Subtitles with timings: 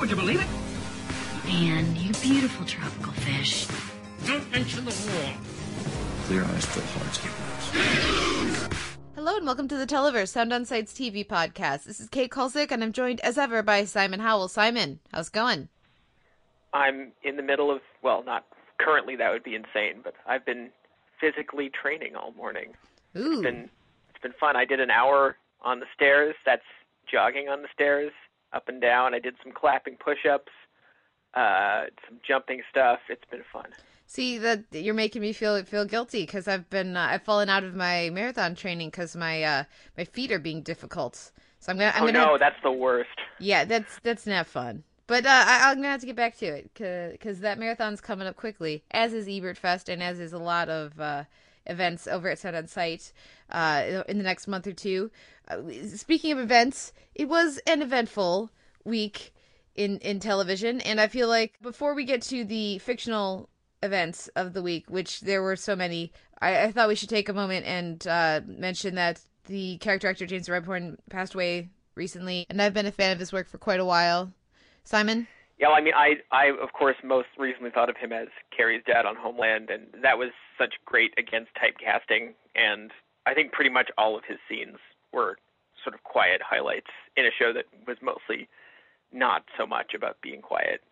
[0.00, 0.46] Would you believe it?
[1.46, 3.66] Man, you beautiful tropical fish.
[4.26, 5.32] Don't mention the war.
[6.24, 7.32] Clear eyes, full hearts, get
[8.60, 8.72] lost.
[9.14, 11.84] Hello and welcome to the Televerse Sound on Sight's TV podcast.
[11.84, 14.48] This is Kate Kulzick and I'm joined as ever by Simon Howell.
[14.48, 15.70] Simon, how's it going?
[16.74, 18.44] I'm in the middle of well, not
[18.78, 20.68] currently that would be insane, but I've been
[21.18, 22.74] physically training all morning.
[23.16, 23.32] Ooh.
[23.32, 23.70] It's been
[24.10, 24.56] it's been fun.
[24.56, 26.34] I did an hour on the stairs.
[26.44, 26.62] That's
[27.10, 28.12] jogging on the stairs,
[28.52, 29.14] up and down.
[29.14, 30.52] I did some clapping push-ups,
[31.34, 33.00] uh, some jumping stuff.
[33.08, 33.66] It's been fun.
[34.06, 37.64] See that you're making me feel feel guilty because I've been uh, I've fallen out
[37.64, 39.64] of my marathon training because my uh
[39.98, 41.32] my feet are being difficult.
[41.58, 43.18] So I'm gonna I'm oh gonna no, that's the worst.
[43.40, 44.84] yeah that's that's not fun.
[45.08, 48.26] But uh, I, I'm gonna have to get back to it because that marathon's coming
[48.26, 51.24] up quickly, as is Ebert Fest, and as is a lot of uh,
[51.66, 53.12] events over at Sound on Sight
[53.50, 55.10] uh, in the next month or two.
[55.94, 58.50] Speaking of events, it was an eventful
[58.84, 59.32] week
[59.74, 63.48] in in television, and I feel like before we get to the fictional
[63.82, 67.28] events of the week, which there were so many, I, I thought we should take
[67.28, 72.60] a moment and uh, mention that the character actor James Rebhorn passed away recently, and
[72.60, 74.32] I've been a fan of his work for quite a while.
[74.84, 75.26] Simon?
[75.58, 78.82] Yeah, well, I mean, I I of course most recently thought of him as Carrie's
[78.86, 82.34] dad on Homeland, and that was such great against typecasting.
[82.54, 82.90] And
[83.26, 84.78] I think pretty much all of his scenes
[85.12, 85.38] were
[85.82, 88.48] sort of quiet highlights in a show that was mostly
[89.12, 90.82] not so much about being quiet.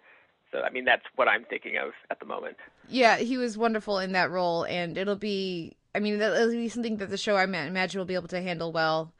[0.52, 2.56] So I mean, that's what I'm thinking of at the moment.
[2.88, 5.76] Yeah, he was wonderful in that role, and it'll be.
[5.94, 8.72] I mean, it'll be something that the show I imagine will be able to handle
[8.72, 9.12] well.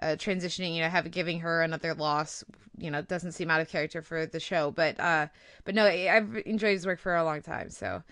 [0.00, 2.42] Uh, transitioning, you know, have giving her another loss,
[2.78, 4.70] you know, doesn't seem out of character for the show.
[4.70, 5.28] But, uh,
[5.64, 7.68] but no, I've enjoyed his work for a long time.
[7.68, 8.02] So,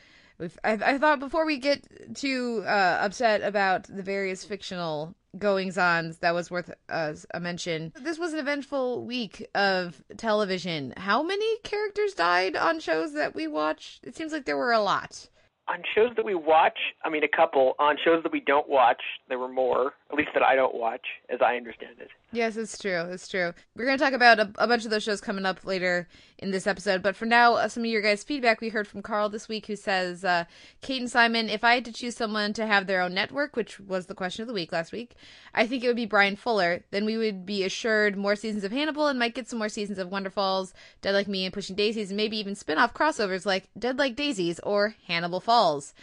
[0.64, 6.34] I, thought before we get too uh, upset about the various fictional goings ons, that
[6.34, 7.92] was worth uh, a mention.
[8.00, 10.94] This was an eventful week of television.
[10.96, 14.00] How many characters died on shows that we watch?
[14.02, 15.28] It seems like there were a lot.
[15.68, 17.74] On shows that we watch, I mean, a couple.
[17.78, 19.94] On shows that we don't watch, there were more.
[20.10, 22.10] At least that I don't watch, as I understand it.
[22.32, 23.02] Yes, it's true.
[23.10, 23.52] It's true.
[23.74, 26.08] We're going to talk about a, a bunch of those shows coming up later
[26.38, 27.02] in this episode.
[27.02, 29.66] But for now, uh, some of your guys' feedback we heard from Carl this week,
[29.66, 30.44] who says, uh,
[30.80, 33.80] Kate and Simon, if I had to choose someone to have their own network, which
[33.80, 35.14] was the question of the week last week,
[35.54, 36.84] I think it would be Bryan Fuller.
[36.90, 39.98] Then we would be assured more seasons of Hannibal and might get some more seasons
[39.98, 43.68] of Wonderfalls, Dead Like Me, and Pushing Daisies, and maybe even spin off crossovers like
[43.78, 45.94] Dead Like Daisies or Hannibal Falls.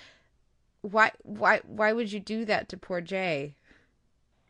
[0.81, 3.53] Why, why, why would you do that to poor Jaye?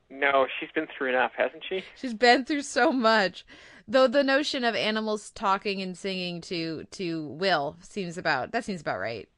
[0.10, 1.84] No, she's been through enough, hasn't she?
[1.96, 3.46] She's been through so much.
[3.88, 8.82] Though the notion of animals talking and singing to to Will seems about that seems
[8.82, 9.30] about right.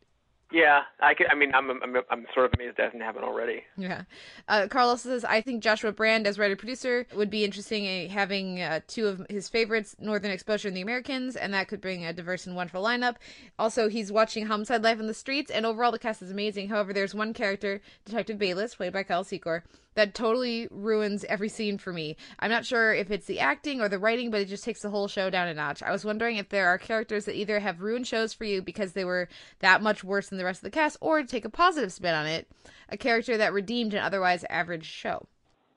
[0.51, 1.27] Yeah, I could.
[1.31, 3.63] I mean, I'm I'm I'm sort of amazed it hasn't happened already.
[3.77, 4.03] Yeah.
[4.47, 8.79] Uh, Carlos says, I think Joshua Brand as writer producer would be interesting having uh,
[8.87, 12.47] two of his favorites, Northern Exposure and The Americans, and that could bring a diverse
[12.47, 13.17] and wonderful lineup.
[13.59, 16.69] Also, he's watching Homicide Life in the Streets, and overall the cast is amazing.
[16.69, 19.61] However, there's one character, Detective Bayliss, played by Kyle Secor,
[19.99, 22.15] that totally ruins every scene for me.
[22.39, 24.89] I'm not sure if it's the acting or the writing, but it just takes the
[24.89, 25.83] whole show down a notch.
[25.83, 28.93] I was wondering if there are characters that either have ruined shows for you because
[28.93, 29.27] they were
[29.59, 32.25] that much worse than the rest of the cast, or take a positive spin on
[32.27, 32.47] it,
[32.87, 35.27] a character that redeemed an otherwise average show.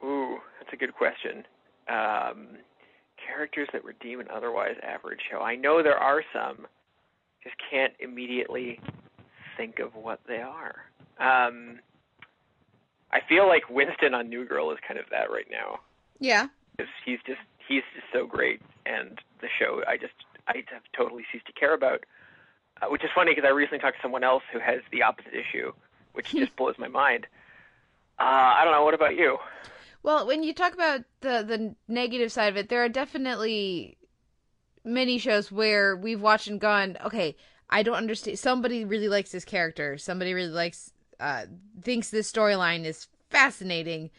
[0.05, 1.45] Ooh, that's a good question.
[1.89, 2.59] Um,
[3.27, 5.41] characters that redeem an otherwise average show.
[5.41, 6.67] I know there are some.
[7.43, 8.79] Just can't immediately
[9.57, 10.77] think of what they are.
[11.19, 11.81] Um,
[13.13, 15.81] I feel like Winston on New Girl is kind of that right now.
[16.19, 16.49] Yeah.
[16.77, 20.15] Because he's just he's just so great, and the show I just
[20.49, 22.05] I have totally ceased to care about.
[22.81, 25.35] Uh, which is funny because I recently talked to someone else who has the opposite
[25.35, 25.73] issue,
[26.15, 27.27] which just blows my mind.
[28.19, 28.23] Uh,
[28.57, 28.85] I don't know.
[28.85, 29.39] What about you?
[30.03, 33.99] Well, when you talk about the the negative side of it, there are definitely
[34.85, 37.37] many shows where we've watched and gone, okay,
[37.71, 38.39] I don't understand.
[38.39, 39.97] Somebody really likes this character.
[39.99, 40.93] Somebody really likes,
[41.23, 41.47] uh,
[41.81, 44.11] thinks this storyline is fascinating,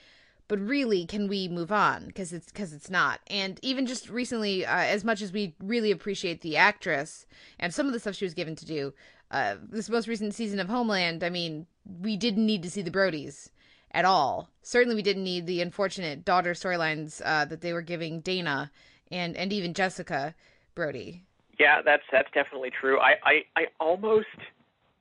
[0.47, 2.07] but really, can we move on?
[2.07, 3.19] Because it's because it's not.
[3.27, 7.25] And even just recently, uh, as much as we really appreciate the actress
[7.59, 8.94] and some of the stuff she was given to do,
[9.31, 11.67] uh, this most recent season of Homeland, I mean,
[12.01, 13.50] we didn't need to see the Brodies
[13.91, 14.50] at all.
[14.61, 18.71] Certainly, we didn't need the unfortunate daughter storylines uh, that they were giving Dana
[19.11, 20.35] and and even Jessica
[20.75, 21.23] Brody.
[21.59, 23.00] Yeah, that's that's definitely true.
[23.00, 24.27] I I, I almost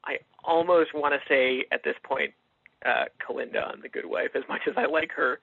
[0.04, 2.32] I almost want to say at this point,
[2.84, 4.30] uh, Kalinda on The Good Wife.
[4.34, 5.40] As much as I like her,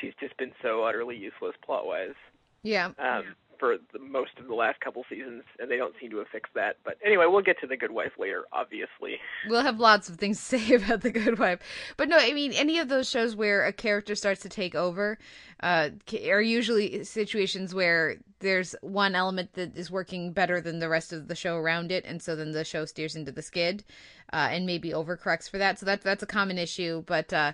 [0.00, 2.14] she's just been so utterly useless plot wise.
[2.62, 2.90] Yeah.
[2.98, 6.28] Um, for the, most of the last couple seasons, and they don't seem to have
[6.28, 6.76] fixed that.
[6.84, 9.18] But anyway, we'll get to the Good Wife later, obviously.
[9.48, 11.60] We'll have lots of things to say about the Good Wife,
[11.96, 15.18] but no, I mean any of those shows where a character starts to take over
[15.62, 15.90] uh,
[16.28, 21.28] are usually situations where there's one element that is working better than the rest of
[21.28, 23.84] the show around it, and so then the show steers into the skid.
[24.32, 27.02] Uh, and maybe overcorrects for that, so that's that's a common issue.
[27.04, 27.52] But uh,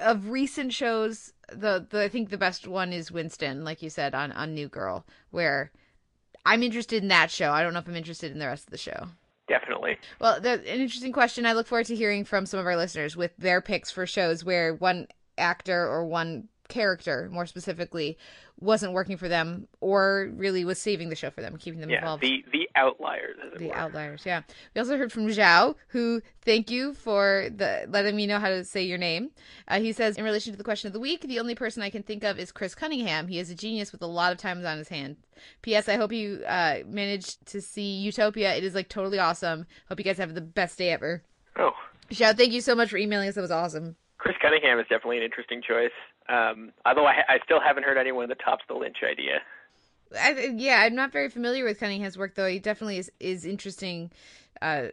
[0.00, 4.14] of recent shows, the, the I think the best one is Winston, like you said
[4.14, 5.72] on on New Girl, where
[6.46, 7.50] I'm interested in that show.
[7.50, 9.08] I don't know if I'm interested in the rest of the show.
[9.46, 9.98] Definitely.
[10.20, 11.44] Well, the, an interesting question.
[11.44, 14.44] I look forward to hearing from some of our listeners with their picks for shows
[14.44, 15.06] where one
[15.36, 18.16] actor or one character, more specifically,
[18.60, 21.98] wasn't working for them or really was saving the show for them, keeping them yeah,
[21.98, 22.22] involved.
[22.22, 23.76] the the outliers, as it The were.
[23.76, 24.42] outliers, yeah.
[24.74, 28.64] We also heard from Zhao, who thank you for the letting me know how to
[28.64, 29.30] say your name.
[29.68, 31.90] Uh, he says, in relation to the question of the week, the only person I
[31.90, 33.28] can think of is Chris Cunningham.
[33.28, 35.16] He is a genius with a lot of times on his hand.
[35.62, 35.88] P.S.
[35.88, 38.54] I hope you uh, managed to see Utopia.
[38.54, 39.66] It is like totally awesome.
[39.88, 41.22] Hope you guys have the best day ever.
[41.58, 41.72] Oh,
[42.10, 43.34] Zhao, thank you so much for emailing us.
[43.34, 43.96] That was awesome.
[44.18, 45.90] Chris Cunningham is definitely an interesting choice.
[46.28, 49.40] Um, although I, I still haven't heard anyone that tops the Lynch idea.
[50.18, 52.46] I, yeah, I'm not very familiar with Cunningham's work, though.
[52.46, 54.10] He definitely is is interesting.
[54.62, 54.88] Uh,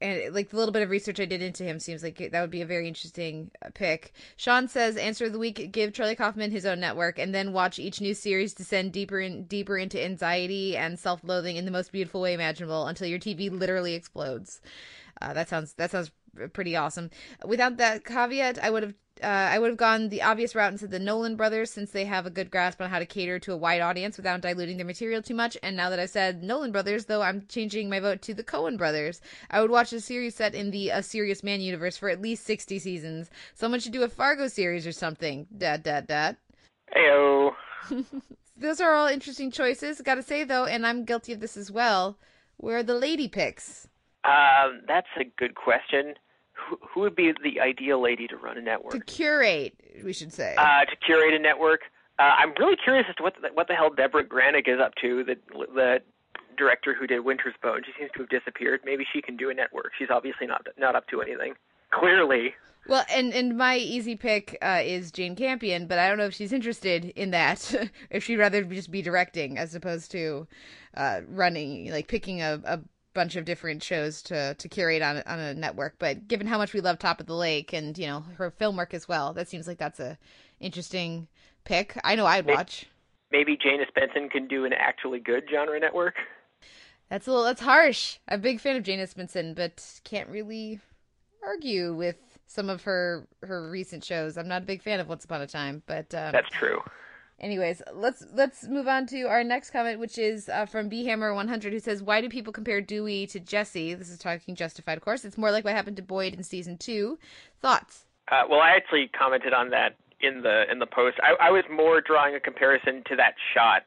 [0.00, 2.50] and like the little bit of research I did into him seems like that would
[2.50, 4.12] be a very interesting uh, pick.
[4.36, 7.78] Sean says, "Answer of the week: Give Charlie Kaufman his own network, and then watch
[7.78, 12.20] each new series descend deeper and deeper into anxiety and self-loathing in the most beautiful
[12.20, 14.60] way imaginable until your TV literally explodes."
[15.22, 16.10] Uh, that sounds that sounds
[16.52, 17.10] pretty awesome.
[17.44, 20.78] Without that caveat, I would have uh, I would have gone the obvious route and
[20.78, 23.52] said the Nolan brothers, since they have a good grasp on how to cater to
[23.52, 25.56] a wide audience without diluting their material too much.
[25.62, 28.76] And now that I've said Nolan brothers, though, I'm changing my vote to the Coen
[28.76, 29.20] brothers.
[29.50, 32.44] I would watch a series set in the A Serious Man universe for at least
[32.44, 33.30] 60 seasons.
[33.54, 35.46] Someone should do a Fargo series or something.
[35.56, 36.36] Dad, dad, dad.
[36.94, 37.52] Heyo.
[38.58, 40.00] Those are all interesting choices.
[40.00, 42.18] Gotta say, though, and I'm guilty of this as well,
[42.56, 43.88] where are the lady picks?
[44.24, 46.14] Um, that's a good question.
[46.68, 48.92] Who, would be the ideal lady to run a network?
[48.92, 49.74] To curate,
[50.04, 50.54] we should say.
[50.56, 51.80] Uh, to curate a network.
[52.18, 54.94] Uh, I'm really curious as to what the, what the hell Debra Granik is up
[55.02, 55.22] to.
[55.22, 55.36] The
[55.74, 55.98] the
[56.56, 57.82] director who did Winter's Bone.
[57.84, 58.80] She seems to have disappeared.
[58.84, 59.92] Maybe she can do a network.
[59.98, 61.54] She's obviously not not up to anything.
[61.92, 62.54] Clearly.
[62.88, 66.34] Well, and and my easy pick uh, is Jane Campion, but I don't know if
[66.34, 67.74] she's interested in that.
[68.10, 70.46] if she'd rather just be directing as opposed to
[70.96, 72.80] uh, running, like picking a, a
[73.16, 75.96] bunch of different shows to to curate on on a network.
[75.98, 78.76] But given how much we love Top of the Lake and you know her film
[78.76, 80.18] work as well, that seems like that's a
[80.60, 81.26] interesting
[81.64, 81.98] pick.
[82.04, 82.86] I know I'd watch.
[83.32, 86.14] Maybe Jane Espenson can do an actually good genre network.
[87.10, 88.18] That's a little that's harsh.
[88.28, 90.80] I'm a big fan of Jane Espenson, but can't really
[91.44, 92.16] argue with
[92.46, 94.36] some of her her recent shows.
[94.36, 96.80] I'm not a big fan of Once Upon a Time, but um, That's true.
[97.38, 101.78] Anyways, let's let's move on to our next comment, which is uh, from Bhammer100, who
[101.78, 105.24] says, "Why do people compare Dewey to Jesse?" This is talking Justified, of course.
[105.24, 107.18] It's more like what happened to Boyd in season two.
[107.60, 108.06] Thoughts?
[108.32, 111.18] Uh, well, I actually commented on that in the in the post.
[111.22, 113.82] I, I was more drawing a comparison to that shot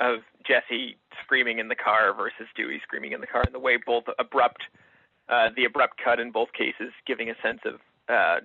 [0.00, 3.78] of Jesse screaming in the car versus Dewey screaming in the car, and the way
[3.84, 4.62] both abrupt,
[5.30, 7.80] uh, the abrupt cut in both cases, giving a sense of
[8.10, 8.44] uh,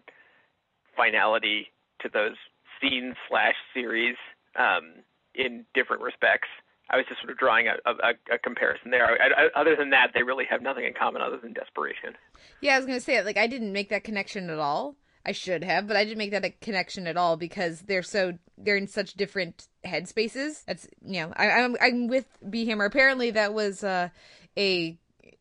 [0.96, 1.68] finality
[2.02, 2.38] to those
[2.82, 4.16] scenes slash series
[4.58, 5.04] um,
[5.36, 6.48] in different respects.
[6.92, 9.06] I was just sort of drawing a, a, a comparison there.
[9.06, 12.16] I, I, other than that, they really have nothing in common other than desperation.
[12.62, 14.96] Yeah, I was gonna say like I didn't make that connection at all.
[15.26, 18.34] I should have, but I didn't make that a connection at all because they're so
[18.58, 20.64] they're in such different headspaces.
[20.66, 22.86] That's you know I, I'm I'm with B Hammer.
[22.86, 24.10] Apparently that was uh,
[24.58, 24.98] a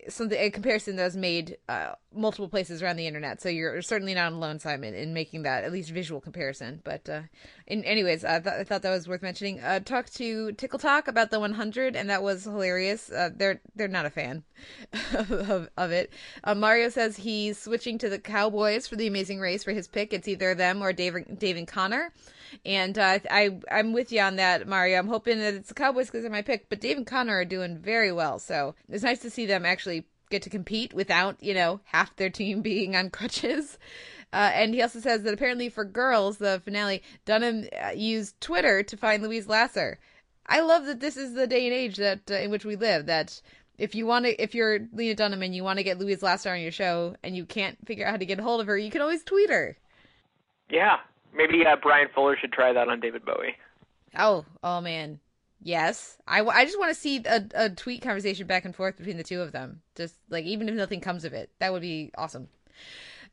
[0.08, 3.40] something a comparison that was made uh, multiple places around the internet.
[3.40, 6.80] So you're certainly not alone, Simon, in making that at least visual comparison.
[6.84, 7.22] But uh,
[7.66, 9.60] in anyways, I, th- I thought that was worth mentioning.
[9.60, 13.10] Uh, talked to Tickle Talk about the 100, and that was hilarious.
[13.10, 14.44] Uh, they're they're not a fan
[15.14, 16.12] of, of it.
[16.44, 20.12] Uh, Mario says he's switching to the Cowboys for the Amazing Race for his pick.
[20.12, 22.12] It's either them or Dave Dave and Connor.
[22.64, 24.98] And uh, I I'm with you on that, Mario.
[24.98, 26.68] I'm hoping that it's the Cowboys because they're my pick.
[26.68, 30.04] But Dave and Connor are doing very well, so it's nice to see them actually
[30.30, 33.78] get to compete without you know half their team being on crutches.
[34.32, 38.82] Uh, and he also says that apparently for girls, the finale, Dunham uh, used Twitter
[38.82, 39.98] to find Louise Lasser.
[40.46, 43.06] I love that this is the day and age that uh, in which we live.
[43.06, 43.40] That
[43.78, 46.50] if you want to, if you're Lena Dunham and you want to get Louise Lasser
[46.50, 48.76] on your show and you can't figure out how to get a hold of her,
[48.76, 49.76] you can always tweet her.
[50.68, 50.98] Yeah,
[51.38, 53.56] maybe uh, Bryan Fuller should try that on David Bowie.
[54.18, 55.20] Oh, oh man,
[55.60, 59.16] Yes, I, I just want to see a, a tweet conversation back and forth between
[59.16, 59.82] the two of them.
[59.96, 62.48] Just like even if nothing comes of it, that would be awesome.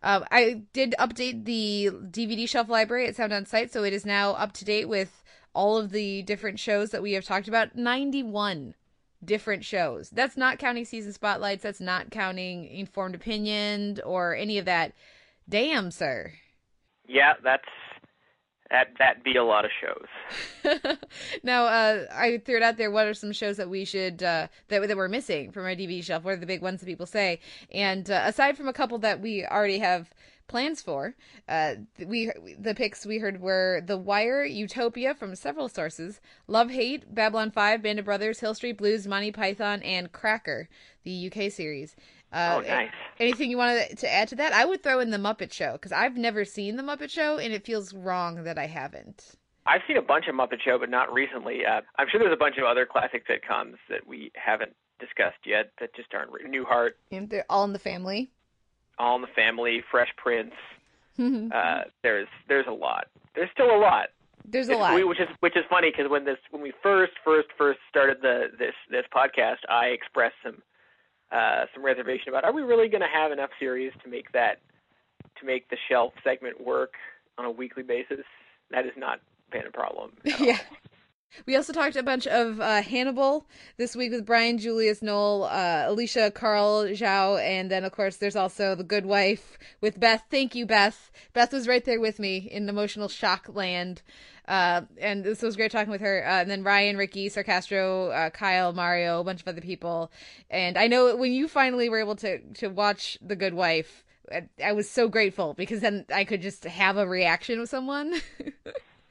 [0.02, 4.06] Um, I did update the DVD shelf library at Sound On Sight, so it is
[4.06, 7.76] now up to date with all of the different shows that we have talked about.
[7.76, 8.74] Ninety-one
[9.24, 10.10] different shows.
[10.10, 11.62] That's not counting season spotlights.
[11.62, 14.94] That's not counting informed opinion or any of that.
[15.48, 16.34] Damn, sir.
[17.08, 17.66] Yeah, that's
[18.72, 20.98] that that'd be a lot of shows.
[21.44, 22.90] now, uh, I threw it out there.
[22.90, 26.04] What are some shows that we should uh, that that we're missing from our DVD
[26.04, 26.24] shelf?
[26.24, 27.40] What are the big ones that people say?
[27.72, 30.10] And uh, aside from a couple that we already have
[30.48, 31.16] plans for,
[31.48, 37.14] uh, we the picks we heard were The Wire, Utopia from several sources, Love Hate,
[37.14, 40.70] Babylon Five, Band of Brothers, Hill Street Blues, Monty Python, and Cracker,
[41.04, 41.96] the UK series.
[42.36, 42.90] Uh, oh, nice.
[43.20, 44.52] Anything you wanted to add to that?
[44.54, 47.54] I would throw in the Muppet Show because I've never seen the Muppet Show, and
[47.54, 49.36] it feels wrong that I haven't.
[49.66, 51.66] I've seen a bunch of Muppet Show, but not recently.
[51.66, 55.72] Uh, I'm sure there's a bunch of other classic sitcoms that we haven't discussed yet
[55.80, 56.32] that just aren't.
[56.32, 56.92] Re- Newhart.
[57.12, 58.30] And they're all in the family.
[59.00, 60.54] All in the Family, Fresh Prince.
[61.20, 63.08] uh, there's there's a lot.
[63.34, 64.10] There's still a lot.
[64.48, 64.96] There's a It's- lot.
[64.96, 68.18] we- which is which is funny because when this when we first first first started
[68.22, 70.62] the this this podcast, I expressed some
[71.36, 74.60] uh, some reservation about are we really going to have enough series to make that
[75.40, 76.94] to make the shelf segment work
[77.38, 78.26] on a weekly basis?
[78.72, 79.20] That is not
[79.52, 80.12] been a problem.
[80.24, 80.60] yeah.
[81.46, 85.84] We also talked a bunch of uh, Hannibal this week with Brian Julius Knoll, uh,
[85.88, 90.24] Alicia Carl Zhao, and then of course there's also The Good Wife with Beth.
[90.32, 91.12] Thank you, Beth.
[91.34, 94.02] Beth was right there with me in emotional shock land.
[94.48, 96.26] Uh, and this was great talking with her.
[96.26, 100.12] Uh, and then Ryan, Ricky, Sarcastro, uh, Kyle, Mario, a bunch of other people.
[100.50, 104.48] And I know when you finally were able to to watch The Good Wife, I,
[104.64, 108.14] I was so grateful because then I could just have a reaction with someone.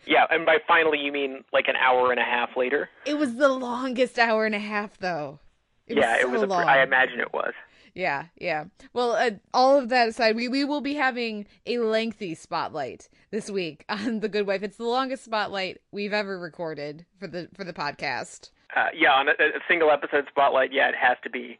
[0.07, 2.91] Yeah, and by finally you mean like an hour and a half later?
[3.07, 5.41] It was the longest hour and a half, though.
[5.87, 6.43] It yeah, was it was.
[6.43, 6.65] A, long.
[6.65, 7.53] I imagine it was.
[7.95, 8.65] Yeah, yeah.
[8.93, 13.49] Well, uh, all of that aside, we, we will be having a lengthy spotlight this
[13.51, 14.63] week on The Good Wife.
[14.63, 18.51] It's the longest spotlight we've ever recorded for the for the podcast.
[18.77, 21.59] Uh, yeah, on a, a single episode spotlight, yeah, it has to be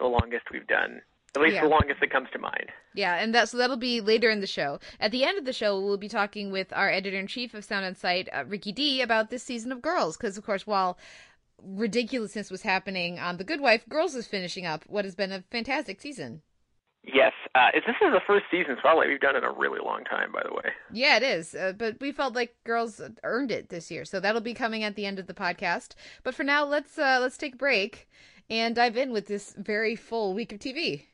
[0.00, 1.00] the longest we've done.
[1.36, 1.62] At least Yeah.
[1.62, 2.66] the longest that comes to mind.
[2.94, 4.80] Yeah, and that so that'll be later in the show.
[4.98, 7.64] At the end of the show, we'll be talking with our editor in chief of
[7.64, 10.98] Sound and Sight, uh, Ricky D, about this season of Girls, because of course, while
[11.62, 15.44] ridiculousness was happening on The Good Wife, Girls is finishing up what has been a
[15.50, 16.42] fantastic season.
[17.04, 20.30] Yes, uh, this is the first season spotlight we've done in a really long time,
[20.32, 20.72] by the way.
[20.92, 21.54] Yeah, it is.
[21.54, 24.94] Uh, but we felt like girls earned it this year, so that'll be coming at
[24.94, 25.94] the end of the podcast.
[26.22, 28.08] But for now, let's uh, let's take a break
[28.50, 31.04] and dive in with this very full week of TV.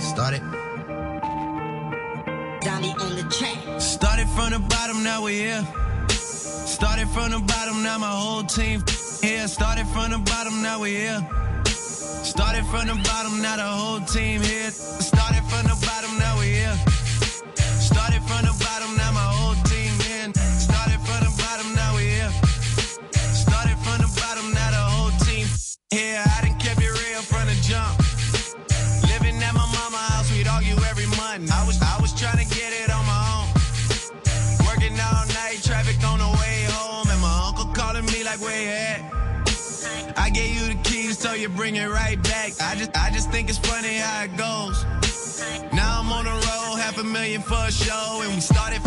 [0.00, 0.67] Started.
[2.94, 3.80] Dolly on the track.
[3.80, 5.66] Started from the bottom, now we're here.
[6.08, 8.82] Started from the bottom, now my whole team
[9.22, 9.46] here.
[9.48, 11.28] Started from the bottom, now we're here.
[11.64, 14.70] Started from the bottom, now the whole team here.
[14.70, 16.76] Started from the bottom, now we're here.
[17.80, 19.92] Started from the bottom, now my whole team
[20.22, 20.34] in.
[20.34, 22.32] Started from the bottom, now we're here.
[23.12, 25.46] Started from the bottom, now the whole team
[25.90, 26.27] here.
[41.38, 42.52] You bring it right back.
[42.60, 44.84] I just I just think it's funny how it goes.
[45.72, 48.82] Now I'm on the road, half a million for a show, and we started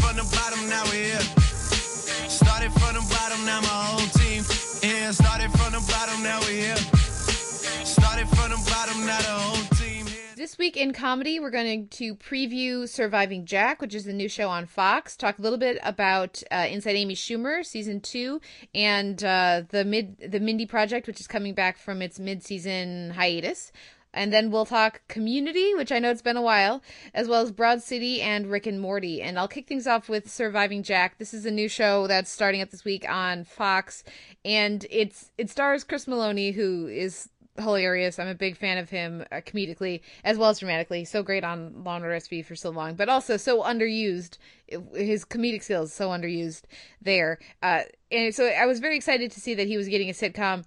[10.61, 14.67] week in comedy, we're going to preview Surviving Jack, which is the new show on
[14.67, 15.17] Fox.
[15.17, 18.39] Talk a little bit about uh, Inside Amy Schumer season two,
[18.75, 23.09] and uh, the mid the Mindy Project, which is coming back from its mid season
[23.09, 23.71] hiatus.
[24.13, 26.83] And then we'll talk Community, which I know it's been a while,
[27.15, 29.19] as well as Broad City and Rick and Morty.
[29.19, 31.17] And I'll kick things off with Surviving Jack.
[31.17, 34.03] This is a new show that's starting up this week on Fox,
[34.45, 38.19] and it's it stars Chris Meloni, who is hilarious.
[38.19, 41.05] I'm a big fan of him uh, comedically as well as dramatically.
[41.05, 44.37] So great on Law and Order SVU for so long, but also so underused.
[44.95, 46.63] His comedic skills so underused
[47.01, 47.39] there.
[47.61, 47.81] Uh,
[48.11, 50.65] and so I was very excited to see that he was getting a sitcom.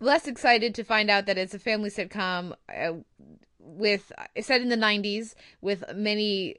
[0.00, 2.92] Less excited to find out that it's a family sitcom uh,
[3.58, 6.56] with set in the 90s with many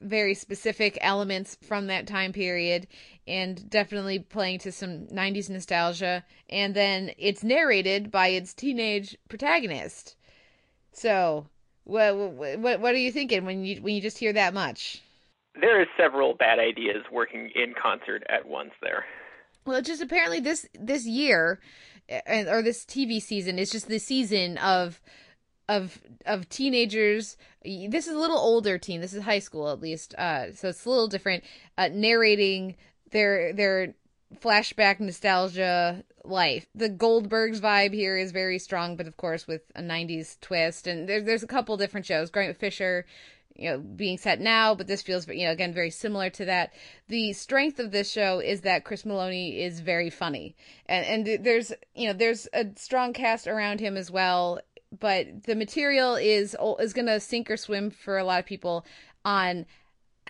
[0.00, 2.86] very specific elements from that time period
[3.26, 6.24] and definitely playing to some 90s nostalgia.
[6.48, 10.16] And then it's narrated by its teenage protagonist.
[10.92, 11.46] So
[11.84, 15.02] what what what are you thinking when you when you just hear that much?
[15.60, 19.04] There are several bad ideas working in concert at once there.
[19.64, 21.60] Well, just apparently this this year,
[22.08, 25.00] eh, or this TV season is just the season of
[25.68, 27.36] of of teenagers.
[27.64, 29.00] This is a little older teen.
[29.00, 31.44] This is high school at least, uh, so it's a little different.
[31.76, 32.76] Uh, narrating
[33.10, 33.94] their their
[34.36, 36.66] flashback nostalgia life.
[36.74, 40.86] The Goldbergs vibe here is very strong, but of course with a '90s twist.
[40.86, 42.30] And there's there's a couple different shows.
[42.30, 43.06] Grant Fisher,
[43.58, 46.72] you know, being set now, but this feels you know again very similar to that.
[47.08, 50.54] The strength of this show is that Chris Meloni is very funny,
[50.86, 54.60] and and there's you know there's a strong cast around him as well.
[54.98, 58.86] But the material is is going to sink or swim for a lot of people
[59.24, 59.66] on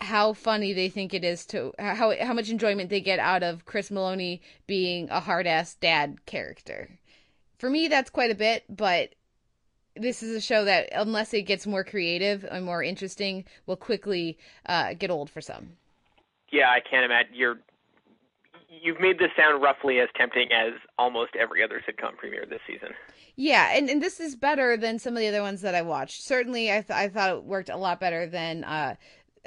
[0.00, 3.64] how funny they think it is to how how much enjoyment they get out of
[3.64, 6.88] Chris Meloni being a hard ass dad character.
[7.58, 9.10] For me, that's quite a bit, but
[9.96, 14.38] this is a show that, unless it gets more creative and more interesting, will quickly
[14.66, 15.70] uh, get old for some.
[16.50, 17.58] Yeah, I can't imagine you're.
[18.70, 22.90] You've made this sound roughly as tempting as almost every other sitcom premiere this season.
[23.40, 26.24] Yeah, and, and this is better than some of the other ones that I watched.
[26.24, 28.96] Certainly, I th- I thought it worked a lot better than uh,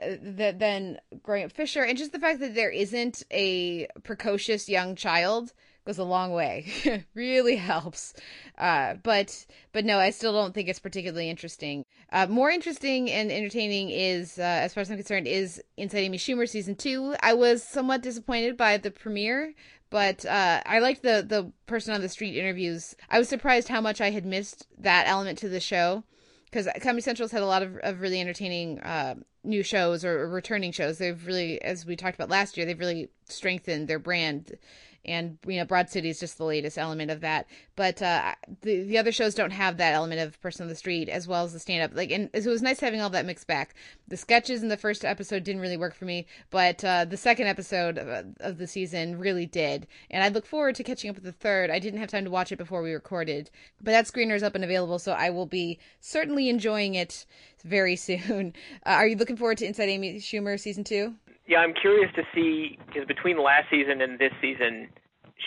[0.02, 4.96] that than growing up Fisher, and just the fact that there isn't a precocious young
[4.96, 5.52] child
[5.86, 7.04] goes a long way.
[7.16, 8.14] really helps.
[8.58, 11.84] Uh, but but no, I still don't think it's particularly interesting.
[12.14, 16.18] Uh, more interesting and entertaining is, uh, as far as I'm concerned, is Inside Amy
[16.18, 17.16] Schumer season two.
[17.22, 19.54] I was somewhat disappointed by the premiere,
[19.92, 22.96] but uh, I liked the the person on the street interviews.
[23.10, 26.04] I was surprised how much I had missed that element to the show
[26.46, 30.30] because Comedy Central's had a lot of, of really entertaining uh, new shows or, or
[30.30, 30.98] returning shows.
[30.98, 34.58] They've really, as we talked about last year, they've really strengthened their brand
[35.06, 37.48] and you know broad city is just the latest element of that.
[37.76, 41.10] But uh the the other shows don't have that element of person on the street
[41.10, 43.26] as well as the stand up like and so it was nice having all that
[43.26, 43.76] mixed back.
[44.08, 47.48] The sketches in the first episode didn't really work for me but uh the second
[47.48, 49.88] episode of, of the season really did.
[50.10, 51.70] And i look forward to catching up with the third.
[51.70, 53.50] I didn't have time to watch it before we recorded.
[53.82, 57.26] But that screener is up and available so i will be certainly enjoying it
[57.64, 58.54] very soon.
[58.84, 61.14] Uh, are you looking forward to inside amy schumer season two?
[61.48, 64.90] Yeah, I'm curious to see because between last season and this season,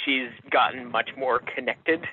[0.04, 2.04] she's gotten much more connected.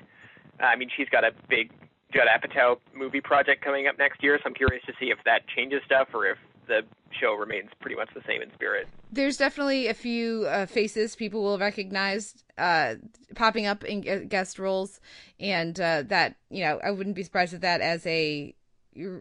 [0.61, 1.71] Uh, I mean, she's got a big
[2.13, 5.47] Judd Apatow movie project coming up next year, so I'm curious to see if that
[5.55, 6.81] changes stuff or if the
[7.19, 8.87] show remains pretty much the same in spirit.
[9.11, 12.95] There's definitely a few uh, faces people will recognize uh,
[13.35, 14.99] popping up in guest roles,
[15.39, 18.55] and uh, that you know I wouldn't be surprised at that as a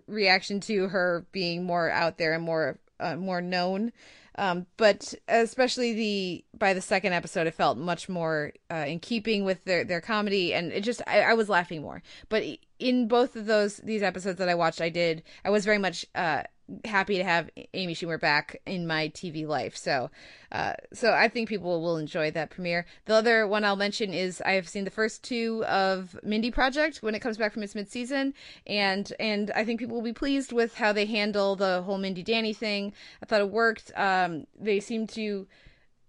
[0.07, 3.93] reaction to her being more out there and more uh, more known.
[4.41, 9.45] Um, but especially the by the second episode, it felt much more uh, in keeping
[9.45, 12.03] with their their comedy, and it just I, I, was laughing more.
[12.31, 12.45] But
[12.79, 16.07] in both of those these episodes that I watched, I did I was very much
[16.15, 16.45] uh,
[16.85, 19.77] happy to have Amy Schumer back in my TV life.
[19.77, 20.11] So,
[20.53, 22.87] uh, so I think people will enjoy that premiere.
[23.07, 26.99] The other one I'll mention is I have seen the first two of Mindy Project
[27.03, 28.35] when it comes back from its mid-season,
[28.67, 32.23] and and I think people will be pleased with how they handle the whole Mindy
[32.23, 32.93] Danny thing.
[33.23, 33.93] I thought it worked.
[33.97, 35.47] Um, they seem to.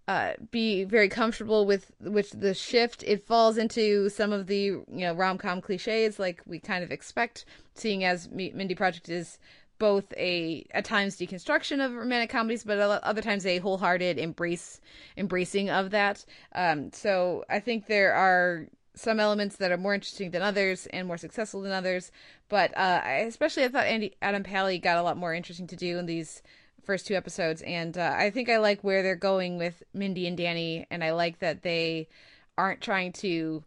[0.08, 3.02] Uh, be very comfortable with with the shift.
[3.04, 6.92] It falls into some of the you know rom com cliches like we kind of
[6.92, 7.46] expect,
[7.76, 9.38] seeing as Mindy Project is
[9.82, 14.80] both a at times deconstruction of romantic comedies, but other times a wholehearted embrace
[15.18, 16.24] embracing of that.
[16.54, 21.08] Um, so I think there are some elements that are more interesting than others and
[21.08, 22.12] more successful than others.
[22.48, 25.76] But uh, I, especially I thought Andy Adam Pally got a lot more interesting to
[25.76, 26.44] do in these
[26.84, 30.38] first two episodes, and uh, I think I like where they're going with Mindy and
[30.38, 32.08] Danny, and I like that they
[32.56, 33.64] aren't trying to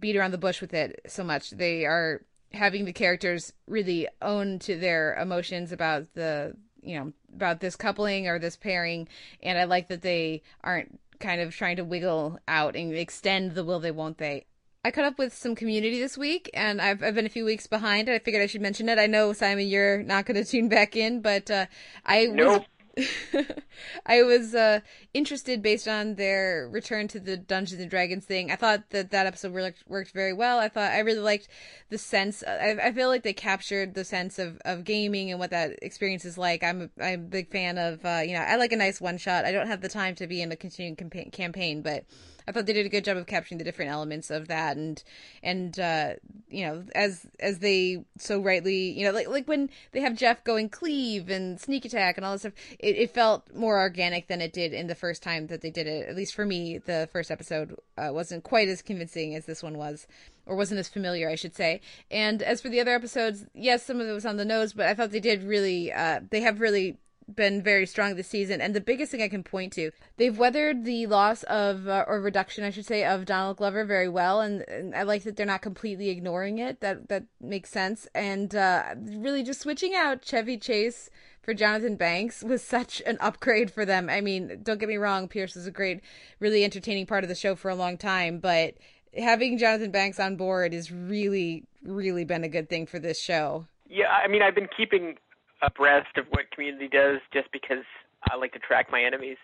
[0.00, 1.50] beat around the bush with it so much.
[1.50, 2.22] They are
[2.54, 8.28] having the characters really own to their emotions about the you know about this coupling
[8.28, 9.08] or this pairing
[9.42, 13.64] and i like that they aren't kind of trying to wiggle out and extend the
[13.64, 14.44] will they won't they
[14.84, 17.68] I caught up with some community this week, and I've, I've been a few weeks
[17.68, 18.10] behind.
[18.10, 18.98] I figured I should mention it.
[18.98, 21.66] I know Simon, you're not going to tune back in, but uh,
[22.04, 22.64] I nope.
[24.06, 24.80] I was uh,
[25.14, 28.50] interested based on their return to the Dungeons and Dragons thing.
[28.50, 30.58] I thought that that episode worked, worked very well.
[30.58, 31.48] I thought I really liked
[31.88, 32.42] the sense.
[32.46, 36.24] I, I feel like they captured the sense of, of gaming and what that experience
[36.24, 36.62] is like.
[36.62, 39.18] I'm a, I'm a big fan of uh, you know I like a nice one
[39.18, 39.44] shot.
[39.44, 42.04] I don't have the time to be in a continuing campaign, campaign but
[42.46, 45.02] I thought they did a good job of capturing the different elements of that and
[45.42, 46.14] and uh,
[46.48, 50.44] you know as as they so rightly you know like like when they have Jeff
[50.44, 54.40] going cleave and sneak attack and all this stuff it, it felt more organic than
[54.40, 57.08] it did in the first time that they did it at least for me the
[57.12, 60.06] first episode uh, wasn't quite as convincing as this one was
[60.46, 61.80] or wasn't as familiar, I should say.
[62.10, 64.86] And as for the other episodes, yes, some of it was on the nose, but
[64.86, 66.98] I thought they did really, uh, they have really
[67.32, 68.60] been very strong this season.
[68.60, 72.20] And the biggest thing I can point to, they've weathered the loss of uh, or
[72.20, 75.46] reduction, I should say, of Donald Glover very well, and, and I like that they're
[75.46, 76.80] not completely ignoring it.
[76.80, 78.06] That that makes sense.
[78.14, 81.10] And uh, really, just switching out Chevy Chase
[81.42, 84.08] for Jonathan Banks was such an upgrade for them.
[84.08, 86.00] I mean, don't get me wrong, Pierce was a great,
[86.40, 88.74] really entertaining part of the show for a long time, but
[89.16, 93.66] having Jonathan Banks on board is really, really been a good thing for this show.
[93.88, 95.16] Yeah, I mean, I've been keeping
[95.62, 97.84] abreast of what Community does just because
[98.30, 99.38] I like to track my enemies,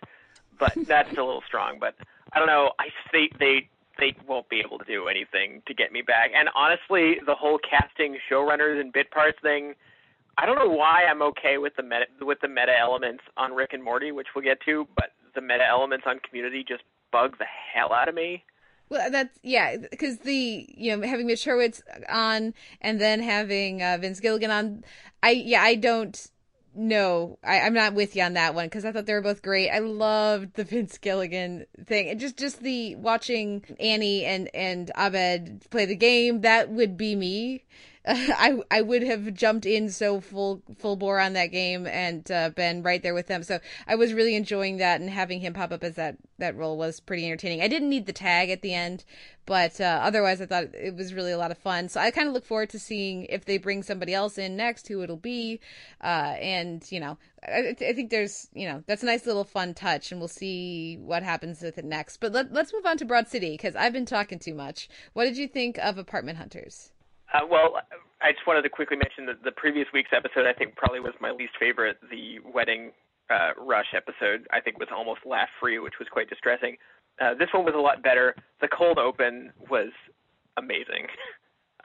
[0.59, 1.79] but that's a little strong.
[1.81, 1.95] But
[2.33, 2.73] I don't know.
[2.79, 6.31] I they they they won't be able to do anything to get me back.
[6.35, 9.75] And honestly, the whole casting showrunners and bit parts thing.
[10.41, 13.73] I don't know why I'm okay with the meta with the meta elements on Rick
[13.73, 17.47] and Morty, which we'll get to, but the meta elements on Community just bug the
[17.47, 18.45] hell out of me.
[18.91, 23.99] Well, that's yeah, because the you know having Mitch Hurwitz on and then having uh,
[24.01, 24.85] Vince Gilligan on,
[25.23, 26.31] I yeah I don't
[26.75, 27.39] know.
[27.45, 29.71] I, I'm not with you on that one because I thought they were both great.
[29.71, 32.09] I loved the Vince Gilligan thing.
[32.09, 37.15] And just just the watching Annie and and Abed play the game that would be
[37.15, 37.65] me
[38.07, 42.51] I I would have jumped in so full full bore on that game and uh,
[42.51, 43.43] been right there with them.
[43.43, 46.77] So I was really enjoying that, and having him pop up as that that role
[46.77, 47.61] was pretty entertaining.
[47.61, 49.05] I didn't need the tag at the end,
[49.47, 51.89] but uh, otherwise I thought it was really a lot of fun.
[51.89, 54.89] So I kind of look forward to seeing if they bring somebody else in next,
[54.89, 55.61] who it'll be,
[56.03, 57.19] uh, and you know.
[57.41, 60.99] I, I think there's, you know, that's a nice little fun touch, and we'll see
[61.01, 62.17] what happens with it next.
[62.17, 64.89] But let, let's move on to Broad City because I've been talking too much.
[65.13, 66.91] What did you think of Apartment Hunters?
[67.33, 67.83] Uh, well,
[68.23, 71.13] I just wanted to quickly mention that the previous week's episode, I think, probably was
[71.21, 71.99] my least favorite.
[72.11, 72.93] The wedding
[73.31, 76.77] uh, rush episode, I think, was almost laugh free, which was quite distressing.
[77.21, 78.35] Uh, this one was a lot better.
[78.61, 79.91] The cold open was
[80.57, 81.09] amazing.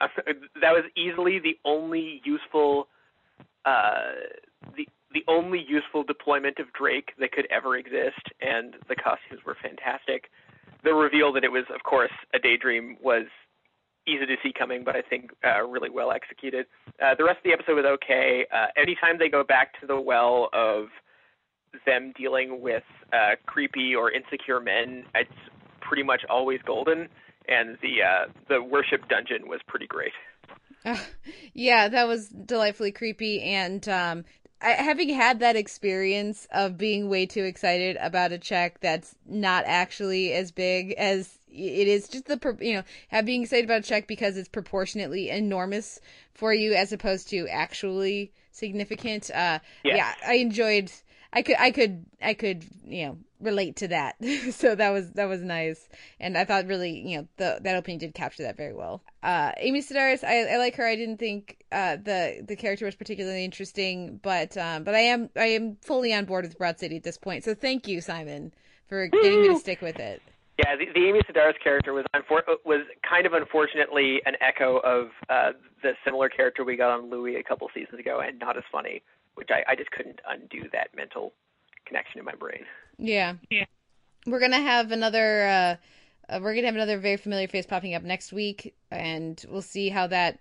[0.00, 2.88] that was easily the only useful,
[3.64, 4.12] uh,
[4.76, 9.56] the the only useful deployment of Drake that could ever exist, and the costumes were
[9.62, 10.28] fantastic.
[10.82, 13.26] The reveal that it was, of course, a daydream was
[14.06, 16.66] easy to see coming, but I think uh, really well executed.
[17.02, 18.46] Uh, the rest of the episode was okay.
[18.52, 20.86] Uh, anytime they go back to the well of
[21.86, 25.30] them dealing with uh, creepy or insecure men, it's
[25.80, 27.08] pretty much always golden.
[27.46, 30.12] And the uh, the worship dungeon was pretty great.
[30.84, 30.96] Uh,
[31.52, 34.24] yeah, that was delightfully creepy, and um,
[34.60, 39.64] I, having had that experience of being way too excited about a check that's not
[39.66, 43.82] actually as big as it is just the you know have being excited about a
[43.82, 46.00] check because it's proportionately enormous
[46.32, 50.90] for you as opposed to actually significant uh yeah, yeah i enjoyed
[51.32, 54.16] i could i could i could you know relate to that.
[54.50, 55.88] So that was that was nice.
[56.20, 59.02] And i thought really you know the that opening did capture that very well.
[59.22, 60.86] Uh amy sedaris i, I like her.
[60.86, 65.30] I didn't think uh the the character was particularly interesting but um but i am
[65.36, 67.44] i am fully on board with broad city at this point.
[67.44, 68.52] So thank you simon
[68.88, 70.22] for getting me to stick with it.
[70.58, 75.08] Yeah, the, the Amy Sedaris character was unfor- was kind of unfortunately an echo of
[75.28, 75.50] uh,
[75.82, 79.02] the similar character we got on Louie a couple seasons ago, and not as funny.
[79.34, 81.32] Which I, I just couldn't undo that mental
[81.86, 82.62] connection in my brain.
[82.98, 83.64] Yeah, yeah.
[84.26, 85.46] We're gonna have another.
[85.46, 85.76] Uh,
[86.32, 89.88] uh, we're gonna have another very familiar face popping up next week, and we'll see
[89.88, 90.40] how that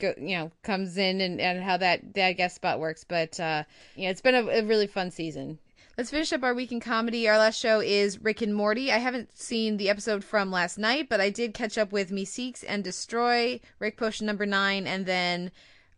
[0.00, 0.14] go.
[0.16, 3.04] You know, comes in and, and how that that guest spot works.
[3.04, 3.64] But uh,
[3.96, 5.58] yeah, it's been a, a really fun season.
[5.98, 7.28] Let's finish up our week in comedy.
[7.28, 8.90] Our last show is Rick and Morty.
[8.90, 12.64] I haven't seen the episode from last night, but I did catch up with Meeseeks
[12.66, 15.50] and Destroy, Rick Potion number nine, and then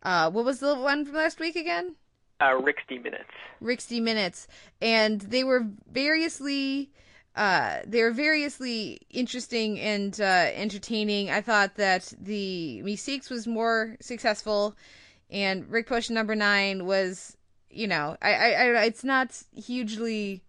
[0.03, 1.95] uh, what was the one from last week again?
[2.41, 3.29] Uh, Rixty Minutes.
[3.61, 4.47] Rixty Minutes,
[4.81, 6.91] and they were variously.
[7.35, 11.29] Uh, they were variously interesting and uh, entertaining.
[11.29, 14.75] I thought that the Me Meeseeks was more successful,
[15.29, 17.35] and Rick Potion number nine was
[17.75, 20.41] you know, I, I, I it's not hugely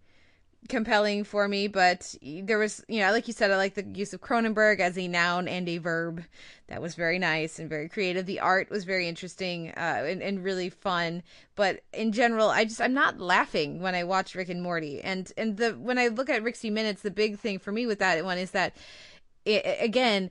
[0.69, 4.13] compelling for me, but there was, you know, like you said, I like the use
[4.13, 6.23] of Cronenberg as a noun and a verb.
[6.67, 8.25] That was very nice and very creative.
[8.25, 11.23] The art was very interesting uh, and, and really fun.
[11.55, 15.01] But in general, I just I'm not laughing when I watch Rick and Morty.
[15.01, 17.99] And and the when I look at Rixty Minutes, the big thing for me with
[17.99, 18.75] that one is that
[19.45, 20.29] it, again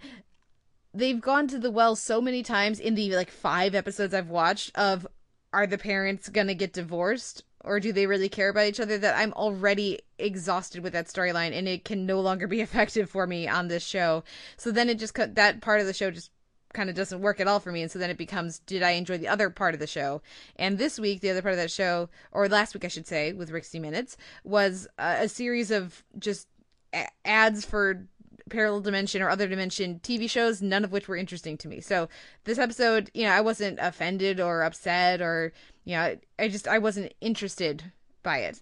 [0.92, 4.76] they've gone to the well so many times in the like five episodes I've watched
[4.76, 5.06] of
[5.52, 9.16] are the parents to get divorced or do they really care about each other that
[9.16, 13.46] I'm already exhausted with that storyline and it can no longer be effective for me
[13.46, 14.24] on this show.
[14.56, 16.30] So then it just cut that part of the show just
[16.72, 18.90] kind of doesn't work at all for me and so then it becomes did I
[18.92, 20.22] enjoy the other part of the show?
[20.56, 23.32] And this week the other part of that show or last week I should say
[23.32, 26.48] with Rixty Minutes was a, a series of just
[27.24, 28.06] ads for
[28.48, 31.80] parallel dimension or other dimension TV shows, none of which were interesting to me.
[31.80, 32.08] So
[32.44, 35.52] this episode, you know, I wasn't offended or upset or
[35.86, 37.84] Yeah, I just I wasn't interested
[38.22, 38.60] by it.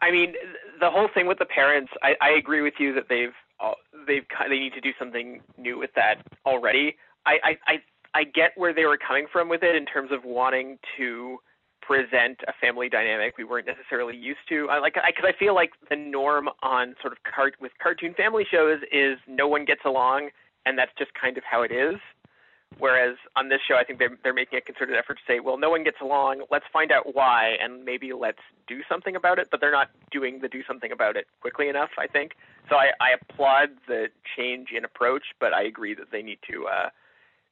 [0.00, 0.34] I mean,
[0.80, 3.72] the whole thing with the parents, I, I agree with you that they've uh,
[4.06, 6.96] they've they need to do something new with that already.
[7.26, 7.74] I, I I
[8.14, 11.38] I get where they were coming from with it in terms of wanting to
[11.82, 14.68] present a family dynamic we weren't necessarily used to.
[14.70, 18.14] I like because I, I feel like the norm on sort of cart with cartoon
[18.14, 20.30] family shows is no one gets along,
[20.66, 21.96] and that's just kind of how it is.
[22.78, 25.56] Whereas on this show, I think they're they're making a concerted effort to say, well,
[25.56, 26.42] no one gets along.
[26.50, 29.48] Let's find out why, and maybe let's do something about it.
[29.50, 31.90] But they're not doing the do something about it quickly enough.
[31.98, 32.32] I think
[32.68, 32.76] so.
[32.76, 34.06] I, I applaud the
[34.36, 36.88] change in approach, but I agree that they need to uh,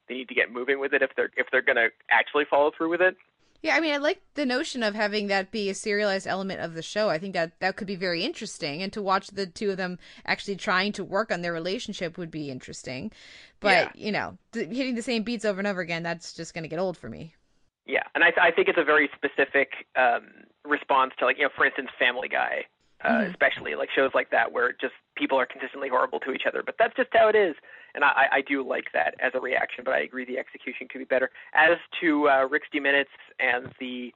[0.07, 2.71] they need to get moving with it if they're if they're going to actually follow
[2.75, 3.15] through with it.
[3.61, 6.73] Yeah, I mean, I like the notion of having that be a serialized element of
[6.73, 7.09] the show.
[7.09, 9.99] I think that that could be very interesting, and to watch the two of them
[10.25, 13.11] actually trying to work on their relationship would be interesting.
[13.59, 13.91] But Yeah.
[13.93, 16.67] you know, th- hitting the same beats over and over again, that's just going to
[16.69, 17.35] get old for me.
[17.85, 20.29] Yeah, and I, th- I think it's a very specific um,
[20.65, 22.65] response to like you know, for instance, Family Guy,
[23.03, 23.29] uh, Mhm.
[23.29, 26.63] especially like shows like that where just people are consistently horrible to each other.
[26.65, 27.55] But that's just how it is,
[27.95, 29.83] and I, I do like that as a reaction.
[29.83, 31.29] But I agree the execution could be better.
[31.53, 34.11] As to uh, Rixty Minutes and the,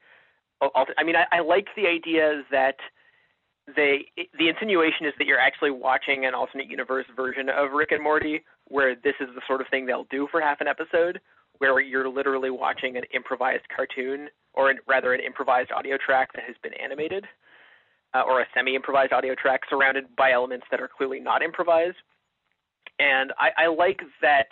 [0.98, 2.78] I mean, I, I like the idea that
[3.76, 4.06] they
[4.38, 8.44] the insinuation is that you're actually watching an alternate universe version of Rick and Morty,
[8.68, 11.20] where this is the sort of thing they'll do for half an episode,
[11.58, 16.44] where you're literally watching an improvised cartoon, or an, rather an improvised audio track that
[16.46, 17.26] has been animated,
[18.14, 21.98] uh, or a semi-improvised audio track surrounded by elements that are clearly not improvised.
[23.00, 24.48] And I, I like that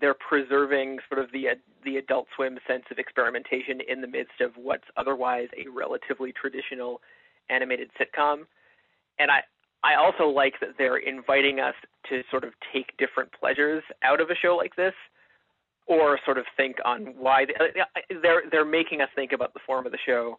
[0.00, 4.40] they're preserving sort of the uh, the Adult Swim sense of experimentation in the midst
[4.40, 7.00] of what's otherwise a relatively traditional
[7.50, 8.44] animated sitcom.
[9.18, 9.40] And I
[9.82, 11.74] I also like that they're inviting us
[12.10, 14.94] to sort of take different pleasures out of a show like this,
[15.86, 19.86] or sort of think on why they, they're they're making us think about the form
[19.86, 20.38] of the show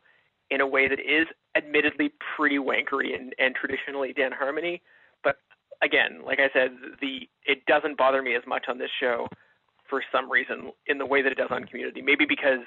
[0.51, 4.81] in a way that is admittedly pretty wankery and, and traditionally Dan Harmony.
[5.81, 9.27] Again, like I said, the it doesn't bother me as much on this show
[9.89, 12.01] for some reason in the way that it does on Community.
[12.01, 12.65] Maybe because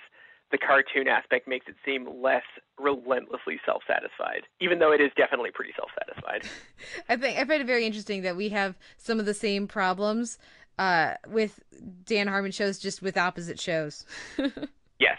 [0.51, 2.43] the cartoon aspect makes it seem less
[2.79, 6.49] relentlessly self-satisfied, even though it is definitely pretty self-satisfied.
[7.09, 10.39] I think I find it very interesting that we have some of the same problems
[10.79, 11.61] uh, with
[12.05, 14.05] Dan Harmon shows, just with opposite shows.
[14.99, 15.19] yes.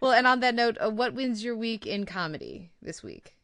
[0.00, 3.35] Well, and on that note, uh, what wins your week in comedy this week?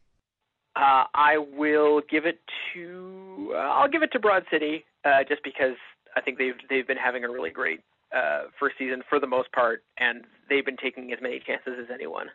[0.75, 2.39] Uh, I will give it
[2.73, 5.75] to uh, I'll give it to Broad City uh, just because
[6.15, 7.81] I think they've they've been having a really great
[8.15, 11.87] uh, first season for the most part, and they've been taking as many chances as
[11.93, 12.27] anyone.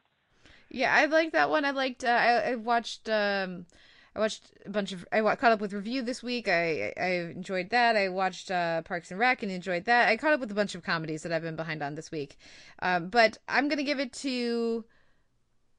[0.70, 1.64] Yeah, I liked that one.
[1.64, 2.04] I liked.
[2.04, 3.08] Uh, I, I watched.
[3.08, 3.66] Um,
[4.14, 5.06] I watched a bunch of.
[5.12, 6.48] I caught up with review this week.
[6.48, 7.96] I I enjoyed that.
[7.96, 10.08] I watched uh, Parks and Rec and enjoyed that.
[10.08, 12.36] I caught up with a bunch of comedies that I've been behind on this week.
[12.80, 14.84] Um, but I'm gonna give it to.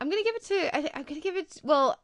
[0.01, 0.75] I'm gonna give it to.
[0.75, 1.51] I, I'm gonna give it.
[1.51, 1.99] To, Well,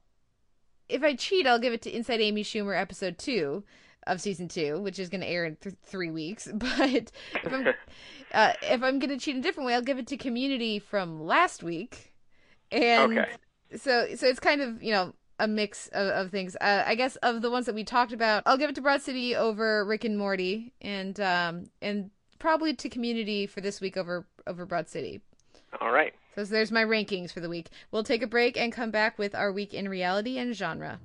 [0.89, 3.63] if I cheat, I'll give it to Inside Amy Schumer episode two
[4.07, 6.47] of season two, which is going to air in th- three weeks.
[6.53, 7.11] But
[7.43, 7.73] if I'm
[8.33, 11.19] uh, if I'm going to cheat a different way, I'll give it to Community from
[11.25, 12.13] last week.
[12.71, 13.31] And Okay.
[13.77, 16.55] so so it's kind of you know a mix of, of things.
[16.61, 19.01] Uh, I guess of the ones that we talked about, I'll give it to Broad
[19.01, 24.27] City over Rick and Morty, and um and probably to Community for this week over
[24.47, 25.21] over Broad City.
[25.81, 26.13] All right.
[26.35, 27.69] So there's my rankings for the week.
[27.91, 30.99] We'll take a break and come back with our week in reality and genre.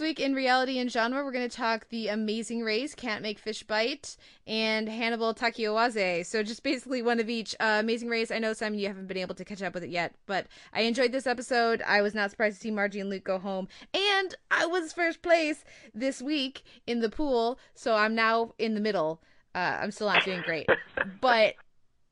[0.00, 3.38] This week in reality and genre, we're going to talk The Amazing Race, Can't Make
[3.38, 6.24] Fish Bite, and Hannibal Takiawase.
[6.24, 7.54] So just basically one of each.
[7.60, 9.90] Uh, Amazing Race, I know, Simon, you haven't been able to catch up with it
[9.90, 11.82] yet, but I enjoyed this episode.
[11.86, 13.68] I was not surprised to see Margie and Luke go home.
[13.92, 18.80] And I was first place this week in the pool, so I'm now in the
[18.80, 19.20] middle.
[19.54, 20.66] Uh, I'm still not doing great.
[21.20, 21.56] but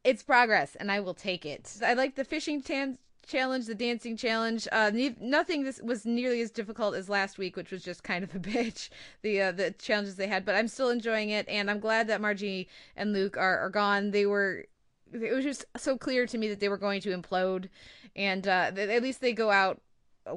[0.04, 1.74] it's progress, and I will take it.
[1.82, 2.98] I like the fishing tan-
[3.28, 4.66] challenge, the dancing challenge.
[4.72, 8.24] Uh, ne- nothing this was nearly as difficult as last week, which was just kind
[8.24, 8.88] of a bitch.
[9.22, 12.20] The uh, the challenges they had, but I'm still enjoying it, and I'm glad that
[12.20, 14.10] Margie and Luke are, are gone.
[14.10, 14.64] They were.
[15.12, 17.68] It was just so clear to me that they were going to implode,
[18.16, 19.80] and uh, at least they go out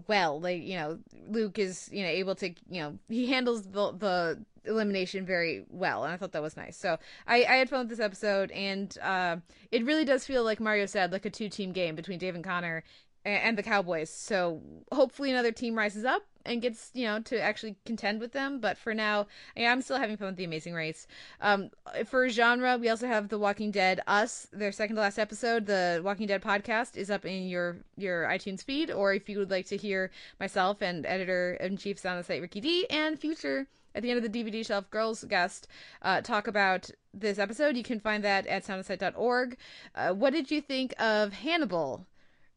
[0.07, 0.39] well.
[0.39, 4.45] Like you know, Luke is you know able to you know he handles the the
[4.65, 6.77] elimination very well, and I thought that was nice.
[6.77, 6.97] So
[7.27, 9.37] I, I had fun with this episode, and uh,
[9.71, 12.43] it really does feel like Mario said, like a two team game between Dave and
[12.43, 12.83] Connor
[13.25, 14.09] and, and the Cowboys.
[14.09, 18.59] So hopefully another team rises up and gets you know to actually contend with them.
[18.59, 19.27] But for now,
[19.57, 21.07] I'm still having fun with the Amazing Race.
[21.39, 21.69] Um,
[22.05, 24.01] for genre, we also have The Walking Dead.
[24.07, 28.23] Us, their second to last episode, the Walking Dead podcast is up in your your
[28.25, 32.17] iTunes feed, or if you would like to hear myself and editor in chief Sound
[32.17, 35.67] on Sight Ricky D and future at the end of the DVD Shelf Girls guest
[36.01, 37.75] uh, talk about this episode.
[37.75, 39.57] You can find that at soundonsight.org.
[39.95, 42.05] Uh, what did you think of Hannibal,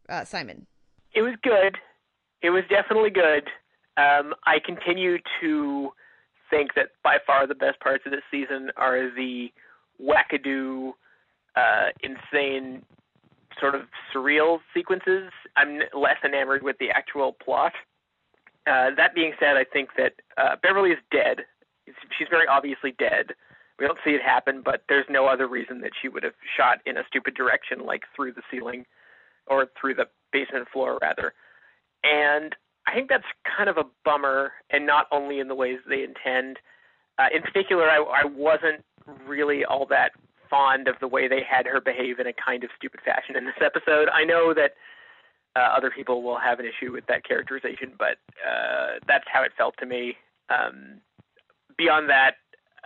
[0.08, 0.66] uh, Simon?
[1.14, 1.76] It was good.
[2.42, 3.48] It was definitely good.
[3.96, 5.90] Um, I continue to
[6.50, 9.48] think that by far the best parts of this season are the
[10.02, 10.92] wackadoo,
[11.56, 12.82] uh, insane,
[13.60, 15.30] sort of surreal sequences.
[15.56, 17.72] I'm less enamored with the actual plot.
[18.66, 21.44] Uh, that being said, I think that uh, Beverly is dead.
[22.18, 23.26] She's very obviously dead.
[23.78, 26.78] We don't see it happen, but there's no other reason that she would have shot
[26.86, 28.86] in a stupid direction, like through the ceiling
[29.46, 31.34] or through the basement floor, rather.
[32.02, 32.54] And
[32.86, 33.24] I think that's
[33.56, 36.58] kind of a bummer, and not only in the ways they intend.
[37.18, 38.84] Uh, in particular, I, I wasn't
[39.26, 40.12] really all that
[40.50, 43.44] fond of the way they had her behave in a kind of stupid fashion in
[43.44, 44.08] this episode.
[44.12, 44.72] I know that
[45.56, 49.52] uh, other people will have an issue with that characterization, but uh, that's how it
[49.56, 50.16] felt to me.
[50.50, 51.00] Um,
[51.78, 52.34] beyond that,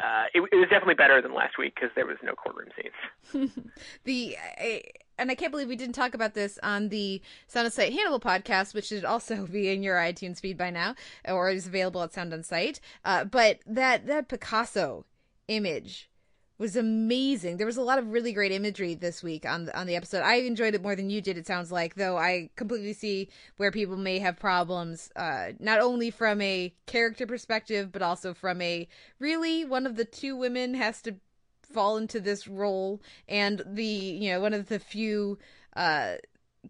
[0.03, 3.51] uh, it, it, was definitely better than last week because there was no courtroom scenes.
[4.05, 4.37] the
[5.19, 8.21] and I can't believe we didn't talk about this on the Sound on Sight Hannibal
[8.21, 12.13] podcast, which should also be in your iTunes feed by now, or is available at
[12.13, 12.81] Sound on Sight.
[13.05, 15.05] Uh, but that that Picasso
[15.49, 16.09] image
[16.59, 17.57] was amazing.
[17.57, 20.23] There was a lot of really great imagery this week on the, on the episode.
[20.23, 21.39] I enjoyed it more than you did.
[21.39, 23.29] It sounds like, though I completely see
[23.59, 28.61] where people may have problems, uh, not only from a character perspective, but also from
[28.61, 28.89] a
[29.21, 31.15] really one of the two women has to
[31.73, 35.39] fall into this role, and the you know one of the few.
[35.75, 36.17] Uh,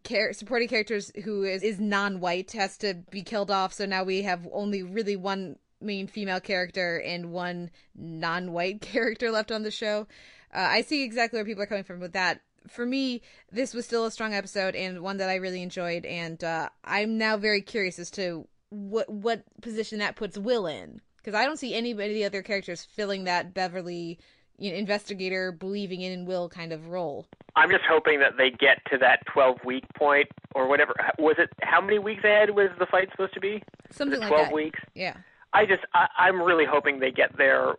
[0.05, 4.23] Char- supporting characters who is, is non-white has to be killed off so now we
[4.23, 10.07] have only really one main female character and one non-white character left on the show.
[10.55, 12.41] Uh, I see exactly where people are coming from with that.
[12.69, 16.43] For me, this was still a strong episode and one that I really enjoyed, and
[16.43, 21.35] uh, I'm now very curious as to what what position that puts Will in because
[21.35, 24.19] I don't see anybody the other characters filling that Beverly
[24.59, 27.27] you know, investigator believing in and Will kind of role.
[27.57, 30.95] I'm just hoping that they get to that 12 week point or whatever.
[31.19, 33.63] Was it how many weeks ahead was the fight supposed to be?
[33.91, 34.55] Something like 12 that.
[34.55, 34.81] weeks.
[34.95, 35.15] Yeah.
[35.53, 37.75] I just I, I'm really hoping they get there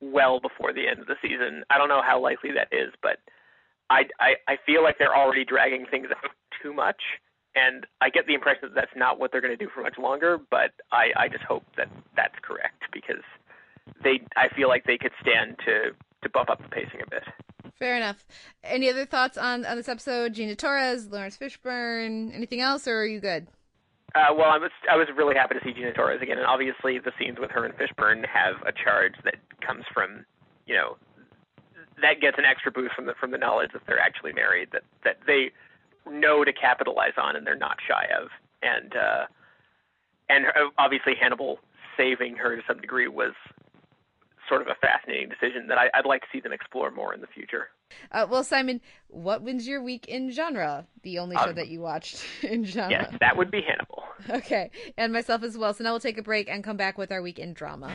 [0.00, 1.64] well before the end of the season.
[1.70, 3.18] I don't know how likely that is, but
[3.90, 6.30] I I, I feel like they're already dragging things out
[6.62, 7.02] too much,
[7.54, 9.98] and I get the impression that that's not what they're going to do for much
[9.98, 10.38] longer.
[10.50, 13.22] But I I just hope that that's correct because
[14.02, 15.90] they I feel like they could stand to
[16.22, 17.22] to bump up the pacing a bit.
[17.78, 18.26] Fair enough.
[18.62, 20.34] Any other thoughts on on this episode?
[20.34, 23.46] Gina Torres, Laurence Fishburne, anything else, or are you good?
[24.14, 26.98] Uh, well, I was I was really happy to see Gina Torres again, and obviously
[26.98, 30.26] the scenes with her and Fishburne have a charge that comes from,
[30.66, 30.96] you know,
[32.02, 34.82] that gets an extra boost from the from the knowledge that they're actually married, that
[35.04, 35.50] that they
[36.10, 38.28] know to capitalize on, and they're not shy of,
[38.62, 39.26] and uh,
[40.28, 41.58] and obviously Hannibal
[41.96, 43.32] saving her to some degree was
[44.50, 47.20] sort of a fascinating decision that I, would like to see them explore more in
[47.20, 47.68] the future.
[48.12, 50.86] Uh, well, Simon, what wins your week in genre?
[51.02, 52.90] The only show um, that you watched in genre.
[52.90, 54.02] Yes, that would be Hannibal.
[54.28, 55.72] Okay, and myself as well.
[55.72, 57.90] So now we'll take a break and come back with our week in drama.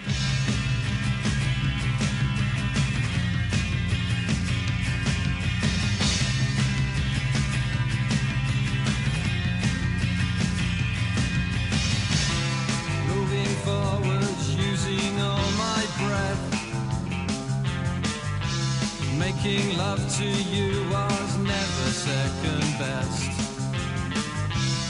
[19.55, 23.31] Making love to you was never second best.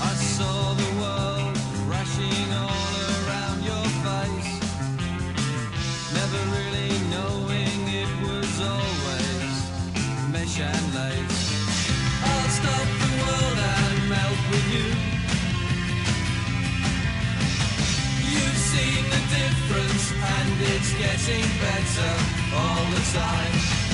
[0.02, 1.56] I saw the world
[1.86, 4.54] rushing all around your face,
[6.18, 9.54] never really knowing it was always
[10.34, 11.44] mesh and lace.
[12.26, 14.90] I'll stop the world and melt with you.
[18.34, 22.14] You've seen the difference, and it's getting better
[22.58, 23.85] all the time.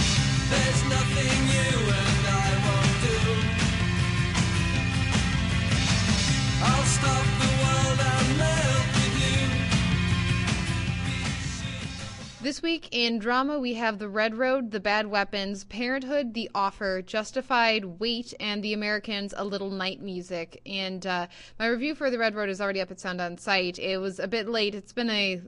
[12.51, 17.01] This week in drama, we have The Red Road, The Bad Weapons, Parenthood, The Offer,
[17.01, 20.59] Justified, Weight, and The Americans, A Little Night Music.
[20.65, 21.27] And uh,
[21.59, 23.79] my review for The Red Road is already up at Sound on Sight.
[23.79, 24.75] It was a bit late.
[24.75, 25.41] It's been a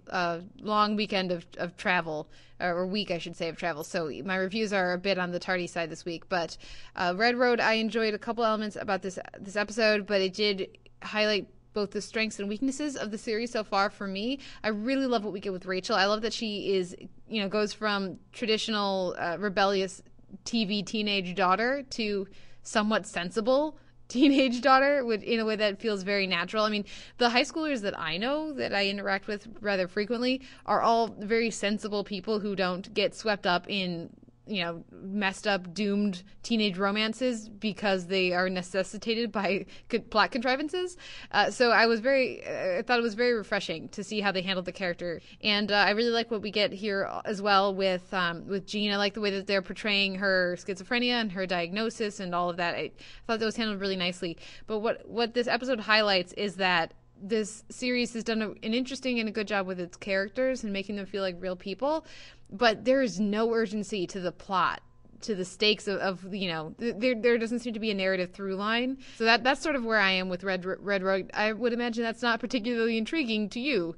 [0.61, 2.29] long weekend of, of travel,
[2.69, 3.83] or week, I should say, of travel.
[3.83, 6.29] So my reviews are a bit on the tardy side this week.
[6.29, 6.57] But
[6.95, 10.77] uh, Red Road, I enjoyed a couple elements about this this episode, but it did
[11.01, 14.39] highlight both the strengths and weaknesses of the series so far for me.
[14.63, 15.95] I really love what we get with Rachel.
[15.95, 16.95] I love that she is,
[17.27, 20.01] you know, goes from traditional uh, rebellious
[20.45, 22.27] TV teenage daughter to
[22.61, 23.77] somewhat sensible
[24.07, 26.63] teenage daughter with in a way that feels very natural.
[26.63, 26.85] I mean,
[27.17, 31.49] the high schoolers that I know that I interact with rather frequently are all very
[31.49, 34.09] sensible people who don't get swept up in
[34.45, 40.97] you know messed up doomed teenage romances because they are necessitated by co- plot contrivances.
[41.31, 44.31] Uh, so i was very uh, i thought it was very refreshing to see how
[44.31, 45.21] they handled the character.
[45.41, 48.91] And uh, i really like what we get here as well with um, with jean.
[48.91, 52.57] I like the way that they're portraying her schizophrenia and her diagnosis and all of
[52.57, 52.75] that.
[52.75, 52.91] I
[53.27, 54.37] thought that was handled really nicely.
[54.67, 56.93] But what what this episode highlights is that
[57.25, 60.73] this series has done a, an interesting and a good job with its characters and
[60.73, 62.05] making them feel like real people
[62.53, 64.81] but there is no urgency to the plot
[65.21, 68.31] to the stakes of, of, you know there there doesn't seem to be a narrative
[68.31, 71.51] through line so that that's sort of where i am with red red road i
[71.53, 73.95] would imagine that's not particularly intriguing to you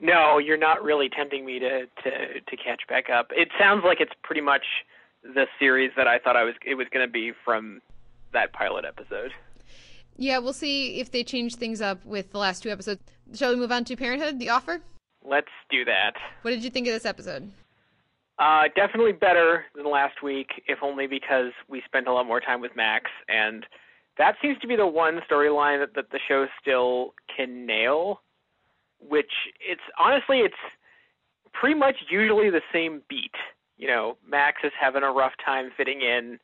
[0.00, 2.10] No, you're not really tempting me to to
[2.50, 3.30] to catch back up.
[3.30, 4.64] It sounds like it's pretty much
[5.22, 7.80] the series that I thought I was it was going to be from
[8.32, 9.30] that pilot episode.
[10.18, 13.00] yeah we'll see if they change things up with the last two episodes
[13.34, 14.80] shall we move on to parenthood the offer
[15.24, 16.14] Let's do that.
[16.42, 17.50] what did you think of this episode
[18.38, 22.60] Uh, definitely better than last week, if only because we spent a lot more time
[22.60, 23.64] with Max, and
[24.18, 28.20] that seems to be the one storyline that, that the show still can nail.
[29.00, 29.30] Which
[29.60, 30.54] it's honestly, it's
[31.52, 33.34] pretty much usually the same beat.
[33.76, 36.38] You know, Max is having a rough time fitting in,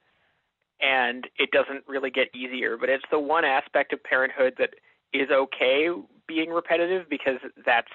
[0.80, 2.76] and it doesn't really get easier.
[2.76, 4.70] But it's the one aspect of Parenthood that
[5.12, 5.88] is okay
[6.26, 7.88] being repetitive because that's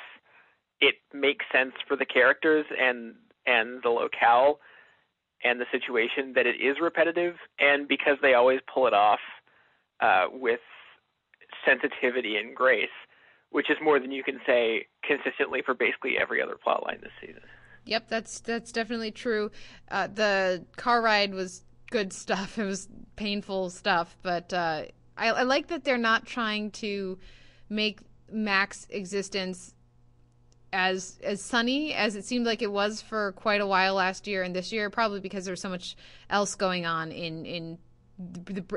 [0.82, 3.16] it makes sense for the characters and
[3.48, 4.60] and the locale
[5.44, 9.20] and the situation that it is repetitive, and because they always pull it off
[10.02, 10.60] uh, with
[11.66, 12.90] sensitivity and grace,
[13.52, 17.42] which is more than you can say consistently for basically every other plotline this season.
[17.86, 19.50] Yep, that's that's definitely true.
[19.90, 22.58] Uh, the car ride was good stuff.
[22.60, 24.84] It was painful stuff, but uh,
[25.16, 27.18] I, I like that they're not trying to
[27.70, 29.74] make Max's existence
[30.74, 34.44] as as sunny as it seemed like it was for quite a while last year
[34.44, 34.90] and this year.
[34.90, 35.96] Probably because there's so much
[36.30, 37.78] else going on in in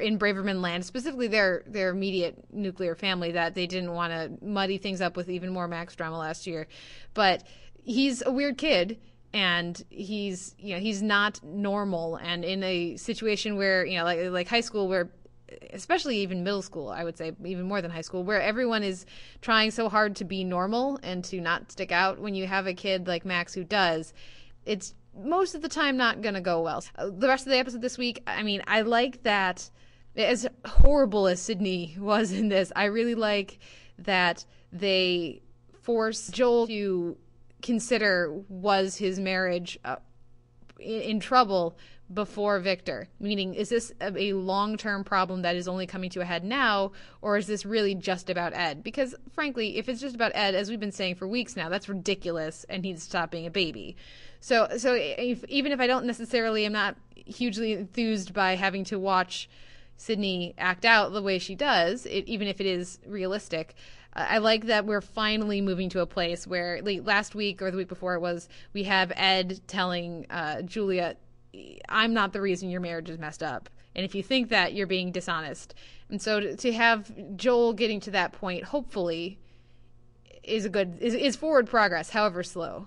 [0.00, 4.78] in Braverman land, specifically their their immediate nuclear family, that they didn't want to muddy
[4.78, 6.66] things up with even more Max drama last year.
[7.14, 7.44] But
[7.82, 8.98] he's a weird kid
[9.32, 14.18] and he's you know he's not normal and in a situation where you know like
[14.30, 15.10] like high school where
[15.72, 19.06] especially even middle school i would say even more than high school where everyone is
[19.40, 22.74] trying so hard to be normal and to not stick out when you have a
[22.74, 24.12] kid like max who does
[24.64, 26.84] it's most of the time not going to go well.
[26.96, 29.70] Uh, the rest of the episode this week i mean i like that
[30.16, 33.58] as horrible as sydney was in this i really like
[33.98, 35.42] that they
[35.82, 37.16] force joel to
[37.62, 39.96] consider was his marriage uh,
[40.78, 41.76] in, in trouble
[42.12, 43.08] before Victor?
[43.18, 46.92] Meaning, is this a, long term problem that is only coming to a head now,
[47.22, 48.82] or is this really just about Ed?
[48.82, 51.88] Because, frankly, if it's just about Ed, as we've been saying for weeks now, that's
[51.88, 53.96] ridiculous and he'd stop being a baby.
[54.40, 58.98] So, so if, even if I don't necessarily am not hugely enthused by having to
[58.98, 59.48] watch
[59.96, 63.74] Sydney act out the way she does, it, even if it is realistic,
[64.14, 67.70] uh, I like that we're finally moving to a place where, like last week or
[67.70, 71.16] the week before, it was we have Ed telling uh, Julia,
[71.88, 74.86] "I'm not the reason your marriage is messed up." And if you think that, you're
[74.86, 75.74] being dishonest.
[76.08, 79.38] And so to, to have Joel getting to that point, hopefully,
[80.42, 82.86] is a good is, is forward progress, however slow.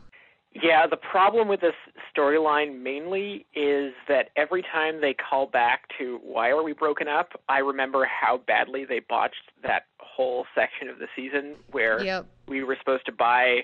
[0.61, 1.73] Yeah, the problem with this
[2.15, 7.29] storyline mainly is that every time they call back to why are we broken up,
[7.49, 12.27] I remember how badly they botched that whole section of the season where Yep.
[12.47, 13.61] we were supposed to buy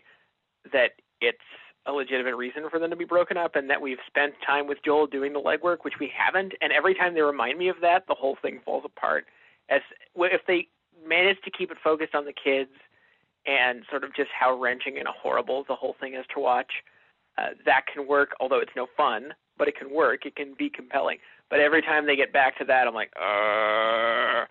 [0.73, 1.37] that it's
[1.85, 4.79] a legitimate reason for them to be broken up, and that we've spent time with
[4.83, 6.53] Joel doing the legwork, which we haven't.
[6.61, 9.25] And every time they remind me of that, the whole thing falls apart.
[9.69, 9.81] As
[10.15, 10.67] if they
[11.07, 12.71] manage to keep it focused on the kids
[13.45, 16.71] and sort of just how wrenching and horrible the whole thing is to watch,
[17.37, 18.31] uh, that can work.
[18.39, 20.25] Although it's no fun, but it can work.
[20.25, 21.17] It can be compelling.
[21.49, 24.45] But every time they get back to that, I'm like, uh,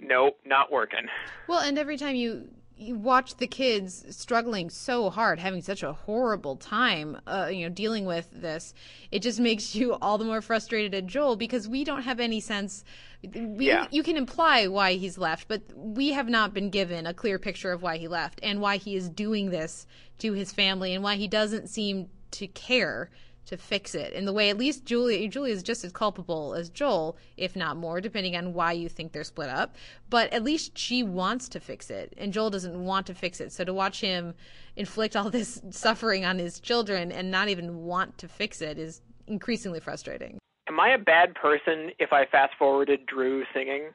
[0.00, 1.06] nope, not working.
[1.48, 2.48] Well, and every time you
[2.82, 7.74] you watch the kids struggling so hard, having such a horrible time, uh, you know,
[7.74, 8.74] dealing with this,
[9.10, 12.40] it just makes you all the more frustrated at Joel because we don't have any
[12.40, 12.84] sense.
[13.22, 13.86] We, Yeah.
[13.90, 17.72] You can imply why he's left, but we have not been given a clear picture
[17.72, 19.86] of why he left and why he is doing this
[20.18, 23.10] to his family and why he doesn't seem to care
[23.46, 26.68] to fix it in the way at least Julia Julia is just as culpable as
[26.68, 29.76] Joel, if not more, depending on why you think they're split up.
[30.10, 33.52] But at least she wants to fix it, and Joel doesn't want to fix it.
[33.52, 34.34] So to watch him
[34.76, 39.00] inflict all this suffering on his children and not even want to fix it is
[39.26, 40.38] increasingly frustrating.
[40.68, 43.90] Am I a bad person if I fast forwarded Drew singing?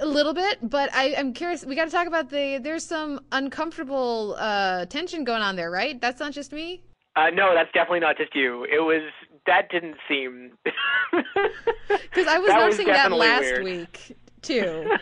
[0.00, 1.64] A little bit, but I, I'm curious.
[1.64, 2.60] We got to talk about the.
[2.62, 6.00] There's some uncomfortable uh, tension going on there, right?
[6.00, 6.84] That's not just me.
[7.18, 8.64] Uh, no, that's definitely not just you.
[8.64, 9.02] It was
[9.46, 10.52] that didn't seem
[11.12, 13.64] Because I was That was noticing that last weird.
[13.64, 14.96] week too.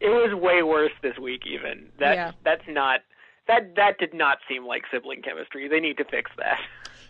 [0.00, 1.88] it was way worse this week even.
[2.00, 2.32] That Yeah.
[2.44, 3.00] that's not
[3.46, 5.68] that that did not seem like sibling chemistry.
[5.68, 6.60] They need to fix that.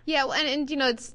[0.04, 1.14] Yeah, well, and, and you know, it's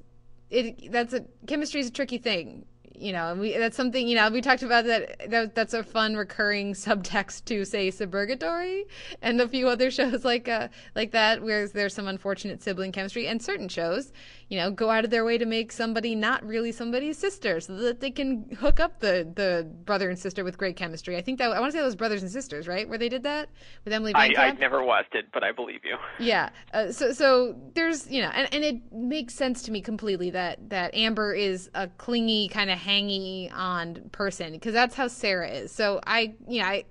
[0.50, 2.66] it that's a chemistry is a tricky thing.
[2.96, 6.16] You know, we that's something you know we talked about that, that that's a fun
[6.16, 8.84] recurring subtext to say Suburgatory
[9.22, 13.28] and a few other shows like uh like that where there's some unfortunate sibling chemistry
[13.28, 14.14] and certain shows
[14.54, 17.74] you know go out of their way to make somebody not really somebody's sister so
[17.74, 21.18] that they can hook up the the brother and sister with great chemistry.
[21.18, 23.24] I think that I want to say those brothers and sisters right where they did
[23.24, 23.50] that
[23.84, 25.98] with Emily I, Van I never watched it, but I believe you.
[26.20, 26.52] Yeah.
[26.72, 30.70] Uh, so so there's you know, and, and it makes sense to me completely that
[30.70, 35.72] that Amber is a clingy kind of hangy on person because that's how Sarah is.
[35.72, 36.86] So I you know I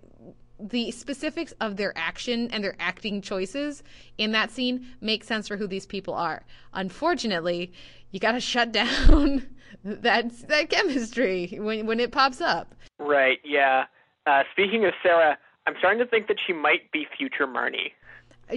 [0.62, 3.82] the specifics of their action and their acting choices
[4.16, 6.44] in that scene make sense for who these people are.
[6.72, 7.72] Unfortunately,
[8.10, 9.48] you got to shut down
[9.84, 12.74] that that chemistry when when it pops up.
[12.98, 13.86] Right, yeah.
[14.26, 15.36] Uh, speaking of Sarah,
[15.66, 17.92] I'm starting to think that she might be future Marnie.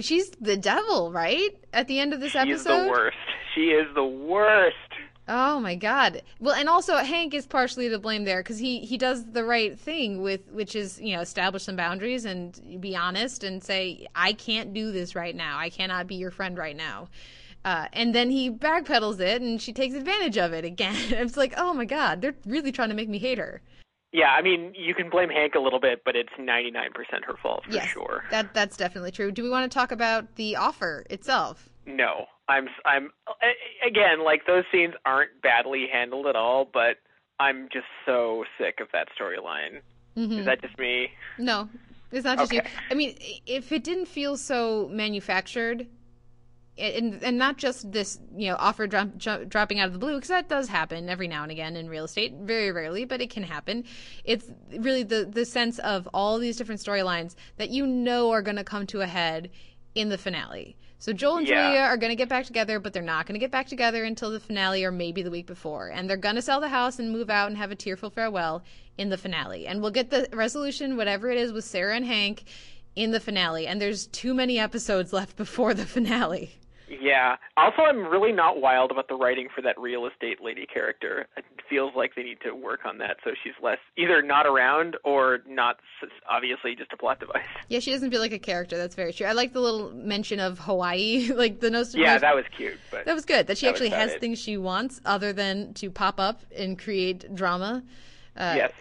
[0.00, 1.50] She's the devil, right?
[1.72, 2.54] At the end of this episode.
[2.54, 3.16] She's the worst.
[3.54, 4.76] She is the worst.
[5.28, 6.22] Oh my god.
[6.38, 9.78] Well, and also Hank is partially to blame there because he he does the right
[9.78, 14.32] thing with which is you know establish some boundaries and be honest and say I
[14.34, 15.58] can't do this right now.
[15.58, 17.08] I cannot be your friend right now.
[17.64, 20.94] Uh, and then he backpedals it and she takes advantage of it again.
[21.10, 23.60] it's like, oh my god, they're really trying to make me hate her.
[24.12, 27.64] Yeah, I mean, you can blame Hank a little bit, but it's 99% her fault
[27.64, 28.24] for yes, sure.
[28.30, 29.32] that that's definitely true.
[29.32, 31.68] Do we want to talk about the offer itself?
[31.84, 33.10] No, I'm I'm
[33.86, 36.96] again like those scenes aren't badly handled at all, but
[37.40, 39.80] I'm just so sick of that storyline.
[40.16, 40.38] Mhm.
[40.38, 41.10] Is that just me?
[41.38, 41.68] No,
[42.12, 42.62] it's not just you.
[42.90, 43.16] I mean,
[43.46, 45.86] if it didn't feel so manufactured,
[46.78, 50.14] and and not just this, you know, offer drop, dro- dropping out of the blue,
[50.14, 53.28] because that does happen every now and again in real estate, very rarely, but it
[53.28, 53.84] can happen.
[54.24, 58.56] It's really the the sense of all these different storylines that you know are going
[58.56, 59.50] to come to a head
[59.94, 60.76] in the finale.
[60.98, 61.66] So Joel and Yeah.
[61.68, 64.04] Julia are going to get back together, but they're not going to get back together
[64.04, 65.88] until the finale or maybe the week before.
[65.88, 68.62] And they're going to sell the house and move out and have a tearful farewell
[68.96, 69.66] in the finale.
[69.66, 72.44] And we'll get the resolution, whatever it is, with Sarah and Hank
[72.94, 73.66] in the finale.
[73.66, 76.52] And there's too many episodes left before the finale.
[76.88, 77.36] Yeah.
[77.56, 81.26] Also, I'm really not wild about the writing for that real estate lady character.
[81.36, 84.96] It feels like they need to work on that so she's less either not around
[85.04, 85.78] or not
[86.30, 87.44] obviously just a plot device.
[87.68, 88.76] Yeah, she doesn't feel like a character.
[88.76, 89.26] That's very true.
[89.26, 91.92] I like the little mention of Hawaii, like the nose.
[91.94, 93.48] Yeah, that was cute, but That was good.
[93.48, 94.20] That she that actually has it.
[94.20, 97.82] things she wants other than to pop up and create drama.
[98.36, 98.72] Uh, yes.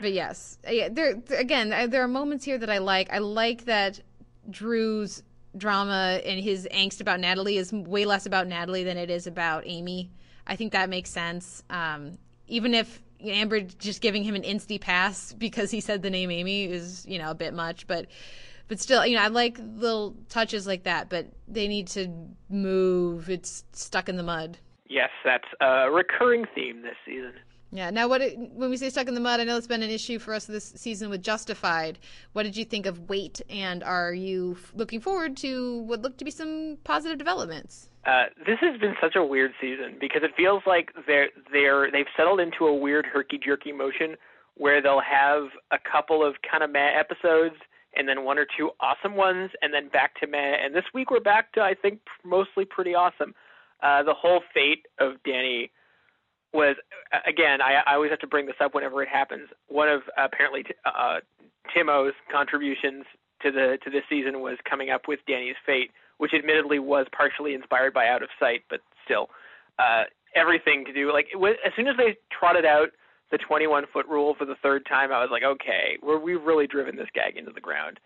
[0.00, 3.12] But yes, Uh, yeah, there there- again, uh, there are moments here that I like.
[3.12, 4.00] I like that
[4.48, 5.22] Drew's
[5.56, 9.64] drama and his angst about Natalie is way less about Natalie than it is about
[9.66, 10.10] Amy.
[10.46, 11.62] I think that makes sense.
[11.70, 16.30] Um, even if Amber just giving him an insty pass because he said the name
[16.30, 18.06] Amy is, you know, a bit much, but
[18.68, 21.08] but still, you know, I like little touches like that.
[21.08, 22.08] But they need to
[22.48, 23.28] move.
[23.28, 24.58] It's stuck in the mud.
[24.88, 27.32] Yes, that's a recurring theme this season.
[27.72, 27.90] Yeah.
[27.90, 30.18] Now, what when we say stuck in the mud, I know it's been an issue
[30.18, 31.98] for us this season with Justified.
[32.32, 36.24] What did you think of Weight, and are you looking forward to what look to
[36.24, 37.88] be some positive developments?
[38.06, 42.06] Uh, this has been such a weird season because it feels like they're they're they've
[42.16, 44.16] settled into a weird herky jerky motion
[44.56, 47.56] where they'll have a couple of kind of meh episodes
[47.96, 50.54] and then one or two awesome ones, and then back to meh.
[50.64, 53.32] And this week we're back to I think mostly pretty awesome.
[53.80, 55.70] Uh, the whole fate of Danny
[56.52, 56.76] was
[57.26, 57.60] again.
[57.62, 59.48] I, I always have to bring this up whenever it happens.
[59.68, 61.18] One of apparently uh,
[61.74, 63.04] Timo's contributions
[63.42, 67.54] to the to this season was coming up with Danny's fate, which admittedly was partially
[67.54, 69.28] inspired by Out of Sight, but still,
[69.78, 72.88] uh, everything to do like was, as soon as they trotted out
[73.30, 76.66] the 21 foot rule for the third time, I was like, okay, we're, we've really
[76.66, 78.00] driven this gag into the ground.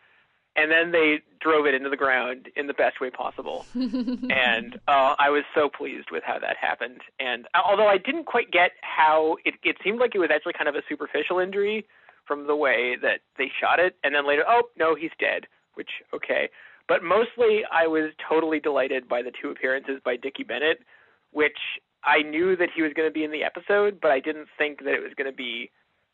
[0.56, 3.66] And then they drove it into the ground in the best way possible.
[3.74, 7.00] and uh, I was so pleased with how that happened.
[7.18, 10.52] And uh, although I didn't quite get how it, it seemed like it was actually
[10.52, 11.86] kind of a superficial injury
[12.26, 13.96] from the way that they shot it.
[14.04, 16.48] And then later, oh, no, he's dead, which, okay.
[16.86, 20.78] But mostly I was totally delighted by the two appearances by Dickie Bennett,
[21.32, 21.58] which
[22.04, 24.84] I knew that he was going to be in the episode, but I didn't think
[24.84, 25.70] that it was going to be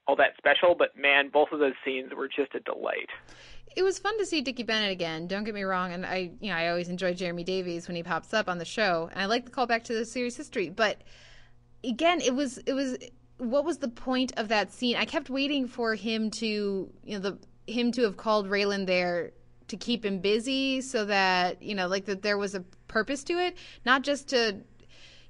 [0.07, 0.75] all that special.
[0.75, 3.09] But man, both of those scenes were just a delight.
[3.77, 5.29] It was fun to see Dickie Bennett again.
[5.29, 8.03] Don't get me wrong, and I, you know, I always enjoy Jeremy Davies when he
[8.03, 10.71] pops up on the show, and I like the callback to the series history.
[10.71, 11.03] But
[11.85, 12.99] again, it was, it was,
[13.39, 14.97] what was the point of that scene?
[14.97, 19.31] I kept waiting for him to, you know, the him to have called Raylan there
[19.69, 23.35] to keep him busy, so that you know, like that there was a purpose to
[23.35, 24.57] it, not just to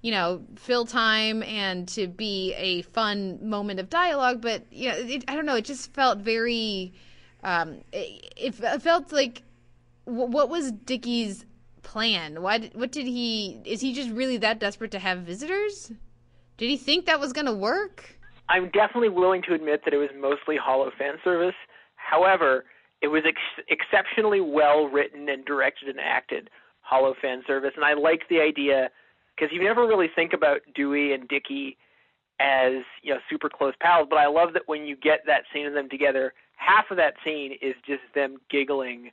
[0.02, 4.40] you know, fill time and to be a fun moment of dialogue.
[4.40, 5.56] But you know, it, I don't know.
[5.56, 6.92] It just felt very.
[7.42, 9.42] Um, it, it felt like
[10.04, 11.44] what was Dickie's
[11.82, 12.42] plan?
[12.42, 12.70] Why?
[12.74, 13.60] What did he?
[13.64, 15.92] Is he just really that desperate to have visitors?
[16.56, 18.18] Did he think that was going to work?
[18.48, 21.54] I'm definitely willing to admit that it was mostly hollow fan service.
[21.94, 22.64] However,
[23.00, 26.50] it was ex- exceptionally well written and directed and acted
[26.82, 28.90] hollow fan service, and I liked the idea
[29.40, 31.78] because you never really think about Dewey and Dickie
[32.40, 34.06] as you know super close pals.
[34.08, 37.14] But I love that when you get that scene of them together, half of that
[37.24, 39.10] scene is just them giggling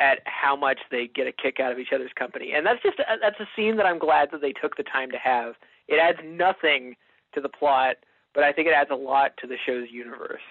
[0.00, 2.98] at how much they get a kick out of each other's company, and that's just
[2.98, 5.54] a, that's a scene that I'm glad that they took the time to have.
[5.88, 6.96] It adds nothing
[7.34, 7.96] to the plot,
[8.34, 10.42] but I think it adds a lot to the show's universe.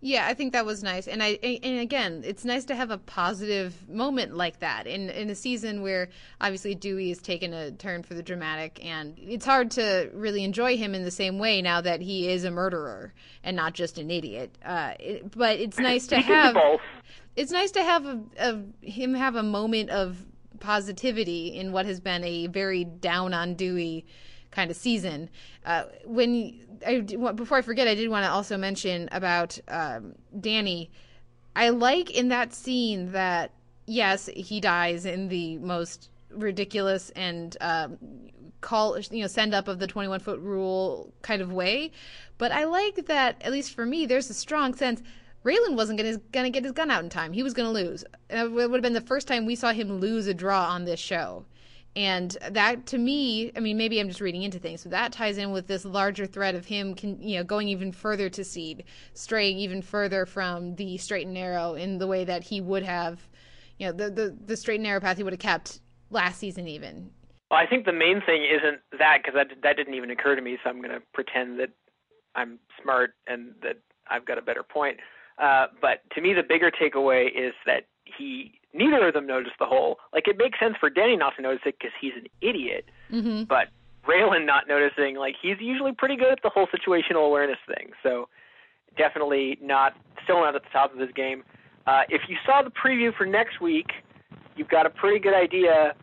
[0.00, 2.98] Yeah, I think that was nice, and I and again, it's nice to have a
[2.98, 6.08] positive moment like that in in a season where
[6.40, 10.76] obviously Dewey has taken a turn for the dramatic, and it's hard to really enjoy
[10.76, 14.08] him in the same way now that he is a murderer and not just an
[14.08, 14.56] idiot.
[14.64, 16.56] Uh, it, but it's nice to have
[17.34, 20.24] it's nice to have a, a him have a moment of
[20.60, 24.06] positivity in what has been a very down on Dewey
[24.50, 25.28] kind of season.
[25.64, 30.90] Uh, when I, before I forget, I did want to also mention about um, Danny.
[31.56, 33.52] I like in that scene that
[33.86, 37.98] yes, he dies in the most ridiculous and um,
[38.60, 41.92] call you know send up of the 21 foot rule kind of way
[42.38, 45.00] but i like that at least for me there's a strong sense
[45.44, 47.32] Raylan wasn't gonna, gonna get his gun out in time.
[47.32, 48.04] He was gonna lose.
[48.28, 50.98] It would have been the first time we saw him lose a draw on this
[50.98, 51.46] show.
[51.98, 55.36] And that to me, I mean, maybe I'm just reading into things, but that ties
[55.36, 58.84] in with this larger thread of him, can, you know, going even further to seed,
[59.14, 63.28] straying even further from the straight and narrow in the way that he would have,
[63.80, 65.80] you know, the the, the straight and narrow path he would have kept
[66.10, 67.10] last season even.
[67.50, 70.40] Well, I think the main thing isn't that because that that didn't even occur to
[70.40, 71.70] me, so I'm going to pretend that
[72.36, 73.78] I'm smart and that
[74.08, 74.98] I've got a better point.
[75.42, 79.66] Uh, but to me, the bigger takeaway is that he neither of them noticed the
[79.66, 79.98] hole.
[80.12, 83.44] Like it makes sense for Danny not to notice it because he's an idiot, mm-hmm.
[83.44, 83.68] but
[84.06, 87.90] Raylan not noticing, like he's usually pretty good at the whole situational awareness thing.
[88.02, 88.28] So
[88.96, 89.94] definitely not,
[90.24, 91.44] still not at the top of his game.
[91.86, 93.86] Uh, if you saw the preview for next week,
[94.56, 95.94] you've got a pretty good idea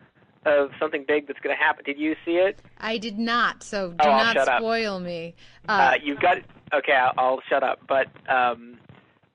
[0.44, 1.84] of something big that's going to happen.
[1.84, 2.60] Did you see it?
[2.78, 5.02] I did not, so do oh, not spoil up.
[5.02, 5.34] me.
[5.68, 6.38] Uh, uh, you've got
[6.72, 6.92] okay.
[6.92, 8.78] I'll, I'll shut up, but um,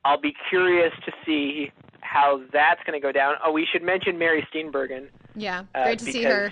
[0.06, 1.72] I'll be curious to see
[2.12, 3.36] how that's going to go down.
[3.44, 5.08] Oh, we should mention Mary Steenburgen.
[5.34, 6.52] Yeah, uh, great uh, to see her.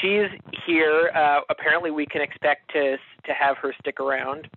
[0.00, 0.30] She's
[0.66, 1.10] here.
[1.14, 2.96] Uh, apparently, we can expect to
[3.26, 4.48] to have her stick around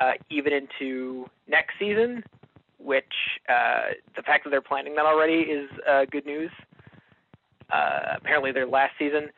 [0.00, 2.24] uh, even into next season.
[2.78, 3.04] Which
[3.50, 6.50] uh, the fact that they're planning that already is uh, good news.
[7.70, 9.28] apparently, their last season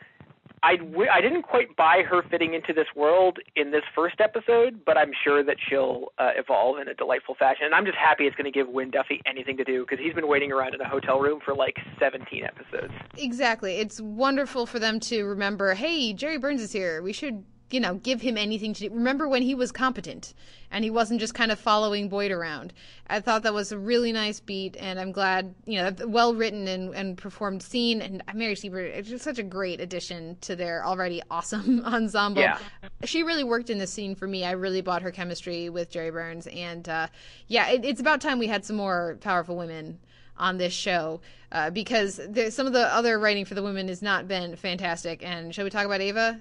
[0.62, 4.84] I w- I didn't quite buy her fitting into this world in this first episode,
[4.84, 7.64] but I'm sure that she'll uh, evolve in a delightful fashion.
[7.64, 10.14] And I'm just happy it's going to give Wynn Duffy anything to do because he's
[10.14, 12.92] been waiting around in a hotel room for like 17 episodes.
[13.16, 13.76] Exactly.
[13.76, 17.00] It's wonderful for them to remember, hey, Jere Burns is here.
[17.00, 18.94] We should you know, give him anything to do.
[18.94, 20.34] Remember when he was competent
[20.70, 22.72] and he wasn't just kind of following Boyd around.
[23.08, 26.68] I thought that was a really nice beat, and I'm glad, you know, well written
[26.68, 28.00] and, and performed scene.
[28.00, 32.42] And Mary Steenburgen, it's just such a great addition to their already awesome ensemble.
[32.42, 32.58] Yeah.
[33.04, 34.44] She really worked in this scene for me.
[34.44, 36.46] I really bought her chemistry with Jere Burns.
[36.46, 37.08] And uh,
[37.48, 39.98] yeah, it, it's about time we had some more powerful women
[40.36, 41.20] on this show
[41.52, 45.22] uh, because there, some of the other writing for the women has not been fantastic.
[45.24, 46.40] And shall we talk about Ava?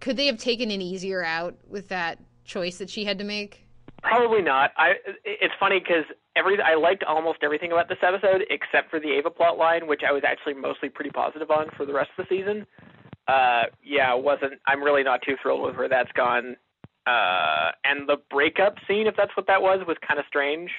[0.00, 3.66] Could they have taken an easier out with that choice that she had to make?
[4.02, 4.72] Probably not.
[4.76, 4.92] I.
[5.24, 6.04] It's funny because
[6.36, 10.02] every I liked almost everything about this episode except for the Ava plot line, which
[10.06, 12.66] I was actually mostly pretty positive on for the rest of the season.
[13.26, 14.54] Uh, yeah, wasn't.
[14.66, 16.56] I'm really not too thrilled with where that's gone.
[17.06, 20.70] Uh, and the breakup scene, if that's what that was, was kind of strange.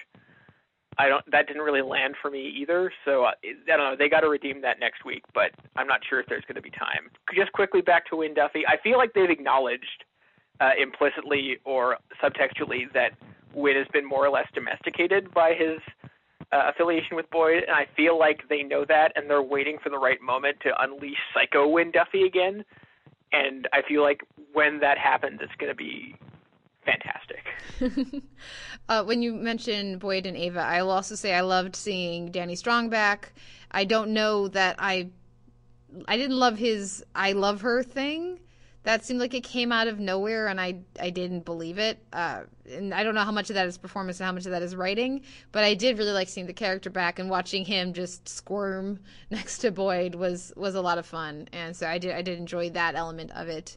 [1.00, 1.24] I don't.
[1.32, 2.92] That didn't really land for me either.
[3.06, 3.96] So uh, I don't know.
[3.98, 6.62] They got to redeem that next week, but I'm not sure if there's going to
[6.62, 7.10] be time.
[7.36, 8.66] Just quickly back to Wynn Duffy.
[8.68, 10.06] I feel like they've acknowledged
[10.60, 13.12] uh, implicitly or subtextually that
[13.54, 15.80] Wynn has been more or less domesticated by his
[16.52, 19.90] uh, affiliation with Boyd, and I feel like they know that, and they're waiting for
[19.90, 22.64] the right moment to unleash Psycho Wynn Duffy again.
[23.34, 24.22] And I feel like
[24.54, 26.16] when that happens, it's going to be
[26.88, 28.24] fantastic.
[28.90, 32.56] uh, when you mention Boyd and Ava, I will also say I loved seeing Danny
[32.56, 33.34] Strong back.
[33.72, 35.10] I don't know that I,
[36.08, 38.40] I didn't love his "I love her" thing.
[38.88, 42.00] That seemed like it came out of nowhere, and I I didn't believe it.
[42.14, 44.54] Uh, and I don't know how much of that is performance and how much of
[44.54, 47.92] that is writing, but I did really like seeing the character back and watching him
[47.92, 52.12] just squirm next to Boyd was was a lot of fun, and so I did
[52.16, 53.76] I did enjoy that element of it.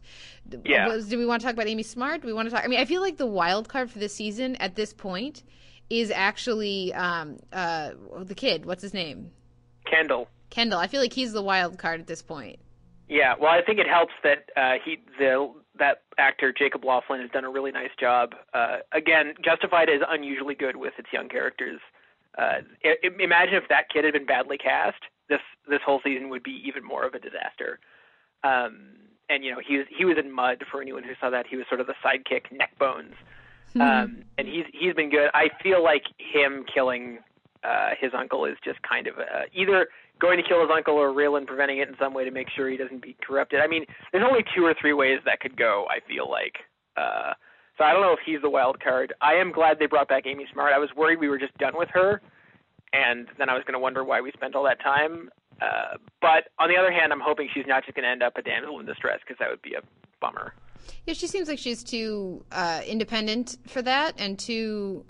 [0.64, 0.86] Yeah.
[0.86, 2.20] Was, do we want to talk about Amy Smart?
[2.20, 2.64] Do we want to talk?
[2.64, 5.42] I mean, I feel like the wild card for this season at this point
[5.90, 8.64] is actually um, uh, the kid.
[8.64, 9.32] What's his name?
[9.86, 10.28] Kendall.
[10.50, 10.78] Kendall.
[10.78, 12.60] I feel like he's the wild card at this point.
[13.10, 17.30] Yeah, well, I think it helps that uh, he the that actor Jacob Lofland has
[17.32, 18.34] done a really nice job.
[18.54, 21.80] Uh, again, Justified is unusually good with its young characters.
[22.38, 26.44] Uh, I, imagine if that kid had been badly cast, this this whole season would
[26.44, 27.80] be even more of a disaster.
[28.44, 28.92] Um,
[29.28, 31.48] and you know, he was he was in Mud for anyone who saw that.
[31.48, 33.14] He was sort of the sidekick, Neckbones,
[33.74, 35.30] um, and he's he's been good.
[35.34, 37.18] I feel like him killing
[37.64, 39.88] uh, his uncle is just kind of uh, either
[40.20, 42.68] going to kill his uncle or Raylan preventing it in some way to make sure
[42.68, 43.60] he doesn't be corrupted.
[43.60, 45.86] I mean, there's only two or three ways that could go.
[45.90, 46.58] I feel like.
[46.96, 47.32] Uh,
[47.78, 49.14] so I don't know if he's the wild card.
[49.22, 50.72] I am glad they brought back Amy Smart.
[50.74, 52.20] I was worried we were just done with her,
[52.92, 55.30] and then I was going to wonder why we spent all that time.
[55.62, 58.36] Uh, but on the other hand, I'm hoping she's not just going to end up
[58.36, 59.80] a damsel in distress because that would be a
[60.20, 60.54] bummer.
[61.06, 65.04] Yeah, she seems like she's too uh, independent for that and too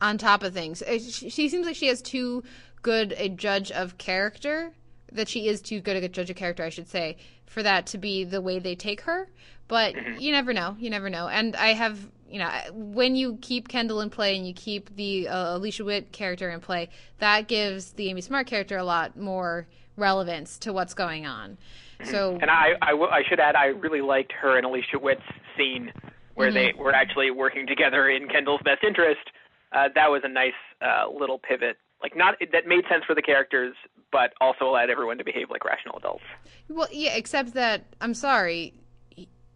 [0.00, 0.82] on top of things.
[0.82, 2.42] Uh, She, she seems like she has too
[2.84, 4.72] good a judge of character
[5.10, 7.16] that she is too good a judge of character, I should say,
[7.46, 9.28] for that to be the way they take her.
[9.66, 10.76] But you never know.
[10.78, 11.26] You never know.
[11.26, 15.26] And I have, you know, when you keep Kendall in play and you keep the
[15.28, 19.66] uh, Alicia Witt character in play, that gives the Amy Smart character a lot more
[19.96, 21.56] relevance to what's going on.
[22.04, 25.22] So And I, I, w- I should add, I really liked her and Alicia Witt's
[25.56, 25.92] scene
[26.34, 29.30] where they were actually working together in Kendall's best interest.
[29.72, 31.76] Uh, that was a nice uh, little pivot.
[32.04, 33.74] Like not that made sense for the characters,
[34.12, 36.22] but also allowed everyone to behave like rational adults.
[36.68, 38.74] Well, yeah, except that I'm sorry.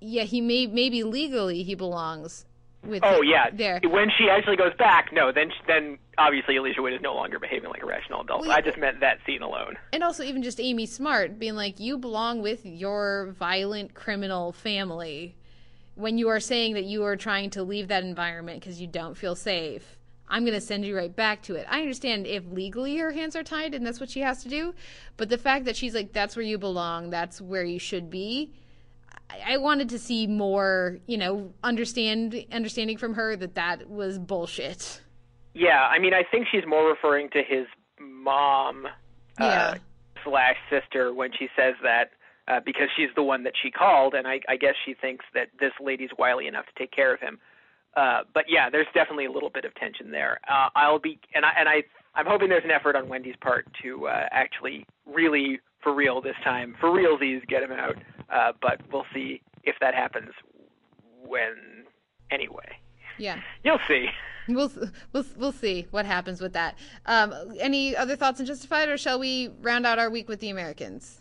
[0.00, 2.46] Yeah, he may maybe legally he belongs
[2.82, 3.02] with.
[3.04, 3.82] Oh yeah, there.
[3.84, 7.68] when she actually goes back, no, then then obviously Alicia Witt is no longer behaving
[7.68, 8.40] like a rational adult.
[8.40, 9.76] Well, I just meant that scene alone.
[9.92, 15.36] And also even just Amy Smart being like, you belong with your violent criminal family.
[15.96, 19.18] When you are saying that you are trying to leave that environment because you don't
[19.18, 19.97] feel safe,
[20.30, 21.66] I'm going to send you right back to it.
[21.68, 24.74] I understand if legally her hands are tied and that's what she has to do,
[25.16, 28.52] but the fact that she's like, that's where you belong, that's where you should be.
[29.30, 34.18] I- I wanted to see more, you know, understand understanding from her that that was
[34.18, 35.00] bullshit.
[35.54, 37.66] Yeah, I mean, I think she's more referring to his
[38.00, 38.86] mom
[39.40, 39.46] Yeah.
[39.46, 39.74] uh,
[40.24, 42.10] slash sister when she says that
[42.48, 45.48] uh, because she's the one that she called, and I, I guess she thinks that
[45.60, 47.38] this lady's wily enough to take care of him.
[47.98, 50.38] Uh, but yeah, there's definitely a little bit of tension there.
[50.48, 51.82] Uh, I'll be, and I, and I,
[52.14, 56.36] I'm hoping there's an effort on Wendy's part to uh, actually really, for real this
[56.44, 57.96] time, for realsies, get him out.
[58.32, 60.30] Uh, but we'll see if that happens
[61.26, 61.56] when,
[62.30, 62.68] anyway.
[63.18, 63.40] Yeah.
[63.64, 64.06] You'll see.
[64.48, 64.70] We'll
[65.12, 66.78] we'll we'll see what happens with that.
[67.04, 70.48] Um, any other thoughts on Justified, or shall we round out our week with the
[70.50, 71.20] Americans?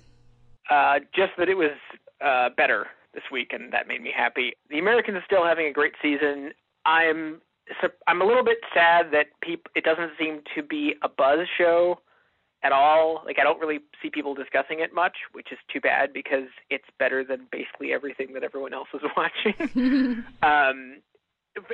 [0.70, 1.76] Uh, just that it was
[2.24, 4.54] uh, better this week, and that made me happy.
[4.70, 6.54] The Americans are still having a great season.
[6.88, 7.42] I'm
[8.08, 12.00] I'm a little bit sad that peop- it doesn't seem to be a buzz show
[12.64, 13.22] at all.
[13.26, 16.86] Like I don't really see people discussing it much, which is too bad because it's
[16.98, 20.24] better than basically everything that everyone else is watching.
[20.42, 21.02] um,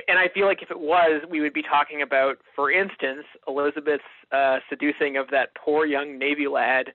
[0.08, 4.02] and I feel like if it was, we would be talking about, for instance, Elizabeth's
[4.32, 6.86] uh, seducing of that poor young Navy lad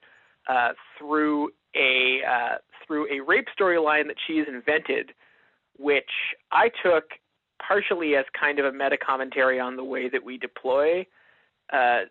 [0.50, 2.56] uh, through a uh,
[2.86, 5.12] through a rape storyline that she's invented,
[5.78, 6.10] which
[6.52, 7.06] I took
[7.66, 11.06] partially as kind of a meta commentary on the way that we deploy
[11.72, 12.02] uh,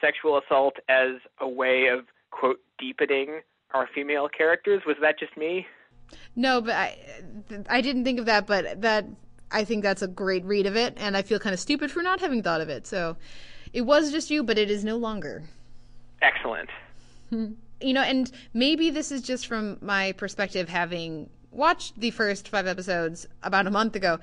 [0.00, 3.40] sexual assault as a way of quote deepening
[3.74, 4.82] our female characters.
[4.86, 5.66] Was that just me?
[6.36, 6.98] No, but I
[7.68, 9.06] I didn't think of that, but that
[9.50, 12.02] I think that's a great read of it, and I feel kind of stupid for
[12.02, 12.86] not having thought of it.
[12.86, 13.16] So
[13.72, 15.44] it was just you, but it is no longer.
[16.22, 16.70] Excellent.
[17.30, 22.66] you know, and maybe this is just from my perspective, having watched the first five
[22.66, 24.18] episodes about a month ago.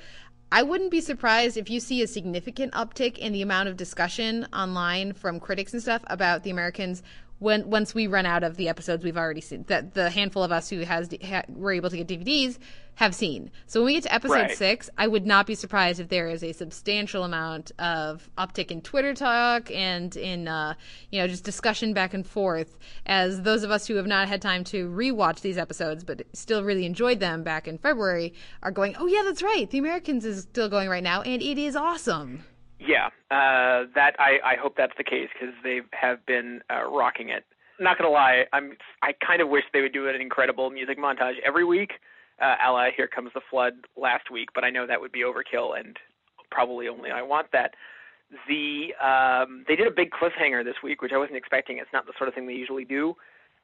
[0.51, 4.47] I wouldn't be surprised if you see a significant uptick in the amount of discussion
[4.53, 7.01] online from critics and stuff about the Americans
[7.39, 10.51] when once we run out of the episodes we've already seen that the handful of
[10.51, 12.57] us who has ha, were able to get DVDs
[12.95, 13.51] have seen.
[13.67, 14.57] So when we get to episode Right.
[14.57, 18.81] six, I would not be surprised if there is a substantial amount of uptick in
[18.81, 20.75] Twitter talk and in uh,
[21.11, 24.41] you know just discussion back and forth as those of us who have not had
[24.41, 28.33] time to rewatch these episodes but still really enjoyed them back in February
[28.63, 31.57] are going, oh yeah, that's right, The Americans is still going right now and it
[31.57, 32.45] is awesome.
[32.87, 37.29] Yeah, uh, that I, I hope that's the case because they have been uh, rocking
[37.29, 37.45] it.
[37.79, 41.35] Not gonna lie, I'm I kind of wish they would do an incredible music montage
[41.45, 41.93] every week,
[42.41, 45.21] uh, a la Here Comes the Flood last week, but I know that would be
[45.21, 45.97] overkill and
[46.51, 47.73] probably only I want that.
[48.47, 51.77] The um, they did a big cliffhanger this week, which I wasn't expecting.
[51.77, 53.13] It's not the sort of thing they usually do,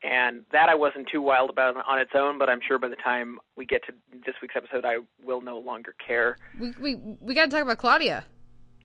[0.03, 2.38] and that I wasn't too wild about on its own.
[2.38, 3.93] But I'm sure by the time we get to
[4.26, 6.38] this week's episode, I will no longer care.
[6.59, 8.26] We we we got to talk about Claudia.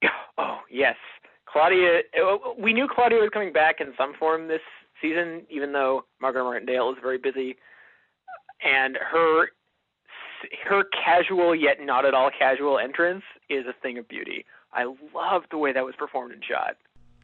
[0.38, 0.96] Oh yes,
[1.50, 2.00] Claudia.
[2.22, 4.60] uh, We knew Claudia was coming back in some form this
[5.00, 7.56] season, even though Margaret Martindale is very busy,
[8.62, 9.48] and her
[10.68, 14.44] her casual yet not at all casual entrance is a thing of beauty.
[14.72, 14.84] I
[15.14, 16.76] love the way that was performed and shot.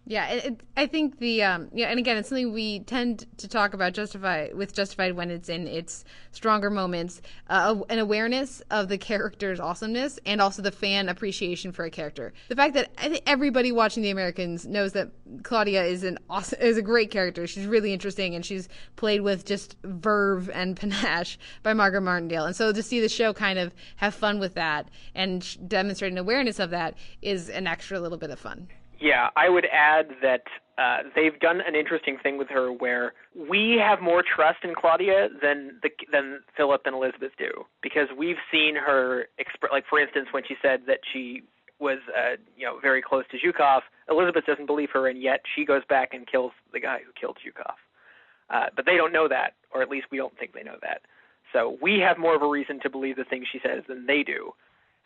[0.04, 3.46] Yeah, it, it, I think the um, yeah, and again, it's something we tend to
[3.46, 8.88] talk about justify with justified when it's in its stronger moments, uh, an awareness of
[8.88, 12.32] the character's awesomeness and also the fan appreciation for a character.
[12.48, 15.12] The fact that I think everybody watching The Americans knows that
[15.44, 17.46] Claudia is an awesome, is a great character.
[17.46, 22.46] She's really interesting and she's played with just verve and panache by Margaret Martindale.
[22.46, 26.18] And so to see the show kind of have fun with that and demonstrate an
[26.18, 28.66] awareness of that is an extra little bit of fun.
[29.02, 30.44] Yeah, I would add that
[30.78, 35.28] uh, they've done an interesting thing with her where we have more trust in Claudia
[35.42, 37.50] than the, than Philip and Elizabeth do
[37.82, 41.42] because we've seen her exp- like for instance when she said that she
[41.80, 45.64] was uh, you know very close to Zhukov, Elizabeth doesn't believe her and yet she
[45.64, 47.74] goes back and kills the guy who killed Zhukov.
[48.50, 51.00] Uh, but they don't know that, or at least we don't think they know that.
[51.52, 54.22] So we have more of a reason to believe the things she says than they
[54.22, 54.52] do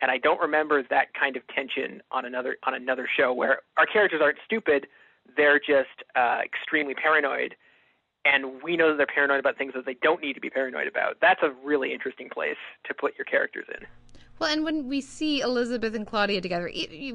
[0.01, 3.85] and I don't remember that kind of tension on another on another show where our
[3.85, 4.87] characters aren't stupid,
[5.35, 7.55] they're just uh, extremely paranoid,
[8.25, 10.87] and we know that they're paranoid about things that they don't need to be paranoid
[10.87, 11.17] about.
[11.21, 13.85] That's a really interesting place to put your characters in.
[14.39, 16.71] Well, and when we see Elizabeth and Claudia together,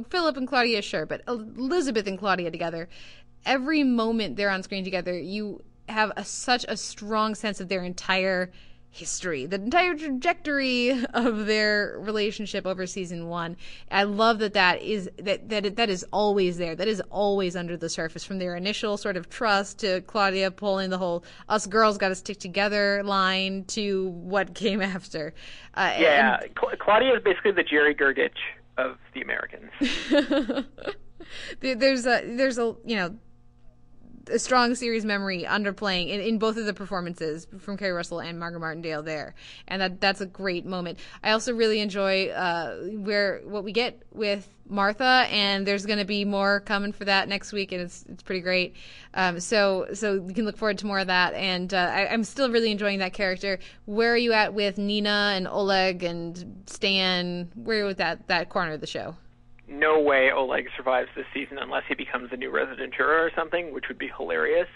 [0.09, 2.89] Philip and Claudia, sure, but Elizabeth and Claudia together,
[3.47, 7.85] every moment they're on screen together, you have a, such a strong sense of their
[7.85, 8.51] entire
[8.95, 13.57] history, the entire trajectory of their relationship over season one.
[13.91, 16.77] I love that that is that that that is always there.
[16.77, 20.91] That is always under the surface, from their initial sort of trust to Claudia pulling
[20.91, 25.33] the whole "us girls got to stick together" line to what came after.
[25.75, 28.37] Uh, Yeah, Cla- Claudia is basically the Jerry Gergich
[28.77, 29.71] of the Americans.
[31.61, 33.17] There- there's a there's a you know
[34.31, 38.39] a strong series memory underplaying in, in both of the performances from Keri Russell and
[38.39, 39.35] Margaret Martindale there,
[39.69, 40.99] and that that's a great moment.
[41.23, 46.05] I also really enjoy uh, where what we get with Martha, and there's going to
[46.05, 48.75] be more coming for that next week, and it's it's pretty great.
[49.15, 52.25] Um, so so we can look forward to more of that, and uh, I, I'm
[52.25, 53.59] still really enjoying that character.
[53.85, 57.51] Where are you at with Nina and Oleg and Stan?
[57.55, 59.17] Where are you with that that corner of the show?
[59.73, 63.73] No way Oleg survives this season unless he becomes the new resident juror or something,
[63.73, 64.69] which would be hilarious.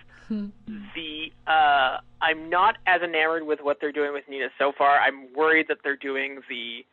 [0.94, 4.98] the uh, I'm not as enamored with what they're doing with Nina so far.
[4.98, 6.84] I'm worried that they're doing the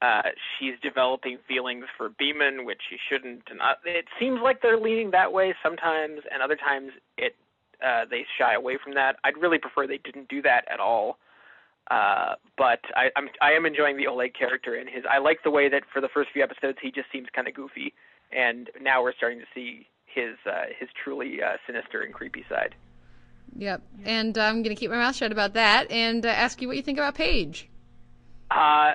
[0.00, 0.22] uh,
[0.58, 3.42] she's developing feelings for Beeman, which she shouldn't.
[3.50, 7.34] And uh, it seems like they're leaning that way sometimes, and other times it
[7.84, 9.16] uh, they shy away from that.
[9.24, 11.18] I'd really prefer they didn't do that at all.
[11.90, 15.04] Uh, but I, I'm I am enjoying the Oleg character and his.
[15.10, 17.54] I like the way that for the first few episodes he just seems kind of
[17.54, 17.94] goofy,
[18.30, 22.74] and now we're starting to see his uh, his truly uh, sinister and creepy side.
[23.56, 23.82] Yep.
[24.04, 26.76] And I'm going to keep my mouth shut about that and uh, ask you what
[26.76, 27.68] you think about Paige.
[28.50, 28.92] Uh,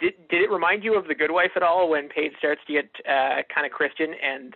[0.00, 2.72] did did it remind you of The Good Wife at all when Paige starts to
[2.72, 4.54] get uh, kind of Christian and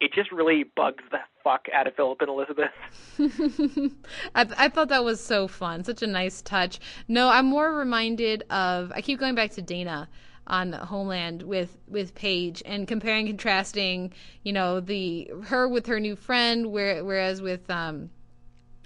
[0.00, 2.70] it just really bugs the fuck out of Philip and Elizabeth?
[4.34, 6.80] I, I thought that was so fun, such a nice touch.
[7.06, 8.92] No, I'm more reminded of.
[8.94, 10.08] I keep going back to Dana
[10.46, 14.12] on Homeland with with Paige and comparing, contrasting.
[14.42, 18.10] You know, the her with her new friend, where, whereas with um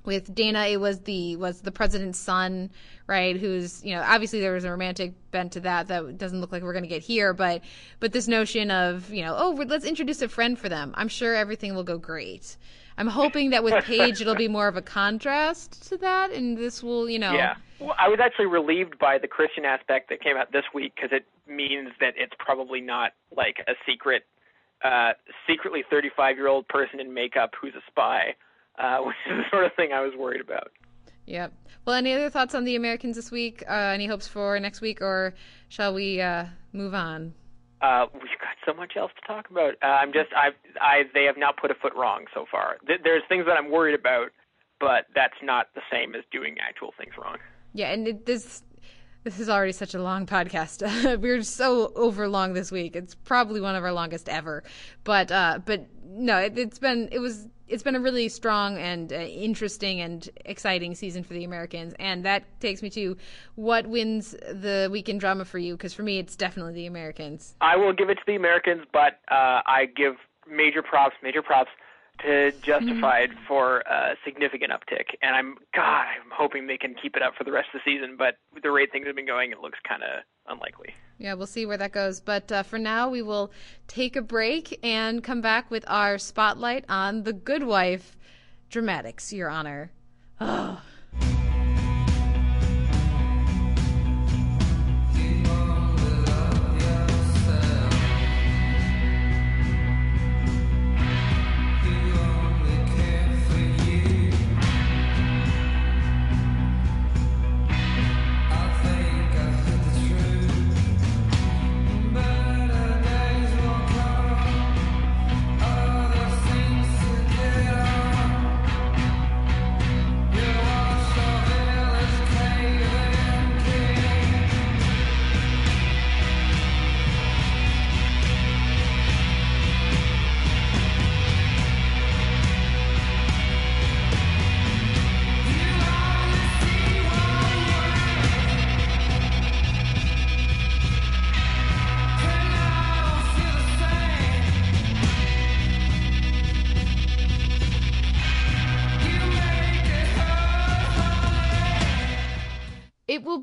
[0.06, 2.70] with Dana, it was the was the president's son,
[3.06, 3.36] right?
[3.36, 6.62] Who's you know obviously there was a romantic bent to that that doesn't look like
[6.62, 7.62] we're going to get here, but
[8.00, 10.92] but this notion of you know oh let's introduce a friend for them.
[10.96, 12.56] I'm sure everything will go great.
[12.96, 16.82] I'm hoping that with Paige it'll be more of a contrast to that, and this
[16.82, 17.32] will you know.
[17.32, 20.94] Yeah, well, I was actually relieved by the Christian aspect that came out this week
[20.94, 24.24] because it means that it's probably not like a secret,
[24.84, 25.12] uh,
[25.48, 28.34] secretly 35 year old person in makeup who's a spy
[28.78, 30.72] uh, which is the sort of thing I was worried about.
[31.26, 31.52] Yep.
[31.86, 33.62] Well, any other thoughts on the Americans this week?
[33.68, 35.34] Uh, any hopes for next week, or
[35.68, 37.34] shall we uh, move on?
[37.80, 39.74] Uh, we've got so much else to talk about.
[39.82, 40.50] Uh, I'm just, I,
[40.80, 42.76] I, they have not put a foot wrong so far.
[42.86, 44.28] Th- there's things that I'm worried about,
[44.80, 47.36] but that's not the same as doing actual things wrong.
[47.74, 48.62] Yeah, and it, this,
[49.24, 51.20] this is already such a long podcast.
[51.20, 52.94] We're so over long this week.
[52.94, 54.62] It's probably one of our longest ever.
[55.02, 59.10] But, uh, but no, it, it's been, it was it's been a really strong and
[59.10, 63.16] uh, interesting and exciting season for the Americans, and that takes me to
[63.54, 65.74] what wins the weekend drama for you?
[65.74, 67.54] Because for me, it's definitely the Americans.
[67.62, 70.16] I will give it to the Americans, but uh, I give
[70.46, 71.70] major props, major props
[72.20, 73.46] to Justified mm-hmm.
[73.46, 77.44] for a significant uptick, and I'm God, I'm hoping they can keep it up for
[77.44, 78.16] the rest of the season.
[78.16, 80.94] But with the rate things have been going, it looks kind of unlikely.
[81.18, 82.20] Yeah, we'll see where that goes.
[82.20, 83.52] But uh, for now, we will
[83.88, 88.16] take a break and come back with our spotlight on The Good Wife
[88.70, 89.90] dramatics, Your Honor.
[90.40, 90.80] Oh.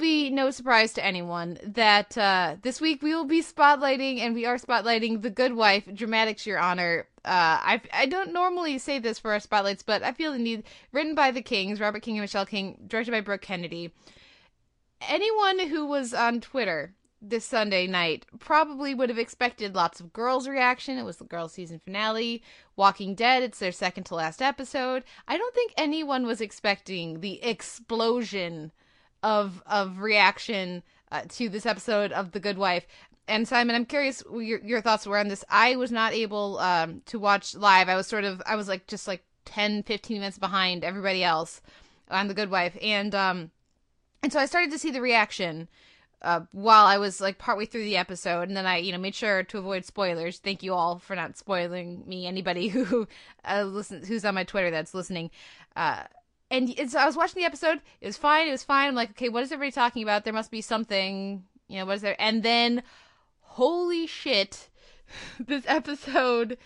[0.02, 4.58] no surprise to anyone that uh, this week we will be spotlighting, and we are
[4.58, 7.08] spotlighting The Good Wife, Dramatics Your Honor.
[7.24, 10.64] Uh, I I don't normally say this for our spotlights, but I feel the need.
[10.91, 13.93] Written by the Kings, Robert King and Michelle King, directed by Brooke Kennedy.
[15.08, 20.47] Anyone who was on Twitter this Sunday night probably would have expected lots of girls'
[20.47, 20.97] reaction.
[20.97, 22.41] It was the girls' season finale.
[22.76, 25.04] Walking Dead, it's their second to last episode.
[25.28, 28.72] I don't think anyone was expecting the explosion
[29.24, 32.86] of of reaction uh, to this episode of The Good Wife.
[33.28, 35.43] And Simon, I'm curious your your thoughts were on this.
[35.49, 37.89] I was not able um, to watch live.
[37.89, 41.61] I was sort of I was like just like 10 15 minutes behind everybody else
[42.09, 42.78] on The Good Wife.
[42.82, 43.51] And um
[44.24, 45.67] and so I started to see the reaction
[46.22, 49.15] uh, while I was like partway through the episode, and then I, you know, made
[49.15, 50.38] sure to avoid spoilers.
[50.38, 52.28] Thank you all for not spoiling me.
[52.28, 53.07] Anybody who
[53.43, 55.32] uh, listens, who's on my Twitter that's listening,
[55.76, 56.03] uh,
[56.52, 57.82] and so I was watching the episode.
[58.02, 58.47] It was fine.
[58.47, 58.89] It was fine.
[58.89, 60.24] I'm like, okay, what is everybody talking about?
[60.24, 61.45] There must be something.
[61.68, 62.16] You know, what is there?
[62.20, 62.84] And then,
[63.39, 64.70] holy shit,
[65.39, 66.58] this episode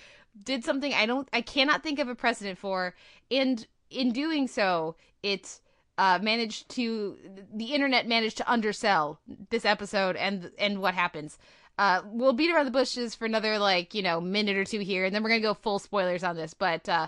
[0.44, 2.96] did something I don't, I cannot think of a precedent for.
[3.32, 5.60] And in doing so, it
[5.98, 7.18] uh, managed to,
[7.54, 9.20] the internet managed to undersell
[9.50, 11.38] this episode and and what happens.
[11.78, 15.06] Uh, we'll beat around the bushes for another like you know minute or two here,
[15.06, 16.54] and then we're gonna go full spoilers on this.
[16.54, 17.08] But uh,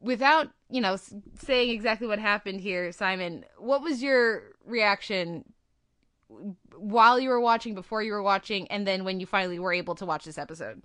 [0.00, 0.96] without you know
[1.42, 5.44] saying exactly what happened here simon what was your reaction
[6.76, 9.96] while you were watching before you were watching and then when you finally were able
[9.96, 10.82] to watch this episode?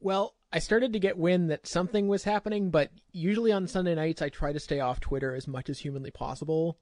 [0.00, 4.20] Well i started to get wind that something was happening but usually on sunday nights
[4.22, 6.78] i try to stay off twitter as much as humanly possible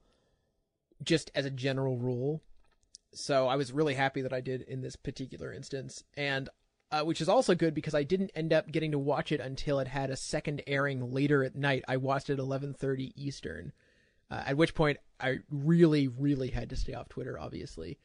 [1.03, 2.43] just as a general rule.
[3.13, 6.49] So i was really happy that i did in this particular instance and
[6.91, 9.79] uh, which is also good because I didn't end up getting to watch it until
[9.79, 11.83] it had a second airing later at night.
[11.87, 13.71] I watched it at 11:30 Eastern,
[14.29, 17.97] uh, at which point I really, really had to stay off Twitter, obviously.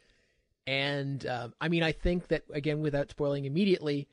[0.66, 4.08] And um, I mean, I think that again, without spoiling immediately,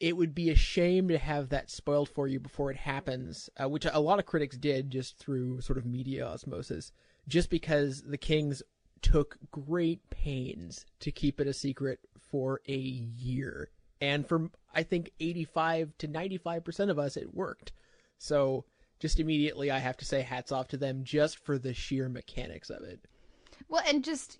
[0.00, 3.68] it would be a shame to have that spoiled for you before it happens, uh,
[3.68, 6.92] which a lot of critics did just through sort of media osmosis,
[7.26, 8.62] just because the Kings
[9.02, 12.00] took great pains to keep it a secret
[12.30, 13.70] for a year.
[14.00, 17.72] And for, I think, 85 to 95% of us, it worked.
[18.18, 18.64] So
[19.00, 22.70] just immediately, I have to say hats off to them just for the sheer mechanics
[22.70, 23.00] of it.
[23.68, 24.38] Well, and just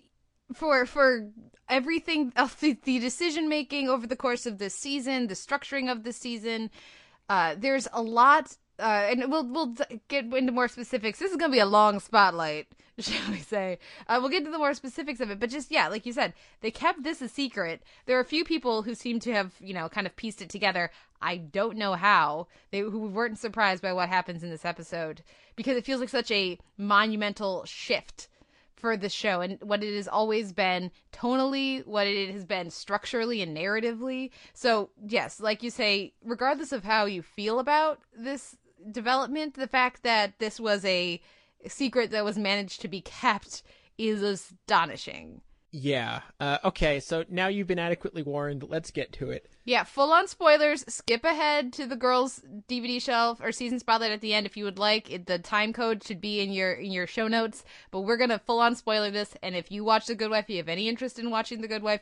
[0.53, 1.29] for for
[1.67, 6.13] everything the, the decision making over the course of this season, the structuring of the
[6.13, 6.69] season,
[7.29, 8.57] uh, there's a lot.
[8.79, 9.75] Uh, and we'll we'll
[10.07, 11.19] get into more specifics.
[11.19, 12.67] This is going to be a long spotlight,
[12.99, 13.79] shall we say?
[14.07, 16.33] Uh, we'll get to the more specifics of it, but just yeah, like you said,
[16.61, 17.81] they kept this a secret.
[18.05, 20.49] There are a few people who seem to have you know kind of pieced it
[20.49, 20.91] together.
[21.21, 25.23] I don't know how they who weren't surprised by what happens in this episode
[25.55, 28.29] because it feels like such a monumental shift
[28.79, 33.41] for the show and what it has always been tonally, what it has been structurally
[33.41, 34.31] and narratively.
[34.53, 38.55] So, yes, like you say, regardless of how you feel about this
[38.91, 41.21] development, the fact that this was a
[41.67, 43.63] secret that was managed to be kept
[43.97, 45.41] is astonishing.
[45.71, 46.21] Yeah.
[46.39, 48.63] Uh, okay, so now you've been adequately warned.
[48.63, 49.47] Let's get to it.
[49.65, 50.83] Yeah, full on spoilers.
[50.87, 54.63] Skip ahead to the girls' DVD shelf or season spotlight at the end if you
[54.63, 55.11] would like.
[55.11, 57.63] It, the time code should be in your in your show notes.
[57.91, 59.35] But we're gonna full on spoiler this.
[59.43, 61.67] And if you watch The Good Wife, if you have any interest in watching The
[61.67, 62.01] Good Wife,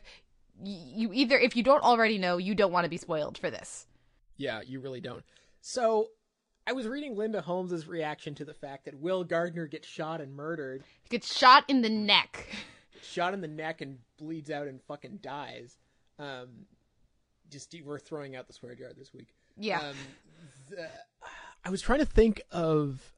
[0.64, 3.86] you either if you don't already know, you don't want to be spoiled for this.
[4.38, 5.24] Yeah, you really don't.
[5.60, 6.08] So
[6.68, 10.36] I was reading Linda Holmes's reaction to the fact that Will Gardner gets shot and
[10.36, 10.84] murdered.
[11.02, 12.46] He gets shot in the neck.
[13.02, 15.78] shot in the neck and bleeds out and fucking dies.
[16.18, 16.66] Um,
[17.50, 19.28] just we're throwing out the swear jar this week.
[19.56, 19.78] Yeah.
[19.78, 19.94] Um,
[20.68, 20.90] the,
[21.64, 23.14] I was trying to think of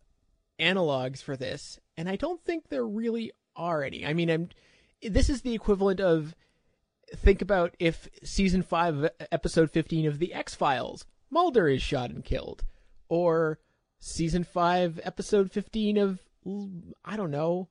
[0.60, 4.06] analogs for this, and I don't think there really are any.
[4.06, 4.50] I mean, I'm.
[5.02, 6.36] This is the equivalent of
[7.16, 12.24] think about if season five, episode fifteen of the X Files, Mulder is shot and
[12.24, 12.62] killed,
[13.10, 13.58] or
[13.98, 16.20] season five, episode fifteen of
[17.04, 17.68] I don't know,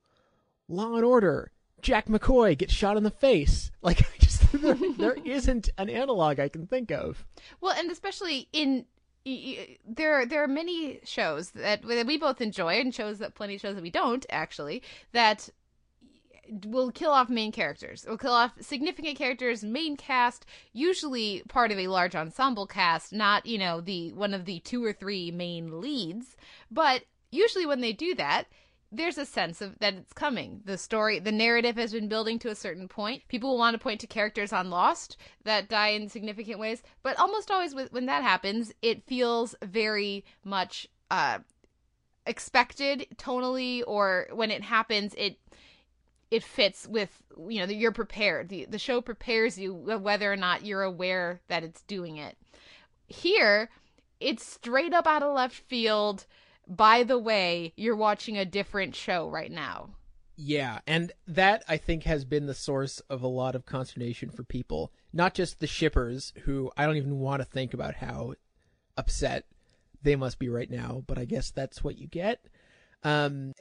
[0.68, 1.50] Law and Order.
[1.82, 3.72] Jack McCoy gets shot in the face.
[3.82, 7.24] Like, I just there, there isn't an analog I can think of.
[7.62, 8.84] Well, and especially in
[9.24, 13.76] there, there are many shows that, that we both enjoy, and shows that plenty shows
[13.76, 14.82] that we don't actually
[15.12, 15.48] that
[16.64, 18.04] will kill off main characters.
[18.08, 23.46] Will kill off significant characters, main cast, usually part of a large ensemble cast, not
[23.46, 26.36] you know the one of the two or three main leads.
[26.70, 28.46] But usually when they do that,
[28.92, 30.62] there's a sense of that it's coming.
[30.64, 33.22] The story, the narrative has been building to a certain point.
[33.28, 37.18] People will want to point to characters on Lost that die in significant ways, but
[37.18, 41.38] almost always when that happens, it feels very much uh,
[42.26, 45.38] expected tonally, or when it happens, it
[46.30, 48.48] it fits with you know you're prepared.
[48.48, 52.36] The the show prepares you whether or not you're aware that it's doing it.
[53.06, 53.70] Here,
[54.20, 56.26] it's straight up out of left field
[56.70, 59.90] by the way, you're watching a different show right now.
[60.36, 64.44] Yeah, and that I think has been the source of a lot of consternation for
[64.44, 68.34] people, not just the shippers who I don't even want to think about how
[68.96, 69.44] upset
[70.02, 72.46] they must be right now, but I guess that's what you get.
[73.02, 73.52] Um,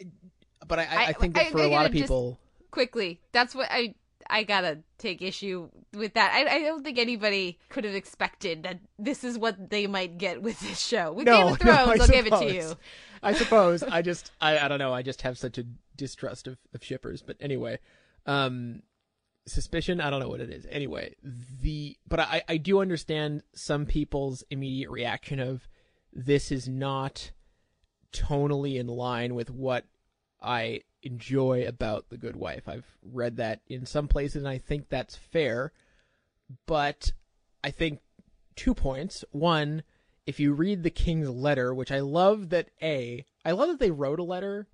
[0.67, 2.39] but I, I, I think that for I, a lot of people,
[2.72, 3.95] quickly, that's what I
[4.30, 6.32] I gotta take issue with that.
[6.34, 10.41] I, I don't think anybody could have expected that this is what they might get
[10.41, 11.13] with this show.
[11.13, 12.09] With no, Game of Thrones, no, I'll suppose.
[12.09, 12.76] give it to you.
[13.24, 13.84] I suppose.
[13.84, 14.93] I just, I, I don't know.
[14.93, 15.63] I just have such a
[15.95, 17.22] distrust of, of shippers.
[17.22, 17.80] But anyway,
[18.26, 18.84] um,
[19.47, 19.99] suspicion.
[19.99, 20.67] I don't know what it is.
[20.70, 21.15] Anyway,
[21.61, 25.67] the but I, I do understand some people's immediate reaction of
[26.13, 27.32] this is not
[28.11, 29.86] tonally in line with what
[30.41, 32.68] I enjoy about The Good Wife.
[32.68, 35.72] I've read that in some places, and I think that's fair.
[36.66, 37.12] But
[37.64, 38.00] I think
[38.56, 39.24] two points.
[39.32, 39.84] One,
[40.26, 43.92] if you read the King's letter, which I love that A, I love that they
[43.92, 44.67] wrote a letter,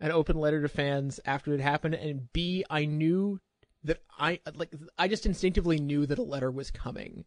[0.00, 3.40] an open letter to fans after it happened, and B, I knew
[3.84, 7.24] that I like I just instinctively knew that a letter was coming.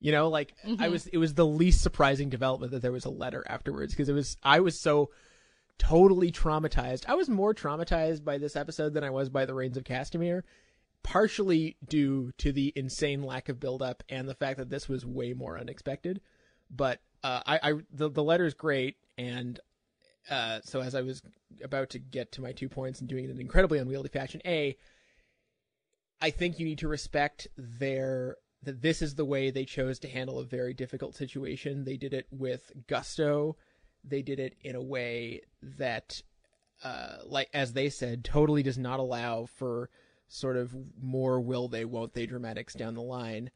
[0.00, 0.82] You know, like mm-hmm.
[0.82, 4.08] I was it was the least surprising development that there was a letter afterwards because
[4.08, 5.10] it was I was so
[5.78, 7.04] totally traumatized.
[7.06, 10.42] I was more traumatized by this episode than I was by the Rains of Castamere,
[11.02, 15.32] partially due to the insane lack of buildup and the fact that this was way
[15.32, 16.20] more unexpected.
[16.70, 19.58] But uh, I, I the the letter's great, and
[20.30, 21.22] uh, so as I was
[21.62, 24.40] about to get to my two points and doing it in an incredibly unwieldy fashion,
[24.44, 24.76] a
[26.20, 30.08] I think you need to respect their that this is the way they chose to
[30.08, 31.84] handle a very difficult situation.
[31.84, 33.56] They did it with gusto.
[34.06, 36.22] They did it in a way that,
[36.82, 39.90] uh, like as they said, totally does not allow for
[40.28, 43.50] sort of more will they, won't they dramatics down the line.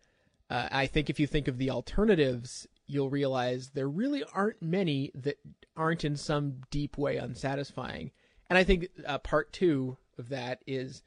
[0.51, 5.11] Uh, I think if you think of the alternatives, you'll realize there really aren't many
[5.15, 5.39] that
[5.77, 8.11] aren't in some deep way unsatisfying.
[8.49, 11.03] And I think uh, part two of that is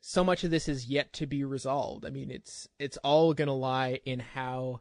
[0.00, 2.04] so much of this is yet to be resolved.
[2.04, 4.80] I mean, it's it's all going to lie in how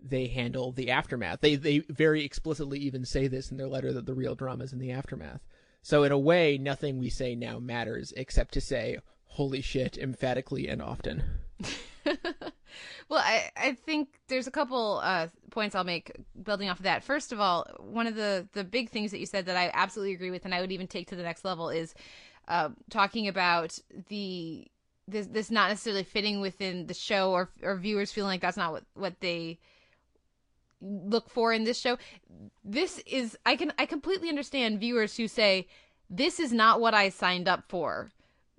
[0.00, 1.40] they handle the aftermath.
[1.40, 4.72] They they very explicitly even say this in their letter that the real drama is
[4.72, 5.40] in the aftermath.
[5.82, 10.68] So in a way, nothing we say now matters except to say "holy shit" emphatically
[10.68, 11.22] and often.
[13.08, 16.12] well, I, I think there's a couple uh, points I'll make
[16.42, 17.04] building off of that.
[17.04, 20.14] First of all, one of the, the big things that you said that I absolutely
[20.14, 21.94] agree with, and I would even take to the next level, is
[22.46, 24.66] uh, talking about the
[25.06, 28.72] this this not necessarily fitting within the show, or or viewers feeling like that's not
[28.72, 29.58] what what they
[30.80, 31.98] look for in this show.
[32.64, 35.68] This is I can I completely understand viewers who say
[36.10, 38.10] this is not what I signed up for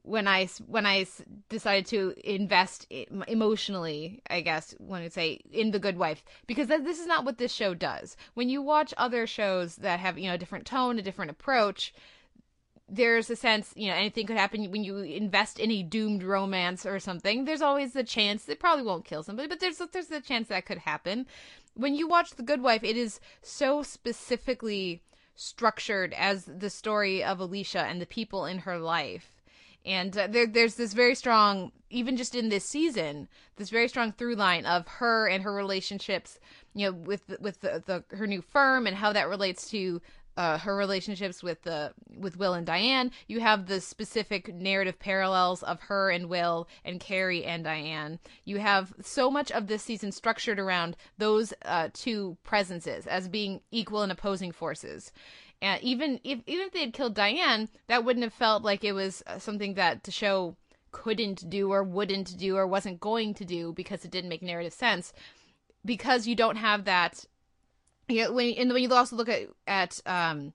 [0.04, 1.06] when I when I
[1.50, 2.88] decided to invest
[3.28, 7.38] emotionally, I guess when I say in the Good Wife, because this is not what
[7.38, 8.18] this show does.
[8.34, 11.94] When you watch other shows that have you know a different tone, a different approach,
[12.88, 16.86] there's a sense you know anything could happen when you invest in a doomed romance
[16.86, 17.46] or something.
[17.46, 20.66] There's always the chance it probably won't kill somebody, but there's there's the chance that
[20.66, 21.28] could happen.
[21.76, 25.04] When you watch The Good Wife, it is so specifically
[25.36, 29.42] structured as the story of Alicia and the people in her life.
[29.86, 34.12] And uh, there, there's this very strong even just in this season this very strong
[34.12, 36.40] through line of her and her relationships
[36.74, 40.02] you know with with the, the her new firm and how that relates to
[40.40, 43.12] uh, her relationships with the with Will and Diane.
[43.28, 48.20] You have the specific narrative parallels of her and Will and Cary and Diane.
[48.46, 53.60] You have so much of this season structured around those uh, two presences as being
[53.70, 55.12] equal and opposing forces.
[55.62, 58.94] And even if even if they had killed Diane, that wouldn't have felt like it
[58.94, 60.56] was uh, something that the show
[60.94, 64.72] couldn't do or wouldn't do or wasn't going to do because it didn't make narrative
[64.72, 65.12] sense.
[65.84, 67.26] Because you don't have that.
[68.10, 70.54] You know, when and when you also look at at um,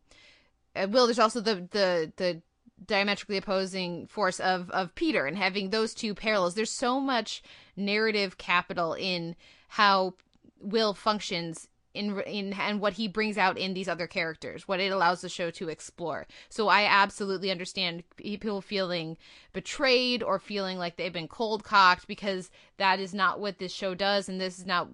[0.75, 2.43] at Will, there's also the the the
[2.85, 6.55] diametrically opposing force of of Peter and having those two parallels.
[6.55, 7.43] There's so much
[7.77, 9.37] narrative capital in
[9.69, 10.15] how
[10.61, 14.91] Will functions in in and what he brings out in these other characters, what it
[14.91, 16.27] allows the show to explore.
[16.49, 19.17] So I absolutely understand people feeling
[19.53, 23.95] betrayed or feeling like they've been cold cocked because that is not what this show
[23.95, 24.89] does, and this is not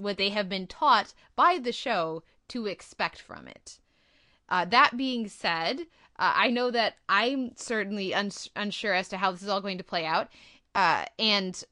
[0.00, 3.78] what they have been taught by the show to expect from it.
[4.48, 5.80] Uh, that being said,
[6.18, 9.78] uh, I know that I'm certainly uns- unsure as to how this is all going
[9.78, 10.28] to play out,
[10.74, 11.62] uh, and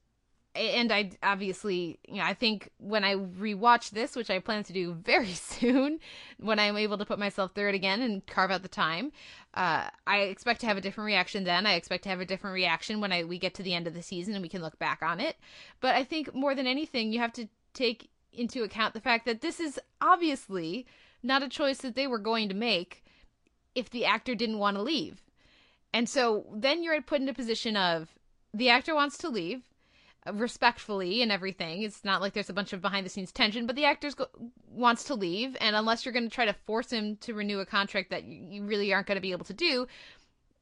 [0.56, 4.72] and I obviously, you know, I think when I rewatch this, which I plan to
[4.72, 5.98] do very soon,
[6.38, 9.10] when I'm able to put myself through it again and carve out the time,
[9.54, 11.66] uh, I expect to have a different reaction then.
[11.66, 13.94] I expect to have a different reaction when I we get to the end of
[13.94, 15.36] the season and we can look back on it.
[15.80, 19.40] But I think more than anything, you have to take into account the fact that
[19.40, 20.86] this is obviously
[21.22, 23.04] not a choice that they were going to make
[23.74, 25.22] if the actor didn't want to leave.
[25.92, 28.08] And so then you're put in a position of
[28.52, 29.62] the actor wants to leave
[30.32, 31.82] respectfully and everything.
[31.82, 34.28] It's not like there's a bunch of behind the scenes tension, but the actor go-
[34.70, 37.66] wants to leave, and unless you're going to try to force him to renew a
[37.66, 39.86] contract that you really aren't going to be able to do,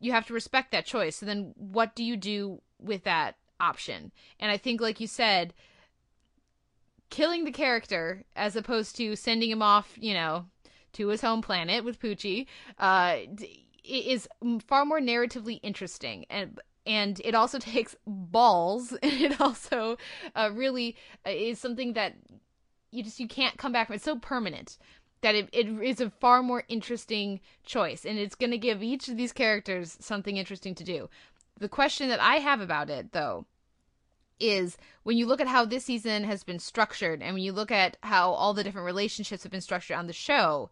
[0.00, 1.16] you have to respect that choice.
[1.16, 4.10] So then, what do you do with that option?
[4.40, 5.54] And I think, like you said,
[7.12, 10.46] killing the character as opposed to sending him off, you know,
[10.94, 12.46] to his home planet with Poochie,
[12.78, 13.18] uh,
[13.84, 14.26] is
[14.66, 16.24] far more narratively interesting.
[16.30, 18.96] And and it also takes balls.
[19.02, 19.98] And it also
[20.34, 22.14] uh, really uh, is something that
[22.90, 23.96] you just you can't come back from.
[23.96, 24.78] It's so permanent
[25.20, 28.06] that it, it is a far more interesting choice.
[28.06, 31.10] And it's going to give each of these characters something interesting to do.
[31.60, 33.46] The question that i have about it though
[34.42, 37.70] is when you look at how this season has been structured and when you look
[37.70, 40.70] at how all the different relationships have been structured on the show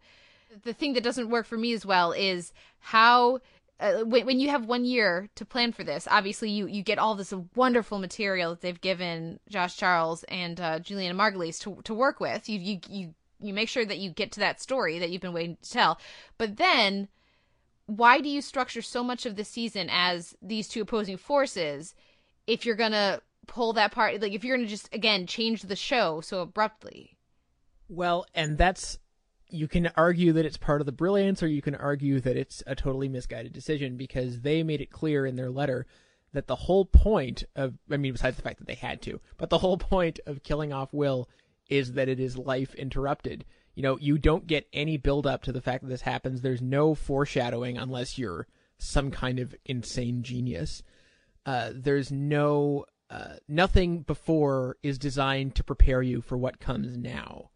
[0.65, 3.41] the thing that doesn't work for me as well is how
[3.81, 6.99] uh, when, when you have one year to plan for this, obviously you, you get
[6.99, 11.95] all this wonderful material that they've given Josh Charles and uh, Julianna Margulies to to
[11.95, 12.49] work with.
[12.49, 15.33] You you you you make sure that you get to that story that you've been
[15.33, 15.99] waiting to tell.
[16.37, 17.09] But then,
[17.87, 21.95] why do you structure so much of the season as these two opposing forces
[22.47, 24.21] if you're gonna pull that part?
[24.23, 27.19] Like if you're gonna just again change the show so abruptly.
[27.89, 28.99] Well, and that's
[29.51, 32.63] you can argue that it's part of the brilliance or you can argue that it's
[32.67, 35.87] a totally misguided decision because they made it clear in their letter
[36.33, 39.51] that the whole point of I mean besides the fact that they had to, but
[39.51, 41.29] the whole point of killing off Will
[41.69, 43.45] is that it is life interrupted.
[43.75, 46.41] You know, you don't get any build up to the fact that this happens.
[46.41, 48.47] There's no foreshadowing unless you're
[48.79, 50.83] some kind of insane genius.
[51.47, 57.51] Uh, there's no uh, nothing before is designed to prepare you for what comes now.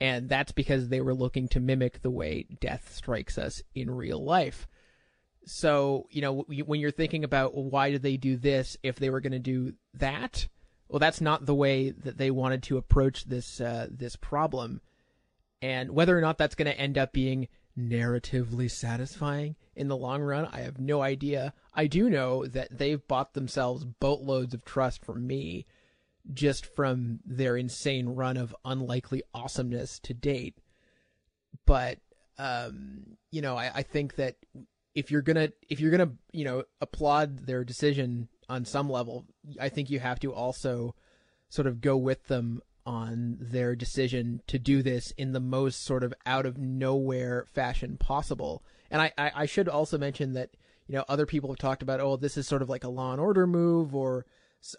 [0.00, 4.24] And that's because they were looking to mimic the way death strikes us in real
[4.24, 4.68] life.
[5.44, 9.10] So, you know, when you're thinking about well, why did they do this if they
[9.10, 10.46] were going to do that?
[10.88, 14.80] Well, that's not the way that they wanted to approach this uh, this problem.
[15.60, 17.48] And whether or not that's going to end up being
[17.78, 21.54] narratively satisfying in the long run, I have no idea.
[21.74, 25.66] I do know that they've bought themselves boatloads of trust from me
[26.32, 30.58] just from their insane run of unlikely awesomeness to date.
[31.66, 31.98] But
[32.38, 34.36] um, you know, I, I think that
[34.94, 39.26] if you're gonna if you're gonna you know applaud their decision on some level,
[39.60, 40.94] I think you have to also
[41.48, 46.02] sort of go with them on their decision to do this in the most sort
[46.02, 48.62] of out of nowhere fashion possible.
[48.90, 50.50] And I, I, I should also mention that
[50.88, 53.12] you know other people have talked about oh this is sort of like a Law
[53.12, 54.26] and Order move or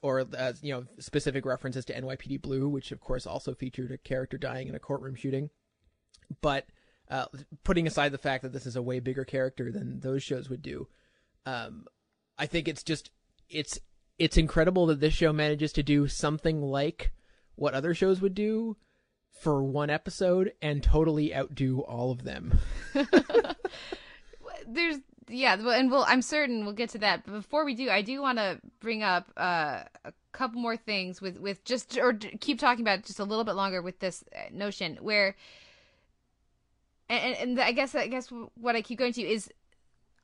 [0.02, 3.98] or uh, you know specific references to NYPD Blue, which of course also featured a
[3.98, 5.50] character dying in a courtroom shooting.
[6.42, 6.66] But
[7.10, 7.26] uh,
[7.64, 10.62] putting aside the fact that this is a way bigger character than those shows would
[10.62, 10.88] do,
[11.46, 11.86] um,
[12.38, 13.12] I think it's just
[13.50, 13.80] it's
[14.18, 17.12] it's incredible that this show manages to do something like
[17.56, 18.78] what other shows would do
[19.42, 22.60] for one episode and totally outdo all of them.
[24.68, 24.98] There's
[25.30, 27.26] yeah, and we'll I'm certain we'll get to that.
[27.26, 31.22] But before we do, I do want to bring up uh, a couple more things
[31.22, 34.50] with with just or keep talking about just a little bit longer with this uh,
[34.52, 35.36] notion where
[37.10, 39.50] and, and I guess I guess what I keep going to is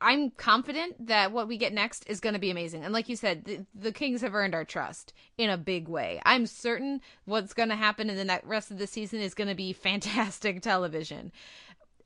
[0.01, 2.85] I'm confident that what we get next is going to be amazing.
[2.85, 6.21] And like you said, the, the, Kings have earned our trust in a big way.
[6.25, 9.49] I'm certain what's going to happen in the next rest of the season is going
[9.49, 11.31] to be fantastic television.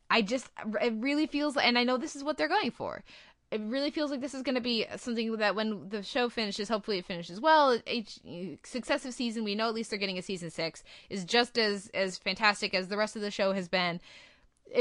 [0.10, 0.50] I just
[0.82, 3.04] it really feels and I know this is what they're going for.
[3.52, 6.70] It really feels like this is going to be something that when the show finishes,
[6.70, 7.80] hopefully it finishes well.
[7.86, 8.20] Each
[8.64, 12.18] successive season, we know at least they're getting a season six, is just as as
[12.18, 14.02] fantastic as the rest of the show has been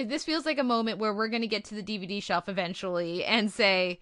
[0.05, 3.25] this feels like a moment where we're going to get to the DVD shelf eventually
[3.25, 4.01] and say,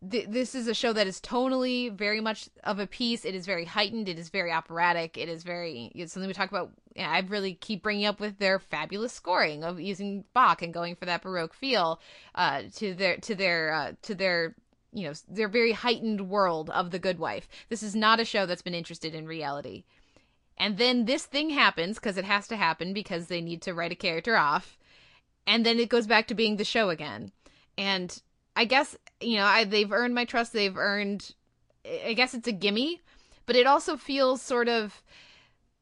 [0.00, 3.24] this is a show that is tonally very much of a piece.
[3.24, 4.08] It is very heightened.
[4.08, 5.18] It is very operatic.
[5.18, 6.70] It is very it's something we talk about.
[6.96, 11.06] I really keep bringing up with their fabulous scoring of using Bach and going for
[11.06, 12.00] that baroque feel
[12.36, 14.54] uh, to their to their uh, to their
[14.92, 17.48] you know their very heightened world of the Good Wife.
[17.68, 19.82] This is not a show that's been interested in reality.
[20.56, 23.92] And then this thing happens because it has to happen because they need to write
[23.92, 24.77] a character off
[25.48, 27.32] and then it goes back to being the show again.
[27.76, 28.22] And
[28.54, 30.52] I guess you know I, they've earned my trust.
[30.52, 31.34] They've earned.
[32.04, 33.00] I guess it's a gimme,
[33.46, 35.02] but it also feels sort of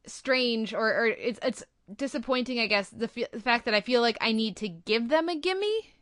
[0.05, 1.63] strange, or, or it's it's
[1.93, 2.59] disappointing.
[2.59, 5.27] I guess the, f- the fact that I feel like I need to give them
[5.27, 5.93] a gimme.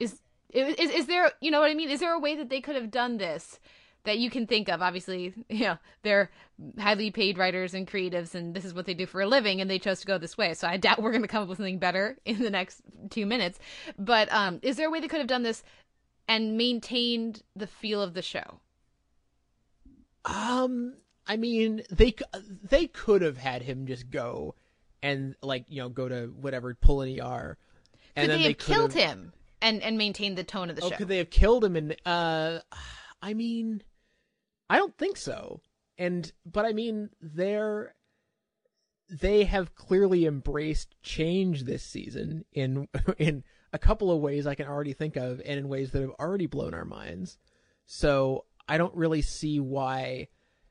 [0.00, 0.18] Is,
[0.50, 1.90] is is there you know what I mean?
[1.90, 3.60] Is there a way that they could have done this
[4.04, 4.82] that you can think of.
[4.82, 6.30] Obviously, you know, they're
[6.78, 9.70] highly paid writers and creatives, and this is what they do for a living, and
[9.70, 10.54] they chose to go this way.
[10.54, 13.26] So I doubt we're going to come up with something better in the next two
[13.26, 13.58] minutes.
[13.98, 15.62] But um, is there a way they could have done this
[16.28, 18.60] and maintained the feel of the show?
[20.24, 20.94] Um,
[21.26, 22.14] I mean, they
[22.62, 24.54] they could have had him just go
[25.02, 27.58] and like you know go to whatever pull an ER,
[28.14, 30.82] and could then they, have they killed him and and maintained the tone of the
[30.82, 30.96] oh, show.
[30.96, 32.60] Could they have killed him and uh?
[33.22, 33.82] I mean,
[34.72, 35.60] I don't think so.
[35.98, 37.94] And but I mean, they're
[39.10, 42.88] they have clearly embraced change this season in
[43.18, 43.44] in
[43.74, 46.46] a couple of ways I can already think of, and in ways that have already
[46.46, 47.36] blown our minds.
[47.84, 50.28] So I don't really see why.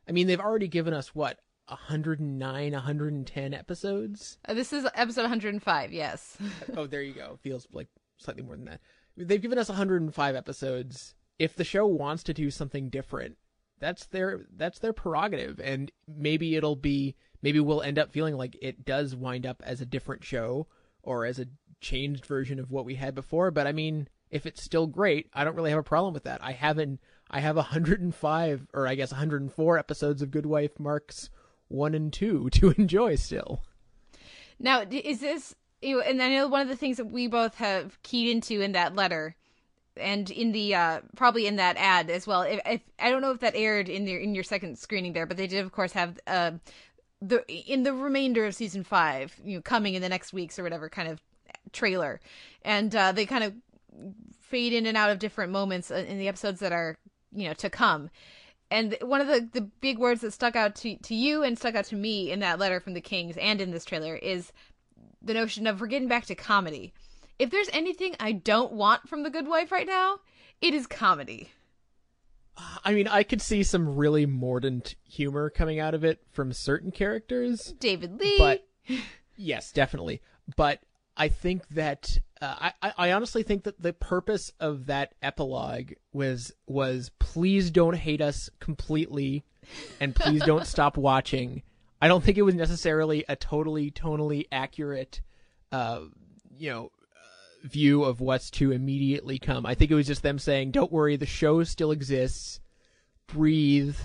[0.10, 4.40] I mean, they've already given us what 109, 110 episodes.
[4.48, 5.94] Uh, this is episode 105.
[5.94, 6.40] Yes.
[6.76, 7.38] oh, there you go.
[7.44, 7.88] Feels like
[8.18, 8.82] slightly more than that.
[9.16, 13.38] They've given us 105 episodes if the show wants to do something different,
[13.82, 18.56] that's their that's their prerogative and maybe it'll be maybe we'll end up feeling like
[18.62, 20.68] it does wind up as a different show
[21.04, 21.48] or as a
[21.82, 25.44] changed version of what we had before, but I mean, if it's still great, I
[25.44, 26.42] don't really have a problem with that.
[26.42, 31.30] I haven't I have 105 or I guess 104 episodes of Good Wife Marks
[31.68, 33.64] 1 and 2 to enjoy still.
[34.60, 37.56] Now, is this you know, and I know one of the things that we both
[37.56, 39.36] have keyed into in that letter
[39.98, 42.44] and in the uh probably in that ad as well.
[42.44, 45.26] If, if I don't know if that aired in your in your second screening there,
[45.26, 46.52] but they did of course have uh
[47.22, 50.64] the in the remainder of season five, you know, coming in the next weeks or
[50.64, 51.22] whatever kind of
[51.72, 52.20] trailer,
[52.64, 53.54] and uh, they kind of
[54.42, 56.98] fade in and out of different moments in the episodes that are
[57.32, 58.10] you know to come.
[58.72, 61.76] And one of the, the big words that stuck out to, to you and stuck
[61.76, 64.54] out to me in that letter from the Kings and in this trailer is
[65.22, 66.94] the notion of we're getting back to comedy.
[67.42, 70.20] If there's anything I don't want from The Good Wife right now,
[70.62, 71.50] it is comedy.
[72.86, 76.92] I mean, I could see some really mordant humor coming out of it from certain
[76.92, 77.74] characters.
[77.80, 78.36] David Lee.
[78.38, 78.68] But
[79.36, 80.22] yes, definitely.
[80.56, 80.82] But
[81.18, 86.54] I think that uh, I, I honestly think that the purpose of that epilogue was
[86.68, 89.46] was please don't hate us completely,
[90.00, 91.64] and please don't stop watching.
[92.00, 95.22] I don't think it was necessarily a totally tonally accurate,
[95.72, 96.02] uh,
[96.56, 96.92] you know,
[97.64, 99.66] view of what's to immediately come.
[99.66, 102.60] I think it was just them saying, "Don't worry, the show still exists.
[103.28, 103.98] Breathe.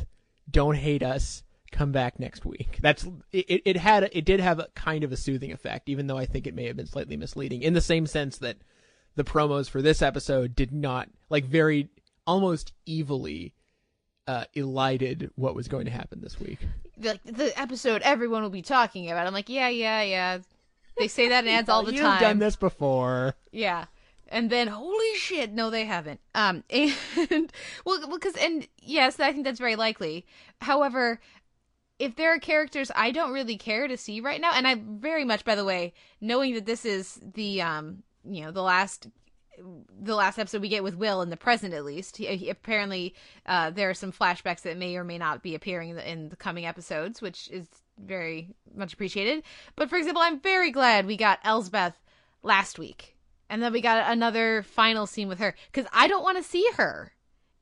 [0.50, 1.42] Don't hate us.
[1.72, 3.62] Come back next week." That's it.
[3.64, 6.46] It had it did have a kind of a soothing effect, even though I think
[6.46, 8.58] it may have been slightly misleading in the same sense that
[9.16, 11.88] the promos for this episode did not like very
[12.26, 13.54] almost evilly
[14.26, 16.58] uh, elided what was going to happen this week.
[16.98, 19.26] The, the episode everyone will be talking about.
[19.26, 20.38] I'm like, yeah, yeah, yeah.
[20.98, 22.12] They say that in ads all the time.
[22.12, 23.34] You've done this before.
[23.52, 23.86] Yeah.
[24.28, 26.20] And then holy shit, no they haven't.
[26.34, 27.52] Um and
[27.84, 30.26] well because and yes, I think that's very likely.
[30.60, 31.20] However,
[31.98, 35.24] if there are characters I don't really care to see right now and I very
[35.24, 39.08] much by the way, knowing that this is the um you know, the last
[40.00, 42.16] the last episode we get with Will in the present, at least.
[42.16, 43.14] He, he, apparently,
[43.46, 46.28] uh, there are some flashbacks that may or may not be appearing in the, in
[46.28, 47.66] the, coming episodes, which is
[47.98, 49.42] very much appreciated.
[49.74, 51.94] But for example, I'm very glad we got Elsbeth
[52.42, 53.16] last week,
[53.48, 56.68] and then we got another final scene with her because I don't want to see
[56.76, 57.12] her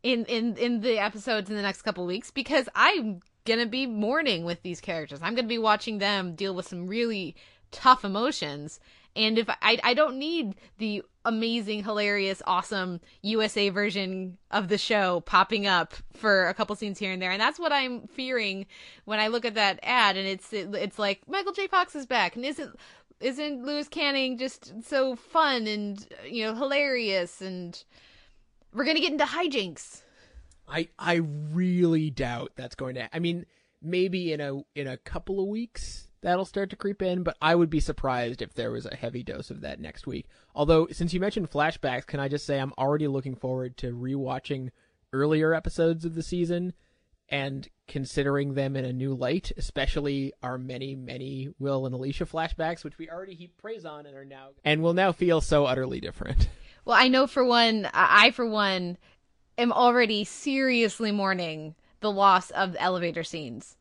[0.02, 4.44] in in in the episodes in the next couple weeks because I'm gonna be mourning
[4.44, 5.20] with these characters.
[5.23, 7.36] I'm gonna be watching them deal with some really
[7.70, 8.78] tough emotions
[9.16, 15.20] and if I I don't need the amazing, hilarious, awesome USA version of the show
[15.20, 18.66] popping up for a couple scenes here and there, and that's what I'm fearing
[19.05, 21.66] when I look at that ad, and it's it, it's like Michael J.
[21.66, 22.76] Fox is back, and isn't
[23.20, 27.82] isn't Louis Canning just so fun and you know hilarious, and
[28.72, 30.02] we're gonna get into hijinks.
[30.68, 33.14] I I really doubt that's going to.
[33.14, 33.46] I mean,
[33.82, 37.55] maybe in a in a couple of weeks that'll start to creep in, but I
[37.55, 40.26] would be surprised if there was a heavy dose of that next week.
[40.55, 44.70] Although, since you mentioned flashbacks, can I just say I'm already looking forward to rewatching
[45.12, 46.72] earlier episodes of the season
[47.28, 52.84] and considering them in a new light, especially our many, many Will and Alicia flashbacks,
[52.84, 56.01] which we already heap praise on and are now and will now feel so utterly
[56.01, 56.48] different.
[56.86, 58.98] Well, I know for one, I for one
[59.56, 63.78] am already seriously mourning the loss of the elevator scenes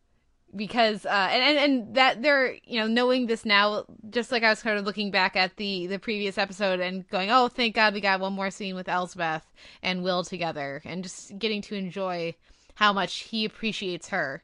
[0.55, 4.61] because uh and, and that they're you know knowing this now just like i was
[4.61, 8.01] kind of looking back at the the previous episode and going oh thank god we
[8.01, 9.45] got one more scene with elsbeth
[9.81, 12.33] and will together and just getting to enjoy
[12.75, 14.41] how much he appreciates her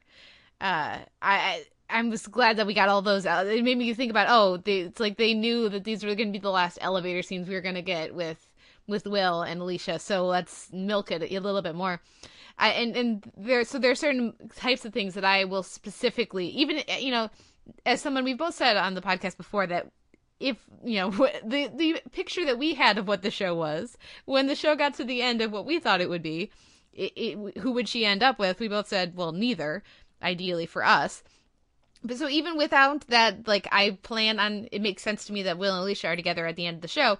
[0.60, 3.48] uh i, I I'm just glad that we got all those out.
[3.48, 6.28] It made me think about, oh, they, it's like they knew that these were going
[6.28, 8.46] to be the last elevator scenes we were going to get with
[8.86, 9.98] with Will and Alicia.
[9.98, 12.00] So let's milk it a little bit more.
[12.60, 16.48] I, and and there so there are certain types of things that I will specifically
[16.48, 17.30] even eh, you know
[17.86, 19.90] as someone we've both said on the podcast before that
[20.38, 21.10] if you know
[21.44, 23.96] the the picture that we had of what the show was
[24.26, 26.50] when the show got to the end of what we thought it would be
[26.92, 28.60] it, it, who would she end up with?
[28.60, 29.82] We both said well neither
[30.22, 31.22] ideally for us.
[32.02, 35.58] But so even without that like i plan on it makes sense to me that
[35.58, 37.18] will and alicia are together at the end of the show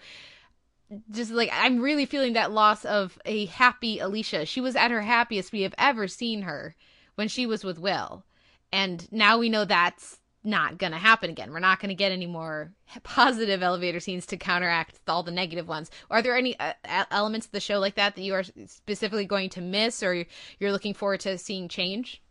[1.11, 4.47] just like I'm really feeling that loss of a happy Alicia.
[4.47, 6.75] She was at her happiest we have ever seen her
[7.15, 8.25] when she was with Will.
[8.73, 11.53] And now we know that's not going to happen again.
[11.53, 12.73] We're not going to get any more
[13.03, 15.91] positive elevator scenes to counteract all the negative ones.
[16.11, 16.73] Are there any uh,
[17.11, 20.25] elements of the show like that that you are specifically going to miss or
[20.59, 22.23] you're looking forward to seeing change?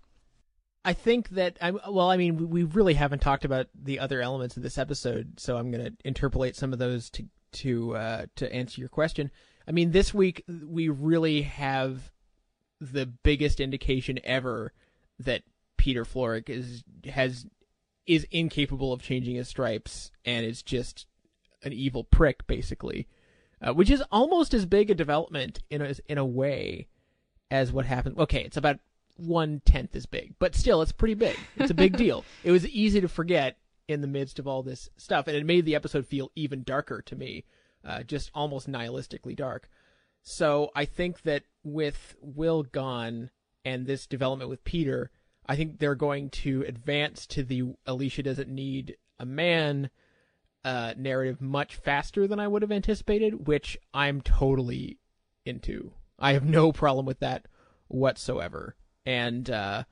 [0.85, 4.55] I think that I well, I mean, we really haven't talked about the other elements
[4.55, 8.53] of this episode, so I'm going to interpolate some of those to to uh, to
[8.53, 9.31] answer your question.
[9.67, 12.11] I mean, this week we really have
[12.81, 14.73] the biggest indication ever
[15.19, 15.43] that
[15.77, 17.45] Peter Florrick is has
[18.07, 21.05] is incapable of changing his stripes and is just
[21.63, 23.07] an evil prick, basically,
[23.61, 26.87] uh, which is almost as big a development in a in a way
[27.51, 28.17] as what happened.
[28.17, 28.79] Okay, it's about
[29.17, 31.37] one tenth as big, but still, it's pretty big.
[31.57, 32.25] It's a big deal.
[32.43, 33.57] It was easy to forget
[33.89, 37.01] in the midst of all this stuff, and it made the episode feel even darker
[37.01, 37.43] to me,
[37.83, 39.67] uh, just almost nihilistically dark.
[40.21, 43.31] So I think that with Will gone
[43.65, 45.09] and this development with Peter,
[45.47, 49.89] I think they're going to advance to the Alicia doesn't need a man
[50.63, 54.99] uh, narrative much faster than I would have anticipated, which I'm totally
[55.45, 55.93] into.
[56.19, 57.47] I have no problem with that
[57.87, 58.75] whatsoever.
[59.03, 59.85] And uh,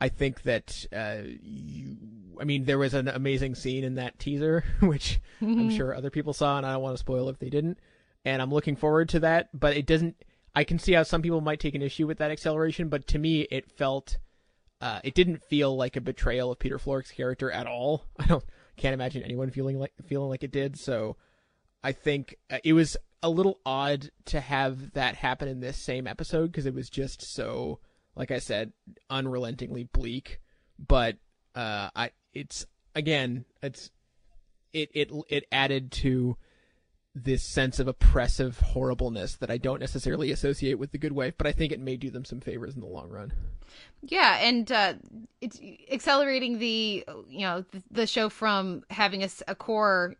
[0.00, 1.96] I think that uh, you,
[2.40, 6.32] I mean, there was an amazing scene in that teaser, which I'm sure other people
[6.32, 7.78] saw, and I don't want to spoil if they didn't.
[8.24, 10.16] And I'm looking forward to that, but it doesn't.
[10.54, 13.18] I can see how some people might take an issue with that acceleration, but to
[13.18, 14.18] me, it felt,
[14.80, 18.04] uh, it didn't feel like a betrayal of Peter Florrick's character at all.
[18.18, 18.44] I don't,
[18.76, 20.78] can't imagine anyone feeling like feeling like it did.
[20.78, 21.16] So,
[21.82, 26.06] I think uh, it was a little odd to have that happen in this same
[26.06, 27.80] episode because it was just so,
[28.14, 28.72] like I said,
[29.10, 30.40] unrelentingly bleak.
[30.78, 31.16] But
[31.54, 33.90] uh, I, it's again, it's
[34.72, 36.36] it it it added to
[37.14, 41.46] this sense of oppressive horribleness that I don't necessarily associate with the Good Wife, but
[41.46, 43.32] I think it may do them some favors in the long run.
[44.02, 44.94] Yeah, and uh,
[45.40, 50.16] it's accelerating the you know the, show from having a, a, core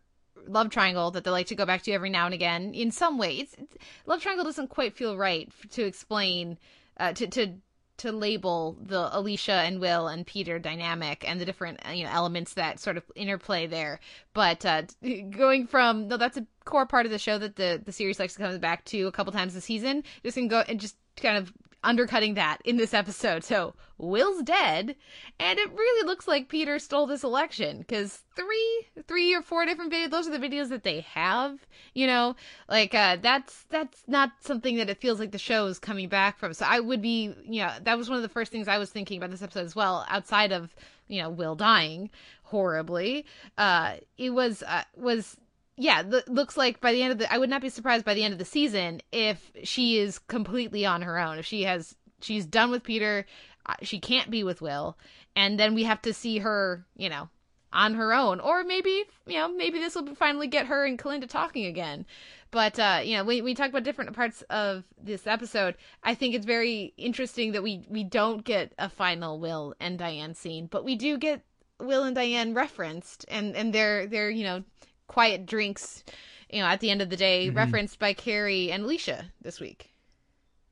[0.47, 2.73] love triangle that they like to go back to every now and again.
[2.73, 3.75] In some way, it's, it's
[4.05, 6.57] love triangle doesn't quite feel right to explain
[6.97, 7.55] uh, to to
[7.97, 12.53] to label the Alicia and Will and Peter dynamic and the different you know elements
[12.53, 13.99] that sort of interplay there.
[14.33, 14.83] But uh,
[15.29, 18.33] going from no, that's a core part of the show that the the series likes
[18.35, 20.03] to come back to a couple times a season.
[20.23, 21.53] Just can go and just kind of
[21.85, 23.43] undercutting that in this episode.
[23.43, 24.95] So Will's dead,
[25.39, 29.93] and it really looks like Peter stole this election because three, three or four different
[29.93, 30.09] videos.
[30.09, 31.65] Those are the videos that they have.
[31.93, 32.35] You know,
[32.67, 36.37] like uh, that's that's not something that it feels like the show is coming back
[36.37, 36.53] from.
[36.53, 38.89] So I would be, you know, that was one of the first things I was
[38.89, 40.05] thinking about this episode as well.
[40.09, 40.75] Outside of
[41.07, 42.09] you know Will dying
[42.43, 43.25] horribly,
[43.57, 45.37] uh, it was uh, was
[45.77, 48.23] yeah, looks like by the end of the, I would not be surprised by the
[48.23, 51.37] end of the season if she is completely on her own.
[51.37, 53.25] If she has, she's done with Peter,
[53.65, 54.97] uh, she can't be with Will,
[55.35, 57.29] and then we have to see her, you know,
[57.73, 61.27] on her own, or maybe, you know, maybe this will finally get her and Kalinda
[61.27, 62.05] talking again.
[62.51, 65.75] But uh, you know, we we talk about different parts of this episode.
[66.03, 70.35] I think it's very interesting that we we don't get a final Will and Diane
[70.35, 71.41] scene, but we do get
[71.81, 74.63] Will and Diane referenced, and and they're they're you know
[75.07, 76.03] quiet drinks,
[76.49, 77.57] you know, at the end of the day, mm-hmm.
[77.57, 79.91] referenced by Cary and Alicia this week.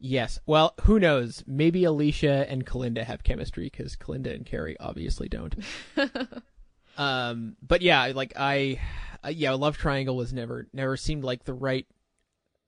[0.05, 0.37] Yes.
[0.45, 1.45] Well, who knows?
[1.47, 5.55] Maybe Alicia and Kalinda have chemistry because Kalinda and Cary obviously don't.
[6.97, 8.81] um, but yeah, like I,
[9.23, 11.87] uh, yeah, love triangle was never never seemed like the right.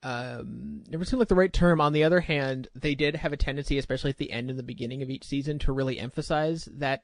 [0.02, 1.78] Um, never seemed like the right term.
[1.78, 4.62] On the other hand, they did have a tendency, especially at the end and the
[4.62, 7.02] beginning of each season, to really emphasize that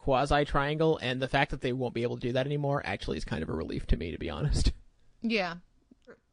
[0.00, 3.18] quasi triangle, and the fact that they won't be able to do that anymore actually
[3.18, 4.72] is kind of a relief to me, to be honest.
[5.22, 5.56] Yeah.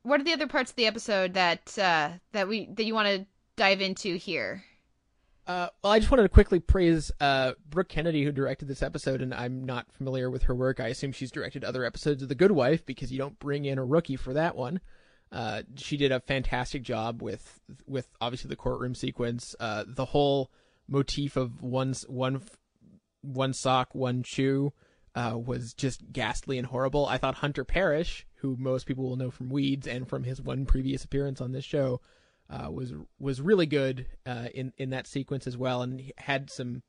[0.03, 3.09] What are the other parts of the episode that uh, that we that you want
[3.09, 3.25] to
[3.57, 4.63] dive into here?
[5.45, 9.21] Uh, well, I just wanted to quickly praise uh, Brooke Kennedy, who directed this episode,
[9.21, 10.79] and I'm not familiar with her work.
[10.79, 13.77] I assume she's directed other episodes of The Good Wife because you don't bring in
[13.77, 14.79] a rookie for that one.
[15.33, 20.49] Uh, she did a fantastic job with with obviously the courtroom sequence, uh, the whole
[20.87, 22.41] motif of one's one
[23.21, 24.73] one sock, one shoe
[25.15, 27.07] uh, was just ghastly and horrible.
[27.07, 30.65] I thought Hunter Parrish, who most people will know from Weeds and from his one
[30.65, 32.01] previous appearance on this show,
[32.49, 36.83] uh, was was really good uh, in in that sequence as well, and had some.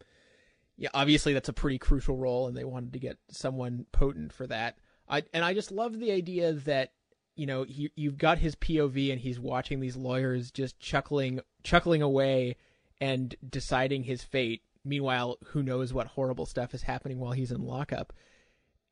[0.76, 4.46] Yeah, obviously that's a pretty crucial role, and they wanted to get someone potent for
[4.46, 4.76] that.
[5.08, 6.92] I and I just love the idea that
[7.34, 12.02] you know he, you've got his POV and he's watching these lawyers just chuckling chuckling
[12.02, 12.56] away
[13.00, 17.64] and deciding his fate Meanwhile, who knows what horrible stuff is happening while he's in
[17.64, 18.12] lockup.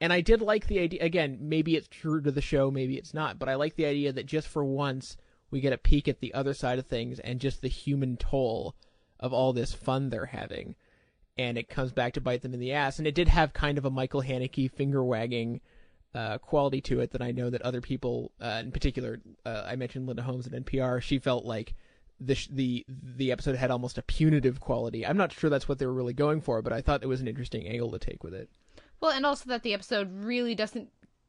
[0.01, 1.02] And I did like the idea.
[1.02, 4.12] Again, maybe it's true to the show, maybe it's not, but I like the idea
[4.12, 5.16] that just for once
[5.51, 8.74] we get a peek at the other side of things and just the human toll
[9.18, 10.74] of all this fun they're having.
[11.39, 12.98] And it comes back to bite them in the ass.
[12.98, 15.60] And it did have kind of a Michael Haneke finger wagging
[16.14, 19.77] uh, quality to it that I know that other people, uh, in particular, uh, I
[19.77, 21.74] mentioned Linda Holmes at NPR, she felt like
[22.21, 25.07] the the the episode had almost a punitive quality.
[25.07, 27.21] I'm not sure that's what they were really going for, but I thought it was
[27.21, 28.49] an interesting angle to take with it.
[29.01, 30.89] Well, and also that the episode really doesn't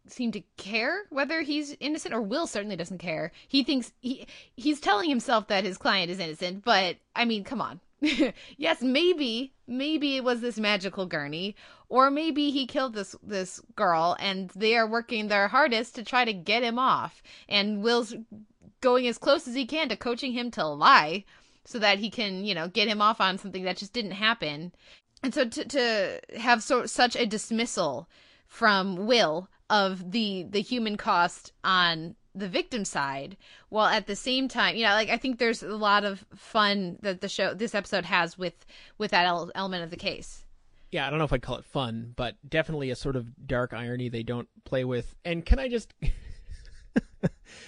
[0.09, 3.31] seem to care whether he's innocent or Will certainly doesn't care.
[3.47, 7.61] He thinks he he's telling himself that his client is innocent, but I mean, come
[7.61, 7.81] on.
[8.57, 11.55] yes, maybe maybe it was this magical gurney
[11.89, 16.23] or maybe he killed this this girl and they are working their hardest to try
[16.23, 17.21] to get him off.
[17.49, 18.13] And Will's
[18.81, 21.25] going as close as he can to coaching him to lie
[21.65, 24.73] so that he can, you know, get him off on something that just didn't happen.
[25.23, 28.07] And so to to have so such a dismissal
[28.45, 33.35] from Will of the the human cost on the victim side
[33.69, 36.95] while at the same time you know like i think there's a lot of fun
[37.01, 38.63] that the show this episode has with
[38.99, 39.25] with that
[39.55, 40.45] element of the case
[40.91, 43.73] yeah, I don't know if I'd call it fun, but definitely a sort of dark
[43.73, 45.15] irony they don't play with.
[45.25, 45.93] And can I just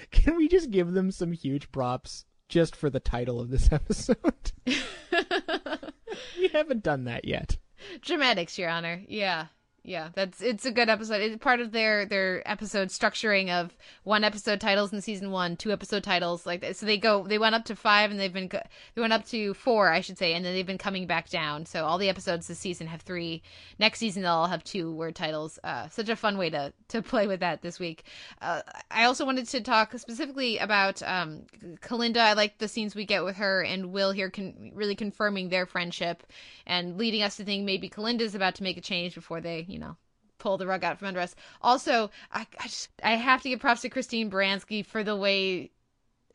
[0.11, 4.52] can we just give them some huge props just for the title of this episode?
[4.65, 7.57] we haven't done that yet.
[8.02, 9.03] Dramatics, Your Honor.
[9.07, 9.48] Yeah.
[9.84, 11.22] Yeah, that's it's a good episode.
[11.22, 15.72] It's part of their their episode structuring of one episode titles in season one, two
[15.72, 16.76] episode titles like that.
[16.76, 19.53] So they go they went up to five and they've been they went up to
[19.53, 21.65] four, I should say, and then they've been coming back down.
[21.65, 23.41] So all the episodes this season have three.
[23.80, 25.60] Next season they'll all have two word titles.
[25.64, 28.03] Uh, such a fun way to to play with that this week.
[28.41, 28.61] Uh,
[28.91, 31.43] I also wanted to talk specifically about um,
[31.81, 32.18] Kalinda.
[32.18, 35.65] I like the scenes we get with her and Will here, con- really confirming their
[35.65, 36.23] friendship
[36.65, 39.78] and leading us to think maybe Kalinda's about to make a change before they, you
[39.80, 39.97] know,
[40.38, 41.35] pull the rug out from under us.
[41.61, 45.72] Also, I, I just I have to give props to Christine Baranski for the way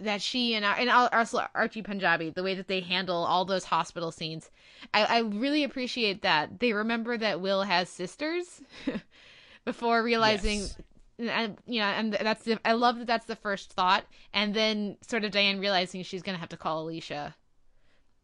[0.01, 4.11] that she and and also Archie Panjabi, the way that they handle all those hospital
[4.11, 4.51] scenes.
[4.93, 8.63] I, I really appreciate that they remember that Will has sisters
[9.65, 10.61] before realizing.
[10.61, 10.79] Yes.
[11.17, 14.97] And you know, and that's the, I love that that's the first thought, and then
[15.09, 17.37] sort of Diane realizing she's gonna have to call Alicia.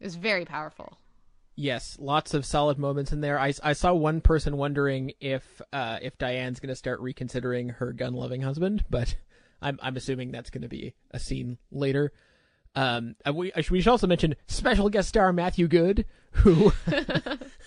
[0.01, 0.97] It was very powerful.
[1.55, 3.37] Yes, lots of solid moments in there.
[3.37, 7.91] I, I saw one person wondering if uh, if Diane's going to start reconsidering her
[7.93, 9.15] gun loving husband, but
[9.61, 12.13] I'm I'm assuming that's going to be a scene later.
[12.73, 16.69] Um, we we should also mention special guest star Matthew Goode, who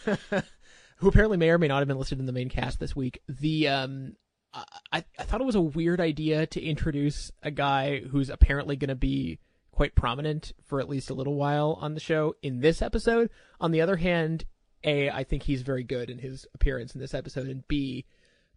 [0.97, 3.21] who apparently may or may not have been listed in the main cast this week.
[3.29, 4.17] The um,
[4.55, 8.89] I I thought it was a weird idea to introduce a guy who's apparently going
[8.89, 9.39] to be
[9.75, 13.29] quite prominent for at least a little while on the show in this episode.
[13.61, 14.45] On the other hand,
[14.85, 18.05] A, I think he's very good in his appearance in this episode, and B,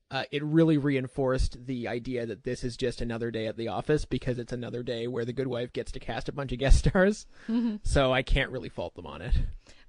[0.09, 4.05] uh, it really reinforced the idea that this is just another day at the office
[4.05, 6.79] because it's another day where the good wife gets to cast a bunch of guest
[6.87, 7.25] stars.
[7.83, 9.33] So I can't really fault them on it.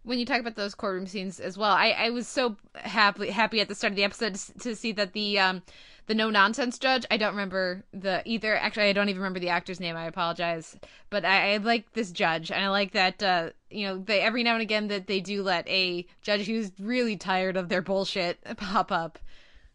[0.02, 3.60] when you talk about those courtroom scenes as well, I, I was so happy happy
[3.60, 5.62] at the start of the episode to, to see that the um
[6.08, 7.06] the no nonsense judge.
[7.10, 8.56] I don't remember the either.
[8.56, 9.94] Actually, I don't even remember the actor's name.
[9.94, 10.76] I apologize,
[11.10, 14.42] but I, I like this judge, and I like that uh you know they every
[14.42, 18.38] now and again that they do let a judge who's really tired of their bullshit
[18.56, 19.18] pop up.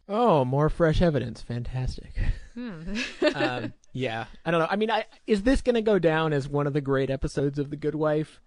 [0.09, 1.41] Oh, more fresh evidence.
[1.41, 2.11] Fantastic.
[2.57, 4.67] um, yeah, I don't know.
[4.69, 7.57] I mean, I, is this going to go down as one of the great episodes
[7.57, 8.41] of The Good Wife?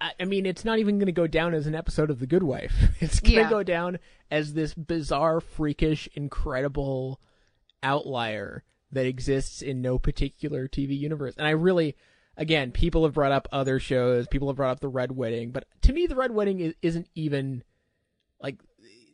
[0.00, 2.42] I, mean, it's not even going to go down as an episode of The Good
[2.42, 2.74] Wife.
[3.00, 3.50] It's going to Yeah.
[3.50, 3.98] go down
[4.30, 7.20] as this bizarre, freakish, incredible
[7.82, 11.34] outlier that exists in no particular TV universe.
[11.36, 11.96] And I really,
[12.36, 14.26] again, people have brought up other shows.
[14.28, 17.08] People have brought up The Red Wedding, but to me, The Red Wedding is, isn't
[17.14, 17.62] even
[18.42, 18.56] like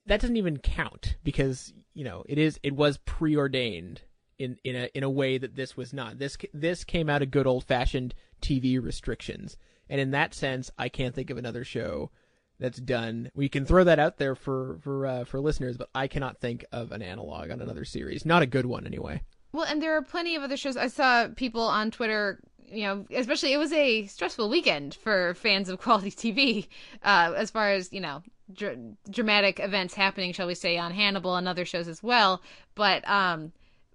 [0.06, 4.02] that doesn't even count because you know it is it was preordained
[4.38, 7.30] in in a in a way that this was not this this came out of
[7.32, 9.56] good old fashioned TV restrictions
[9.88, 12.10] and in that sense I can't think of another show
[12.58, 16.06] that's done we can throw that out there for for uh, for listeners but I
[16.08, 19.22] cannot think of an analog on another series not a good one anyway
[19.52, 20.76] Well, and there are plenty of other shows.
[20.76, 25.68] I saw people on Twitter, you know, especially it was a stressful weekend for fans
[25.70, 26.66] of quality TV,
[27.02, 28.22] uh, as far as you know,
[28.52, 28.78] dr-
[29.10, 32.42] dramatic events happening, shall we say, on Hannibal and other shows as well.
[32.74, 33.52] But um,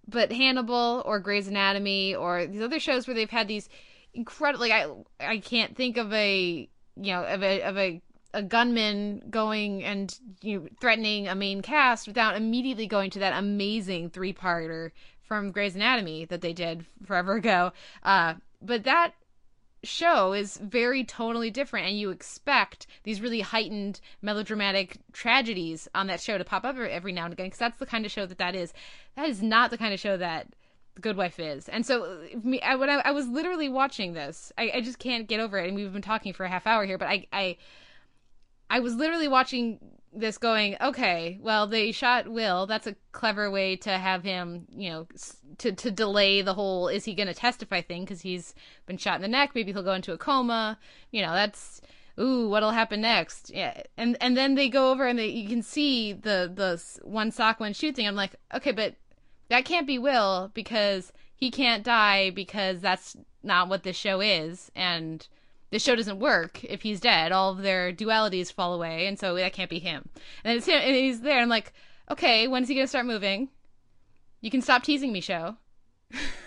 [0.08, 3.70] but Hannibal or Grey's Anatomy or these other shows where they've had these
[4.14, 4.68] incredible.
[4.68, 4.88] Like I
[5.20, 8.02] I can't think of a you know of a of a
[8.34, 13.38] a gunman going and you know, threatening a main cast without immediately going to that
[13.38, 14.92] amazing three-parter
[15.24, 17.74] from Grey's Anatomy that they did forever ago.
[18.04, 19.14] Uh, but that
[19.84, 26.22] show is very tonally different, and you expect these really heightened melodramatic tragedies on that
[26.22, 28.38] show to pop up every now and again because that's the kind of show that
[28.38, 28.74] that is.
[29.16, 30.48] That is not the kind of show that
[30.96, 31.70] the Good Wife is.
[31.70, 35.00] And so, uh, me, I, when I, I was literally watching this, I, I just
[35.00, 35.68] can't get over it.
[35.68, 37.58] And we've been talking for a half hour here, but I, I
[38.72, 39.80] I was literally watching
[40.14, 42.66] this going, okay, well, they shot Will.
[42.66, 45.08] That's a clever way to have him, you know,
[45.58, 48.56] to, to delay the whole is he going to testify thing because he's
[48.86, 49.52] been shot in the neck.
[49.54, 50.80] Maybe he'll go into a coma.
[51.12, 51.82] You know, that's,
[52.18, 53.52] ooh, what'll happen next?
[53.54, 53.84] Yeah.
[53.98, 57.60] And, and then they go over and they, you can see the, the one sock
[57.60, 58.08] one shoot thing.
[58.08, 58.96] I'm like, okay, but
[59.52, 64.72] that can't be Will because he can't die because that's not what this show is.
[64.76, 65.28] And,
[65.72, 67.32] this show doesn't work if he's dead.
[67.32, 70.10] All of their dualities fall away, and so that can't be him.
[70.44, 71.36] And it's him, and he's there.
[71.36, 71.74] And I'm like,
[72.12, 73.50] okay, when's he gonna start moving?
[74.42, 75.56] You can stop teasing me, show.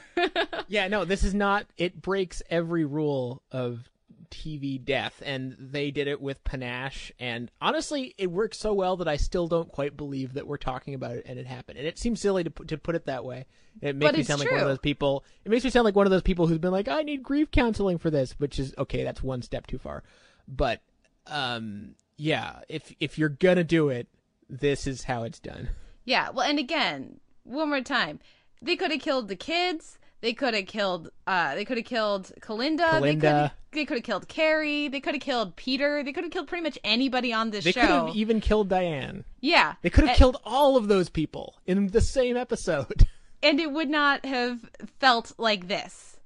[0.68, 1.66] yeah, no, this is not.
[1.78, 3.88] It breaks every rule of
[4.30, 7.12] TV death, and they did it with panache.
[7.18, 10.94] And honestly, it works so well that I still don't quite believe that we're talking
[10.94, 11.78] about it and it happened.
[11.78, 13.46] And it seems silly to put, to put it that way.
[13.80, 15.24] It makes But me sound like one of those people.
[15.44, 17.50] It makes me sound like one of those people who's been like, "I need grief
[17.50, 19.02] counseling for this," which is okay.
[19.02, 20.04] That's one step too far.
[20.46, 20.80] But
[21.26, 24.06] um, yeah, if if you're gonna do it,
[24.48, 25.70] this is how it's done.
[26.04, 28.20] Yeah, well, and again, one more time,
[28.62, 29.98] they could have killed the kids.
[30.24, 31.10] They could have killed.
[31.26, 32.98] Uh, they could have killed Kalinda.
[33.02, 33.24] They could.
[33.24, 33.50] Kalinda.
[33.72, 34.88] They could have killed Cary.
[34.88, 36.02] They could have killed Peter.
[36.02, 37.82] They could have killed pretty much anybody on this They show.
[37.82, 39.26] They could have even killed Diane.
[39.42, 43.06] yeah, They could have killed all of those people in the same episode.
[43.42, 44.60] and it would not have
[44.98, 46.16] felt like this.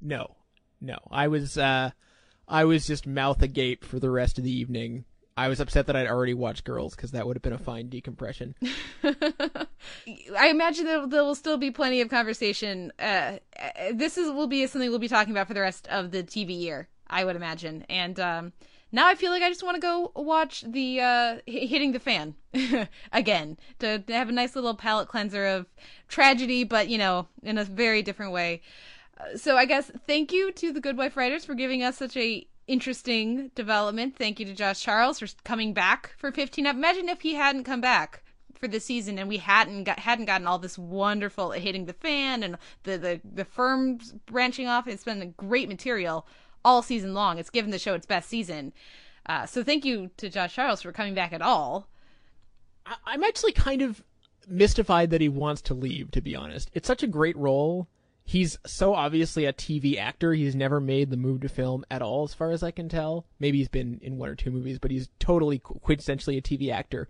[0.00, 0.34] No,
[0.80, 0.98] no.
[1.12, 1.92] I was, uh,
[2.48, 5.04] I was just mouth agape for the rest of the evening.
[5.36, 7.88] I was upset that I'd already watched Girls because that would have been a fine
[7.88, 8.54] decompression.
[9.04, 12.92] I imagine there, there will still be plenty of conversation.
[12.98, 16.10] Uh, uh, this is will be something we'll be talking about for the rest of
[16.10, 16.88] the TV year.
[17.08, 18.52] I would imagine, and um,
[18.92, 22.34] now I feel like I just want to go watch the uh, hitting the fan
[23.12, 25.66] again to, to have a nice little palate cleanser of
[26.06, 28.62] tragedy, but you know, in a very different way.
[29.18, 32.16] Uh, So I guess thank you to the Good Wife writers for giving us such
[32.16, 34.16] a interesting development.
[34.16, 36.66] Thank you to Josh Charles for coming back for 15.
[36.66, 38.22] Imagine if he hadn't come back
[38.54, 42.42] for the season and we hadn't got hadn't gotten all this wonderful hitting the fan
[42.42, 44.86] and the the the firms branching off.
[44.86, 46.26] It's been great material
[46.64, 47.38] all season long.
[47.38, 48.72] It's given the show its best season.
[49.26, 51.88] Uh, so thank you to Josh Charles for coming back at all.
[53.04, 54.02] I'm actually kind of
[54.48, 56.70] mystified that he wants to leave, to be honest.
[56.74, 57.88] It's such a great role.
[58.30, 60.34] He's so obviously a TV actor.
[60.34, 63.26] He's never made the move to film at all, as far as I can tell.
[63.40, 67.08] Maybe he's been in one or two movies, but he's totally quintessentially a TV actor.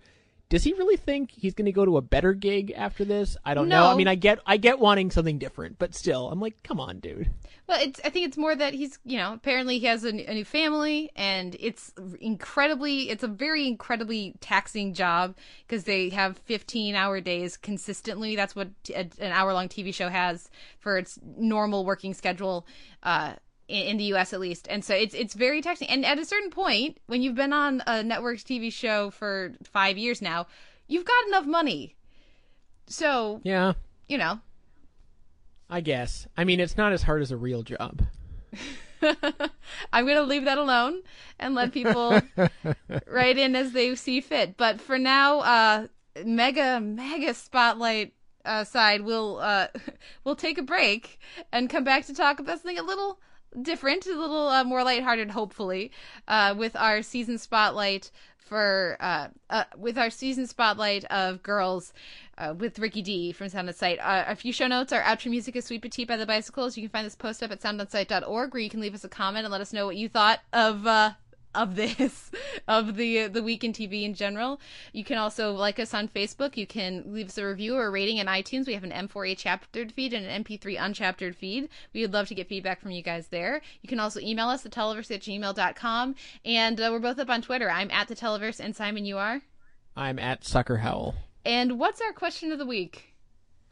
[0.51, 3.37] Does he really think he's going to go to a better gig after this?
[3.45, 3.87] I don't know.
[3.87, 6.99] I mean, I get I get wanting something different, but still, I'm like, come on,
[6.99, 7.31] dude.
[7.69, 8.01] Well, it's.
[8.05, 11.57] I think it's more that he's, you know, apparently he has a new family, and
[11.61, 13.11] it's incredibly.
[13.11, 15.37] It's a very incredibly taxing job
[15.69, 18.35] because they have 15-hour days consistently.
[18.35, 20.51] That's what t- a, an hour-long TV show has
[20.81, 22.67] for its normal working schedule.
[23.05, 23.35] Uh,
[23.71, 24.33] in, the U.S.
[24.33, 25.89] at least, and so it's it's very taxing.
[25.89, 29.97] And at a certain point, when you've been on a network's TV show for five
[29.97, 30.47] years now,
[30.87, 31.97] you've got enough money.
[32.87, 33.75] So Yeah,
[34.09, 34.41] you know,
[35.71, 36.27] I guess.
[36.37, 38.03] I mean, it's not as hard as a real job.
[39.93, 41.03] I'm going to leave that alone
[41.39, 42.21] and let people
[43.07, 44.57] write in as they see fit.
[44.57, 45.87] But for now, uh,
[46.25, 48.15] mega, mega spotlight
[48.45, 49.69] uh, side, we'll, uh,
[50.25, 51.21] we'll take a break
[51.53, 53.21] and come back to talk about something a little
[53.61, 55.91] different, a little uh, more lighthearted, hopefully,
[56.29, 58.11] uh, with our season spotlight
[58.51, 61.93] for uh, uh, with our season spotlight of girls
[62.37, 63.99] uh, with Ricky D from Sound on Sight.
[64.01, 64.93] Uh, a few show notes.
[64.93, 66.77] Our outro music is Sweet Petite by the Bicycles.
[66.77, 69.45] You can find this post up at soundonsight.org where you can leave us a comment
[69.45, 71.13] and let us know what you thought of uh,
[71.55, 72.31] of this
[72.69, 74.61] of the the week in TV in general.
[74.93, 76.57] You can also like us on Facebook.
[76.57, 78.67] You can leave us a review or a rating in iTunes.
[78.67, 81.69] We have an M4A chaptered feed and an MP3 unchaptered feed.
[81.93, 83.63] We would love to get feedback from you guys there.
[83.83, 86.15] You can also email us at televerse at gmail.com.
[86.45, 87.71] And uh, we're both up on Twitter.
[87.71, 89.43] I'm at the Televerse and Simon, you are.
[89.97, 91.15] I'm at Sucker Howl.
[91.45, 93.15] And what's our question of the week?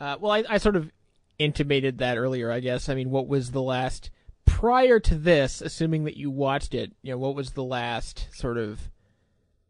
[0.01, 0.91] Uh, well, I, I sort of
[1.39, 2.89] intimated that earlier, I guess.
[2.89, 4.11] I mean, what was the last
[4.59, 5.61] prior to this?
[5.61, 8.91] Assuming that you watched it, you know, what was the last sort of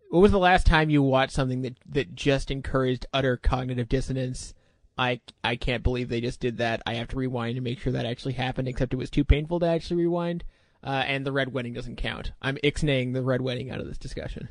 [0.09, 4.55] what was the last time you watched something that that just encouraged utter cognitive dissonance?
[4.97, 6.82] I I can't believe they just did that.
[6.86, 8.66] I have to rewind to make sure that actually happened.
[8.66, 10.44] Except it was too painful to actually rewind.
[10.82, 12.32] Uh, and the red wedding doesn't count.
[12.40, 14.48] I'm ixnaying the red wedding out of this discussion.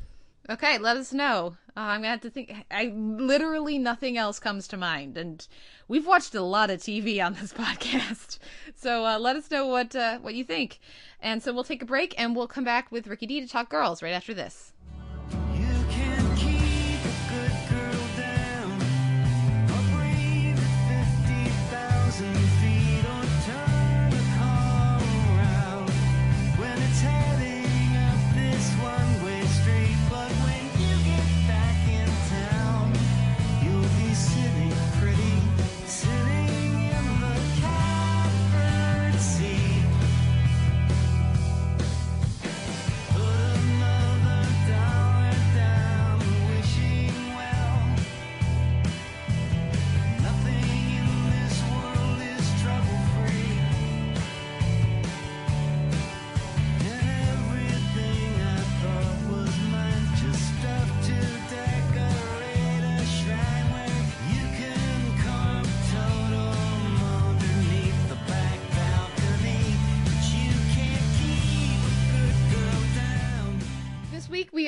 [0.50, 1.56] Okay, let us know.
[1.76, 2.54] Uh, I'm gonna have to think.
[2.70, 5.46] I literally nothing else comes to mind, and
[5.88, 8.38] we've watched a lot of TV on this podcast.
[8.74, 10.80] So uh, let us know what uh, what you think.
[11.20, 13.68] And so we'll take a break, and we'll come back with Ricky D to talk
[13.68, 14.72] girls right after this.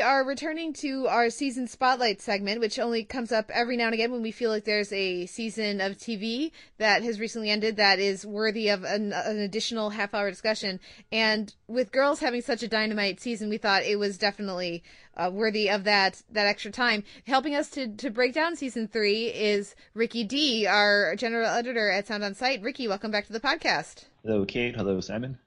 [0.01, 3.93] We are returning to our season spotlight segment, which only comes up every now and
[3.93, 7.99] again when we feel like there's a season of TV that has recently ended that
[7.99, 10.81] is worthy of an, an additional half hour discussion.
[11.13, 14.83] And with girls having such a dynamite season, we thought it was definitely
[15.19, 17.05] uh, worthy of that that extra time.
[17.27, 22.07] Helping us to to break down season three is Ricky D, our general editor at
[22.07, 22.63] Sound on Sight.
[22.63, 24.07] Ricky, welcome back to the podcast.
[24.25, 24.75] Hello, Kate.
[24.75, 25.39] Hello, Simon.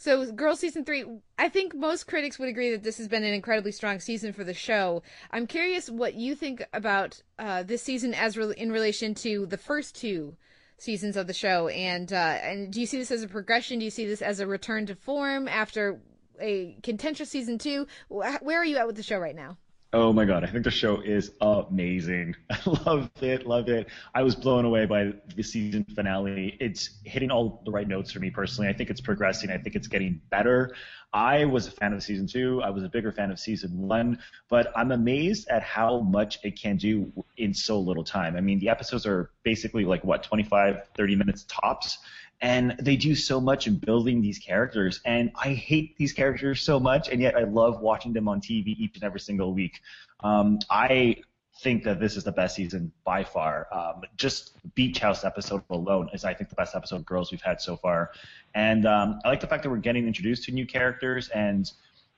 [0.00, 1.04] So, Girl Season 3,
[1.38, 4.44] I think most critics would agree that this has been an incredibly strong season for
[4.44, 5.02] the show.
[5.30, 9.58] I'm curious what you think about uh, this season as re- in relation to the
[9.58, 10.38] first two
[10.78, 11.68] seasons of the show.
[11.68, 13.78] And, uh, and do you see this as a progression?
[13.78, 16.00] Do you see this as a return to form after
[16.40, 17.86] a contentious season two?
[18.08, 19.58] Where are you at with the show right now?
[19.92, 22.36] Oh my god, I think the show is amazing.
[22.50, 23.88] I love it, love it.
[24.14, 26.56] I was blown away by the season finale.
[26.60, 28.68] It's hitting all the right notes for me personally.
[28.68, 29.50] I think it's progressing.
[29.50, 30.76] I think it's getting better.
[31.12, 32.62] I was a fan of season two.
[32.62, 36.56] I was a bigger fan of season one, but I'm amazed at how much it
[36.56, 38.36] can do in so little time.
[38.36, 41.98] I mean, the episodes are basically like what, 25, 30 minutes tops
[42.40, 45.00] and they do so much in building these characters.
[45.04, 48.68] And i hate these characters so much and yet i love watching them on tv
[48.68, 49.80] each and every single week.
[50.20, 51.16] Um, i
[51.60, 53.66] think that this is the best season by far.
[53.70, 57.42] Um, just beach house episode alone is i think the best episode of girls we've
[57.42, 58.12] had so far.
[58.54, 61.70] And um, i like the fact that we're getting introduced to new characters and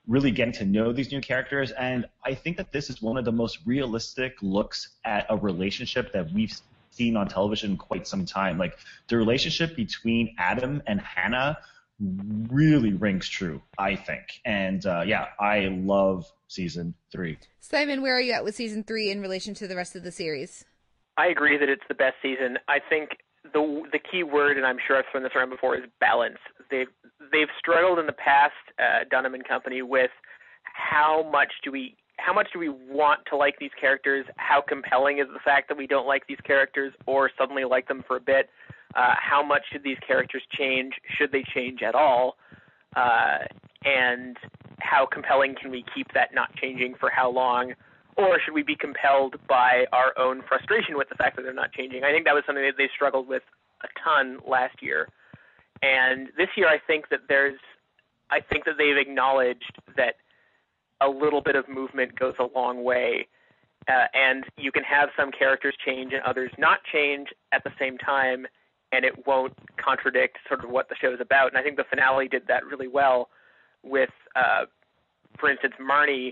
[0.05, 1.71] really getting to know these new characters.
[1.71, 6.13] And i think that this is one of the most realistic looks at a relationship
[6.13, 6.53] that we've
[6.93, 8.57] seen on television in quite some time.
[8.57, 11.57] Like the relationship between Adam and Hannah
[11.99, 14.41] really rings true, I think.
[14.45, 17.37] And uh, yeah, I love season three.
[17.59, 20.11] Simon, where are you at with season three in relation to the rest of the
[20.11, 20.65] series?
[21.17, 22.57] I agree that it's the best season.
[22.67, 23.11] I think
[23.43, 26.39] the the key word, and I'm sure I've thrown this around before, is balance.
[26.71, 26.87] They've
[27.31, 30.11] they've struggled in the past, uh, Dunham and Company, with
[30.63, 34.25] how much do we how much do we want to like these characters?
[34.37, 38.03] How compelling is the fact that we don't like these characters or suddenly like them
[38.07, 38.49] for a bit?
[38.95, 40.93] Uh, how much should these characters change?
[41.17, 42.35] Should they change at all?
[42.95, 43.39] Uh,
[43.83, 44.37] and
[44.79, 47.73] how compelling can we keep that not changing for how long?
[48.15, 51.71] Or should we be compelled by our own frustration with the fact that they're not
[51.71, 52.03] changing?
[52.03, 53.41] I think that was something that they struggled with
[53.83, 55.07] a ton last year.
[55.81, 57.59] And this year, I think that there's,
[58.29, 60.15] I think that they've acknowledged that
[61.03, 63.27] a little bit of movement goes a long way.
[63.87, 67.97] Uh, and you can have some characters change and others not change at the same
[67.97, 68.45] time,
[68.93, 69.53] and it won't
[69.83, 71.49] contradict sort of what the show is about.
[71.49, 73.29] And I think the finale did that really well
[73.83, 74.65] with, uh,
[75.37, 76.31] for instance, Marnie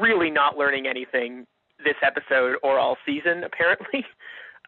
[0.00, 1.46] really not learning anything
[1.84, 4.04] this episode or all season, apparently,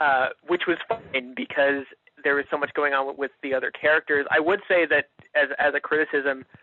[0.01, 1.85] uh, which was fine because
[2.23, 4.27] there was so much going on with, the other characters.
[4.31, 6.60] I would say that as as a criticism, uh,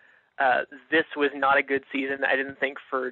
[0.91, 2.19] this was not a good season.
[2.27, 3.11] I didn't think for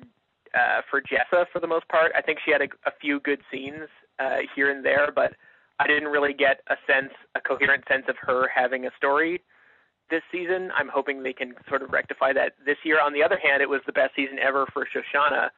[0.53, 2.11] uh, for Jessa for the most part.
[2.17, 3.89] I think she had a, a few good scenes
[4.19, 5.33] uh, here and there, but
[5.79, 9.43] I didn't really get a sense, a coherent sense of her having a story
[10.09, 10.71] this season.
[10.75, 13.01] I'm hoping they can sort of rectify that this year.
[13.01, 15.49] On the other hand, it was the best season ever for Shoshana,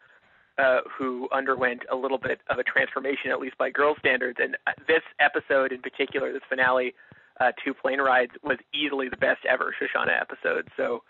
[0.57, 4.39] uh, who underwent a little bit of a transformation, at least by girl standards.
[4.41, 6.95] And uh, this episode in particular, this finale,
[7.39, 10.67] uh, two plane rides, was easily the best ever Shoshana episode.
[10.75, 11.03] So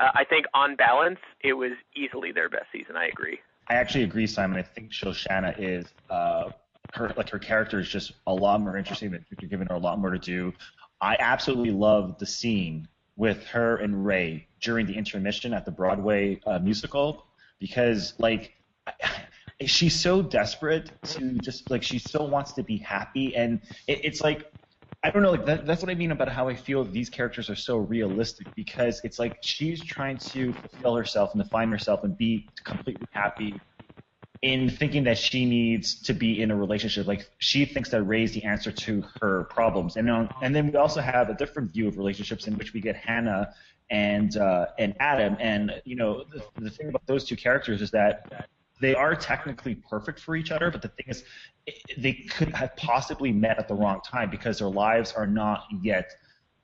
[0.00, 2.96] uh, I think on balance, it was easily their best season.
[2.96, 3.38] I agree.
[3.68, 4.58] I actually agree, Simon.
[4.58, 6.50] I think Shoshana is uh,
[6.94, 9.10] her like her character is just a lot more interesting.
[9.10, 10.52] That you're giving her a lot more to do.
[11.00, 16.40] I absolutely love the scene with her and Ray during the intermission at the Broadway
[16.46, 17.26] uh, musical
[17.58, 18.54] because like
[19.66, 24.22] she's so desperate to just like she so wants to be happy and it, it's
[24.22, 24.50] like
[25.02, 25.30] I don't know.
[25.30, 28.54] Like that, that's what I mean about how I feel these characters are so realistic
[28.54, 33.58] because it's like she's trying to fulfill herself and define herself and be completely happy
[34.42, 37.06] in thinking that she needs to be in a relationship.
[37.06, 40.76] Like she thinks that Ray's the answer to her problems, and um, and then we
[40.76, 43.54] also have a different view of relationships in which we get Hannah
[43.90, 45.36] and uh, and Adam.
[45.40, 48.48] And you know the, the thing about those two characters is that
[48.80, 51.24] they are technically perfect for each other, but the thing is,
[51.98, 56.10] they could have possibly met at the wrong time because their lives are not yet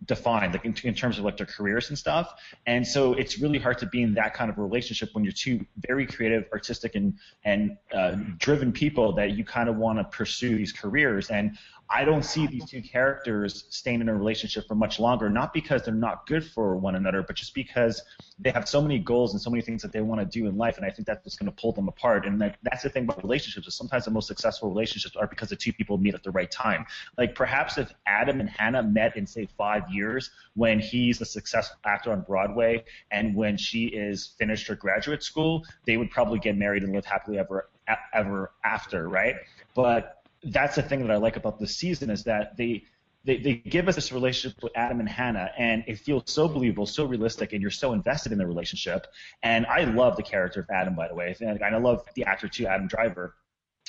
[0.05, 2.35] defined, like in, in, terms of like their careers and stuff.
[2.67, 5.65] And so it's really hard to be in that kind of relationship when you're two
[5.87, 7.15] very creative, artistic, and
[7.45, 11.31] and uh, driven people that you kind of want to pursue these careers.
[11.31, 11.57] And
[11.89, 15.83] I don't see these two characters staying in a relationship for much longer, not because
[15.83, 18.03] they're not good for one another, but just because
[18.39, 20.57] they have so many goals and so many things that they want to do in
[20.57, 22.27] life, and I think that's just going to pull them apart.
[22.27, 25.49] And that, that's the thing about relationships is sometimes the most successful relationships are because
[25.49, 26.87] the two people meet at the right time.
[27.17, 31.79] Like perhaps if Adam and Hannah met in say five years when he's a successful
[31.85, 36.57] actor on Broadway and when she is finished her graduate school, they would probably get
[36.57, 37.69] married and live happily ever
[38.13, 39.37] ever after, right?
[39.75, 42.85] But that's the thing that I like about this season is that they
[43.25, 46.87] they, they give us this relationship with Adam and Hannah, and it feels so believable,
[46.87, 49.09] so realistic, and you're so invested in the relationship.
[49.43, 52.49] And I love the character of Adam, by the way, and I love the actor
[52.49, 53.35] too, Adam Driver.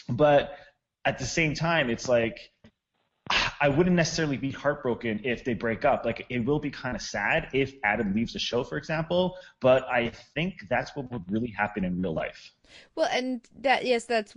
[0.10, 0.58] But
[1.06, 2.52] at the same time, it's like
[3.60, 6.06] I wouldn't necessarily be heartbroken if they break up.
[6.06, 9.36] Like it will be kind of sad if Adam leaves the show, for example.
[9.60, 12.52] But I think that's what would really happen in real life.
[12.96, 14.36] Well, and that yes, that's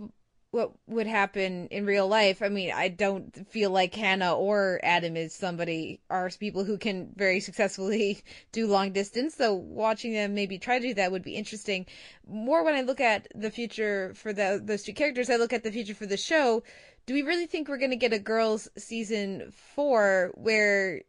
[0.51, 2.41] what would happen in real life.
[2.41, 7.13] I mean, I don't feel like Hannah or Adam is somebody are people who can
[7.15, 8.21] very successfully
[8.51, 9.35] do long distance.
[9.35, 11.85] So watching them maybe try to do that would be interesting.
[12.27, 15.63] More when I look at the future for the, those two characters, I look at
[15.63, 16.63] the future for the show.
[17.05, 21.01] Do we really think we're going to get a girls season four where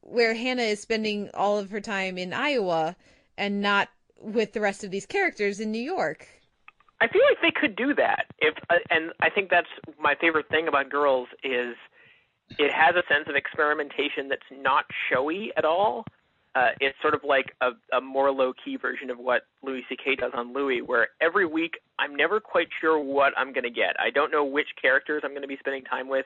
[0.00, 2.96] where Hannah is spending all of her time in Iowa
[3.36, 3.88] and not
[4.20, 6.35] with the rest of these characters in New York?
[7.00, 8.26] I feel like they could do that.
[8.38, 9.68] If uh, and I think that's
[10.00, 11.74] my favorite thing about Girls is
[12.58, 16.04] it has a sense of experimentation that's not showy at all.
[16.54, 20.16] Uh, it's sort of like a, a more low key version of what Louis C.K.
[20.16, 23.94] does on Louie, where every week I'm never quite sure what I'm going to get.
[23.98, 26.24] I don't know which characters I'm going to be spending time with.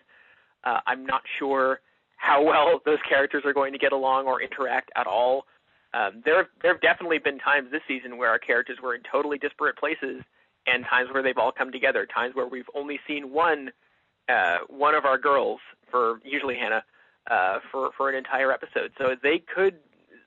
[0.62, 1.80] Uh, I'm not sure
[2.16, 5.46] how well those characters are going to get along or interact at all.
[5.94, 9.38] Um, there, there have definitely been times this season where our characters were in totally
[9.38, 10.22] disparate places,
[10.66, 13.70] and times where they've all come together, times where we've only seen one
[14.28, 15.60] uh, one of our girls
[15.90, 16.84] for usually Hannah
[17.30, 18.92] uh, for for an entire episode.
[18.98, 19.76] So they could,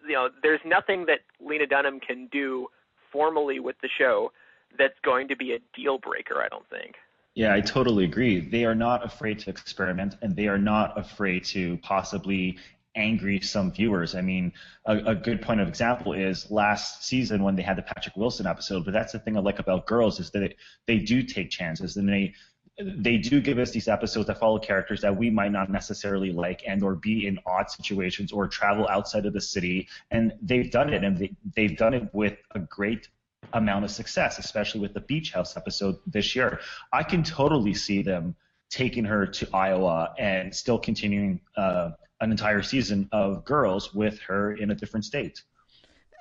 [0.07, 2.67] you know, there's nothing that Lena Dunham can do
[3.11, 4.31] formally with the show
[4.77, 6.41] that's going to be a deal breaker.
[6.41, 6.95] I don't think.
[7.35, 8.39] Yeah, I totally agree.
[8.39, 12.57] They are not afraid to experiment, and they are not afraid to possibly
[12.95, 14.15] angry some viewers.
[14.15, 14.53] I mean,
[14.85, 18.45] a, a, good point of example is last season when they had the Patrick Wilson
[18.45, 18.85] episode.
[18.85, 20.55] But that's the thing I like about girls is that they,
[20.85, 22.33] they do take chances and they
[22.81, 26.63] they do give us these episodes that follow characters that we might not necessarily like
[26.67, 30.91] and or be in odd situations or travel outside of the city and they've done
[30.91, 33.09] it and they, they've done it with a great
[33.53, 36.59] amount of success especially with the beach house episode this year
[36.91, 38.35] i can totally see them
[38.73, 41.91] taking her to iowa and still continuing uh,
[42.21, 45.43] an entire season of Girls with her in a different state.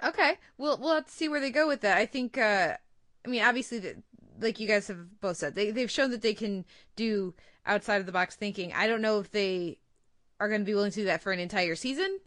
[0.04, 1.96] Okay, we'll we'll have to see where they go with that.
[1.96, 2.74] I think, uh,
[3.24, 4.02] I mean, obviously, the,
[4.38, 7.32] like you guys have both said, they they've shown that they can do
[7.64, 8.72] outside of the box thinking.
[8.74, 9.78] I don't know if they
[10.38, 12.18] are going to be willing to do that for an entire season,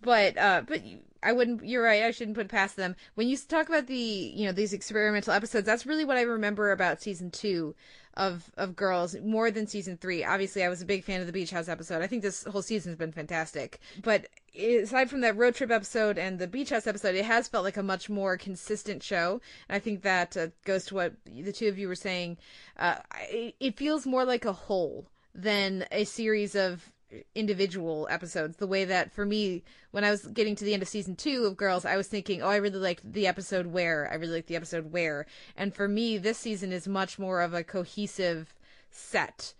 [0.00, 0.82] but uh, but
[1.22, 1.64] I wouldn't.
[1.64, 2.02] You're right.
[2.02, 2.96] I shouldn't put past them.
[3.14, 6.72] When you talk about the you know these experimental episodes, that's really what I remember
[6.72, 7.76] about season two
[8.14, 10.24] of of Girls more than season three.
[10.24, 12.02] Obviously, I was a big fan of the Beach House episode.
[12.02, 13.80] I think this whole season's been fantastic.
[14.02, 14.26] But
[14.58, 17.76] aside from that road trip episode and the Beach House episode, it has felt like
[17.76, 19.40] a much more consistent show.
[19.68, 22.38] And I think that uh, goes to what the two of you were saying.
[22.78, 22.96] Uh,
[23.30, 26.90] it feels more like a whole than a series of
[27.34, 28.56] individual episodes.
[28.56, 31.44] The way that for me when i was getting to the end of season two
[31.44, 34.08] of girls i was thinking oh i really liked the episode where.
[34.10, 35.26] I really liked the episode where.
[35.56, 38.54] And for me this season is much more of a cohesive
[38.90, 39.54] set.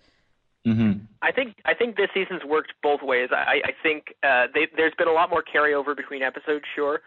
[0.67, 1.05] Mm-hmm.
[1.23, 3.31] i think i think this season's worked both ways.
[3.33, 7.01] I i think uh they, there's been a lot more carryover between episodes sure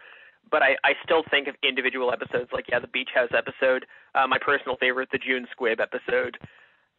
[0.50, 2.50] but I, I still think of individual episodes.
[2.52, 6.36] Like yeah the beach house episode uh, my personal favorite the june squibb episode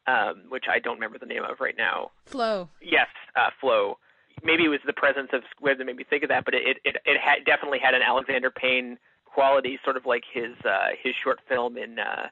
[0.08, 2.12] um, which I don't remember the name of right now.
[2.26, 2.70] Flo.
[2.82, 3.98] Yes, uh, Flo.
[4.44, 6.78] Maybe it was the presence of Squibb that made me think of that, but it
[6.84, 11.14] it it had, definitely had an Alexander Payne quality, sort of like his uh, his
[11.24, 12.28] short film in uh,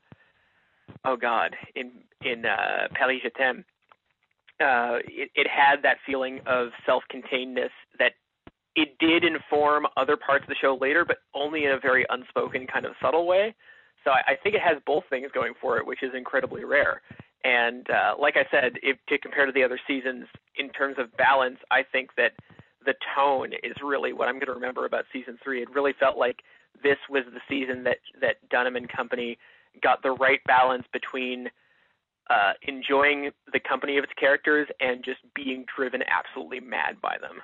[1.05, 1.91] oh god in
[2.21, 3.63] in uh, Paris Je t'aime.
[4.59, 8.13] Uh, it, it had that feeling of self-containedness that
[8.75, 12.67] it did inform other parts of the show later, but only in a very unspoken
[12.67, 13.53] kind of subtle way.
[14.03, 17.01] So I, I think it has both things going for it, which is incredibly rare.
[17.43, 20.25] And uh, like I said, if to compare to the other seasons
[20.57, 22.31] in terms of balance, I think that
[22.85, 25.61] the tone is really what I'm going to remember about season three.
[25.61, 26.41] It really felt like
[26.81, 29.37] this was the season that that Dunham and company
[29.81, 31.49] got the right balance between
[32.29, 37.41] uh, enjoying the company of its characters and just being driven absolutely mad by them.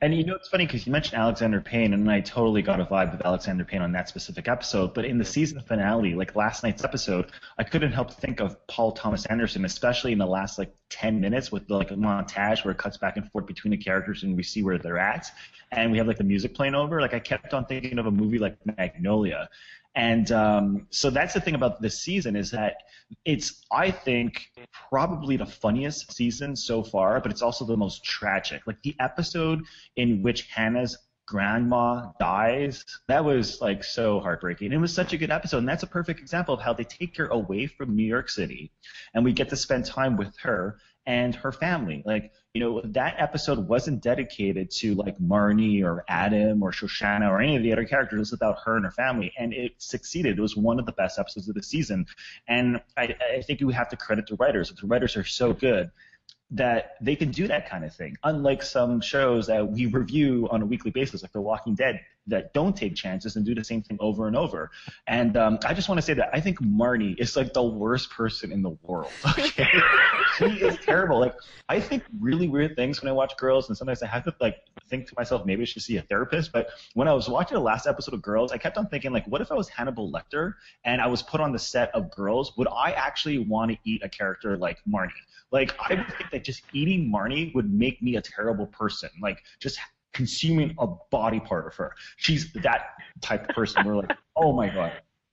[0.00, 2.84] And you know, it's funny because you mentioned Alexander Payne, and I totally got a
[2.84, 4.94] vibe of Alexander Payne on that specific episode.
[4.94, 8.92] But in the season finale, like last night's episode, I couldn't help think of Paul
[8.92, 12.78] Thomas Anderson, especially in the last like 10 minutes with like a montage where it
[12.78, 15.30] cuts back and forth between the characters and we see where they're at.
[15.70, 17.00] And we have like the music playing over.
[17.00, 19.48] Like I kept on thinking of a movie like Magnolia.
[19.94, 22.76] And um, so that's the thing about this season is that
[23.24, 24.50] it's, I think,
[24.90, 28.66] probably the funniest season so far, but it's also the most tragic.
[28.66, 29.62] Like the episode
[29.96, 30.96] in which Hannah's
[31.28, 35.82] grandma dies that was like so heartbreaking it was such a good episode and that's
[35.82, 38.72] a perfect example of how they take her away from new york city
[39.12, 40.78] and we get to spend time with her
[41.08, 42.02] and her family.
[42.04, 47.40] Like you know that episode wasn't dedicated to like marnie or adam or shoshana or
[47.40, 48.18] any of the other characters.
[48.18, 50.38] It was about her and her family and it succeeded.
[50.38, 52.06] It was one of the best episodes of the season.
[52.46, 54.70] And i, I think you have to credit the writers.
[54.70, 55.90] The writers are so good
[56.50, 58.16] that they can do that kind of thing.
[58.22, 62.52] Unlike some shows that we review on a weekly basis, like The Walking Dead, that
[62.52, 64.70] don't take chances and do the same thing over and over.
[65.06, 68.10] And um, I just want to say that I think Marnie is like the worst
[68.10, 69.10] person in the world.
[69.38, 69.68] Okay,
[70.36, 71.20] she is terrible.
[71.20, 71.34] Like
[71.68, 74.56] I think really weird things when I watch Girls, and sometimes I have to like
[74.88, 76.52] think to myself, maybe I should see a therapist.
[76.52, 79.26] But when I was watching the last episode of Girls, I kept on thinking, like,
[79.26, 82.56] what if I was Hannibal Lecter and I was put on the set of Girls?
[82.56, 85.10] Would I actually want to eat a character like Marnie?
[85.50, 89.10] Like I would think that just eating Marnie would make me a terrible person.
[89.20, 89.78] Like just
[90.12, 91.94] consuming a body part of her.
[92.16, 93.84] She's that type of person.
[93.84, 94.92] We're like, oh my god.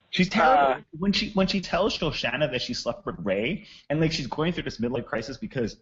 [0.10, 0.76] She's terrible.
[0.76, 4.28] Uh, when she when she tells Shoshana that she slept with Ray, and like she's
[4.28, 5.78] going through this midlife crisis because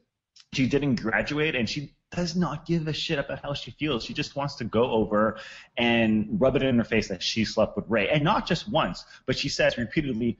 [0.53, 4.03] she didn't graduate, and she does not give a shit about how she feels.
[4.03, 5.37] She just wants to go over
[5.77, 9.05] and rub it in her face that she slept with Ray, and not just once,
[9.27, 10.39] but she says repeatedly,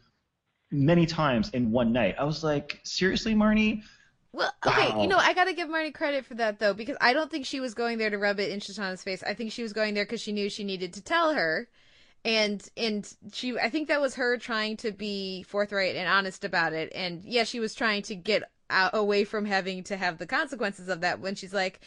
[0.71, 2.15] many times in one night.
[2.17, 3.84] I was like, seriously, Marnie?
[4.34, 5.01] Well, okay, wow.
[5.01, 7.60] you know, I gotta give Marnie credit for that though, because I don't think she
[7.60, 9.22] was going there to rub it in Shoshana's face.
[9.23, 11.68] I think she was going there because she knew she needed to tell her,
[12.26, 16.73] and and she, I think that was her trying to be forthright and honest about
[16.73, 16.91] it.
[16.95, 20.89] And yeah, she was trying to get out, away from having to have the consequences
[20.89, 21.81] of that when she's like,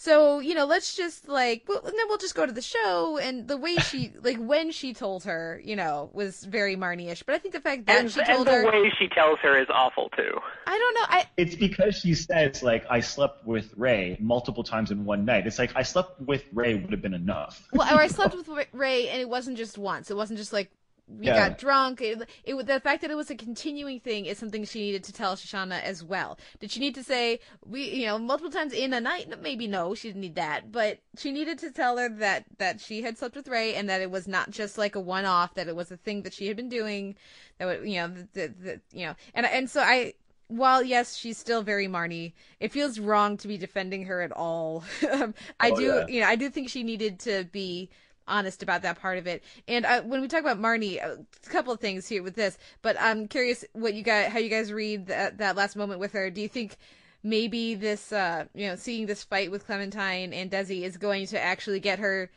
[0.00, 3.18] so, you know, let's just like, well, then we'll just go to the show.
[3.18, 7.24] And the way she, like, when she told her, you know, was very Marnie-ish.
[7.24, 8.60] But I think the fact that and, she told her.
[8.60, 10.38] And the way she tells her is awful, too.
[10.68, 11.06] I don't know.
[11.08, 11.26] I.
[11.36, 15.48] It's because she says, like, I slept with Ray multiple times in one night.
[15.48, 17.66] It's like, I slept with Ray would have been enough.
[17.72, 20.12] Well, or I slept with Ray and it wasn't just once.
[20.12, 20.70] It wasn't just like
[21.08, 21.48] we yeah.
[21.48, 22.00] got drunk.
[22.00, 25.12] It, it, the fact that it was a continuing thing is something she needed to
[25.12, 26.38] tell Shoshana as well.
[26.60, 29.32] Did she need to say we, you know, multiple times in a night?
[29.40, 33.02] Maybe no, she didn't need that, but she needed to tell her that that she
[33.02, 35.54] had slept with Ray and that it was not just like a one-off.
[35.54, 37.16] That it was a thing that she had been doing.
[37.58, 40.14] That would, you know, the, the, the you know, and and so I
[40.48, 44.84] while yes, she's still very Marnie, it feels wrong to be defending her at all.
[45.10, 46.06] Um, I oh, do, yeah.
[46.06, 47.88] you know, I do think she needed to be
[48.28, 49.42] honest about that part of it.
[49.66, 52.58] And uh, when we talk about Marnie, uh, a couple of things here with this,
[52.82, 56.12] but I'm curious what you guys, how you guys read that that last moment with
[56.12, 56.30] her.
[56.30, 56.76] Do you think
[57.22, 61.40] maybe this, uh, you know, seeing this fight with Clementine and Desi is going to
[61.40, 62.30] actually get her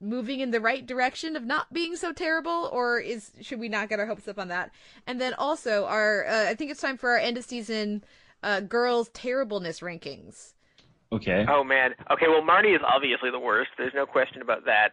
[0.00, 3.88] moving in the right direction of not being so terrible, or is should we not
[3.88, 4.70] get our hopes up on that?
[5.06, 8.04] And then also, our uh, I think it's time for our end of season
[8.42, 10.54] uh, girls terribleness rankings.
[11.12, 11.44] Okay.
[11.48, 11.94] Oh man.
[12.10, 12.26] Okay.
[12.28, 13.70] Well, Marnie is obviously the worst.
[13.76, 14.92] There's no question about that.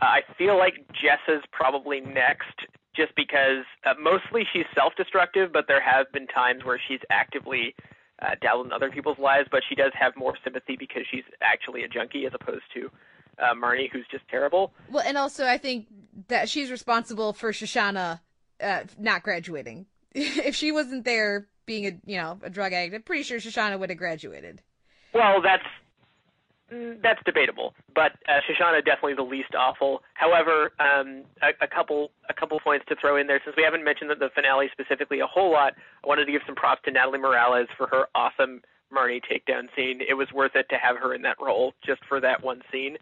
[0.00, 5.80] Uh, I feel like Jessa's probably next, just because uh, mostly she's self-destructive, but there
[5.80, 7.74] have been times where she's actively
[8.22, 9.48] uh, dabbled in other people's lives.
[9.50, 12.90] But she does have more sympathy because she's actually a junkie as opposed to
[13.38, 14.72] uh, Marnie, who's just terrible.
[14.90, 15.86] Well, and also I think
[16.28, 18.20] that she's responsible for Shoshana
[18.62, 19.86] uh, not graduating.
[20.14, 23.78] if she wasn't there being a you know a drug addict, I'm pretty sure Shoshana
[23.78, 24.60] would have graduated.
[25.14, 25.64] Well, that's
[27.02, 30.02] that's debatable, but uh, Shoshana definitely the least awful.
[30.14, 33.84] However, um, a, a couple a couple points to throw in there since we haven't
[33.84, 35.74] mentioned the, the finale specifically a whole lot.
[36.04, 38.62] I wanted to give some props to Natalie Morales for her awesome
[38.94, 40.00] Marnie takedown scene.
[40.06, 42.96] It was worth it to have her in that role just for that one scene.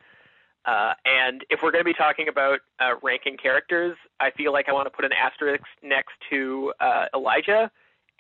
[0.64, 4.68] Uh, and if we're going to be talking about uh, ranking characters, I feel like
[4.68, 7.70] I want to put an asterisk next to uh, Elijah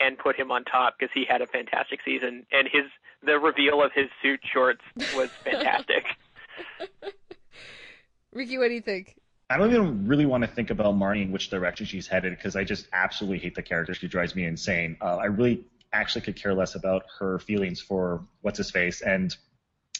[0.00, 2.84] and put him on top because he had a fantastic season and his
[3.22, 4.82] the reveal of his suit shorts
[5.14, 6.04] was fantastic.
[8.32, 9.16] Ricky, what do you think?
[9.50, 12.54] I don't even really want to think about Marnie in which direction she's headed because
[12.54, 13.94] I just absolutely hate the character.
[13.94, 14.96] She drives me insane.
[15.00, 19.34] Uh, I really actually could care less about her feelings for what's his face and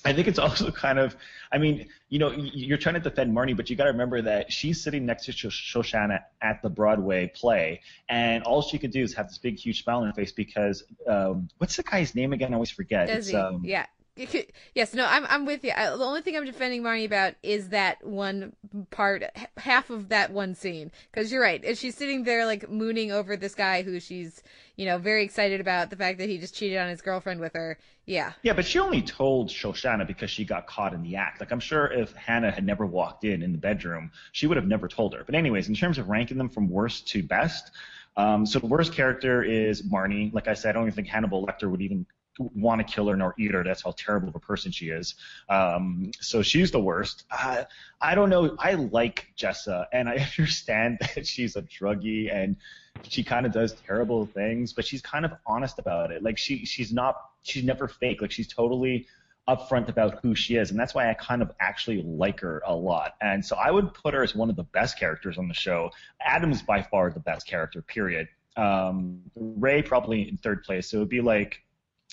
[0.04, 1.16] I think it's also kind of,
[1.52, 4.52] I mean, you know, you're trying to defend Marnie, but you got to remember that
[4.52, 9.14] she's sitting next to Shoshana at the Broadway play, and all she could do is
[9.14, 12.52] have this big, huge smile on her face because, um, what's the guy's name again?
[12.52, 13.08] I always forget.
[13.08, 13.16] Desi.
[13.16, 13.86] It's, um, yeah.
[14.74, 15.72] yes, no, I'm I'm with you.
[15.74, 18.52] I, the only thing I'm defending Marnie about is that one
[18.90, 19.24] part,
[19.56, 20.90] half of that one scene.
[21.10, 24.42] Because you're right, if she's sitting there like mooning over this guy who she's,
[24.76, 27.52] you know, very excited about the fact that he just cheated on his girlfriend with
[27.54, 27.78] her.
[28.06, 31.40] Yeah, Yeah, but she only told Shoshana because she got caught in the act.
[31.40, 34.66] Like I'm sure if Hannah had never walked in in the bedroom, she would have
[34.66, 35.24] never told her.
[35.24, 37.70] But anyways, in terms of ranking them from worst to best,
[38.16, 40.32] um, so the worst character is Marnie.
[40.32, 42.04] Like I said, I don't even think Hannibal Lecter would even
[42.38, 43.64] want to kill her nor eat her.
[43.64, 45.14] That's how terrible of a person she is.
[45.48, 47.24] Um, so she's the worst.
[47.30, 47.64] Uh,
[48.00, 48.56] I don't know.
[48.58, 52.56] I like Jessa, and I understand that she's a druggie and
[53.02, 56.22] she kind of does terrible things, but she's kind of honest about it.
[56.22, 58.20] Like she she's not she's never fake.
[58.20, 59.06] Like she's totally
[59.48, 62.74] upfront about who she is, and that's why I kind of actually like her a
[62.74, 63.14] lot.
[63.20, 65.90] And so I would put her as one of the best characters on the show.
[66.20, 68.28] Adam's by far the best character, period.
[68.56, 70.90] Um, Ray probably in third place.
[70.90, 71.62] So it would be like,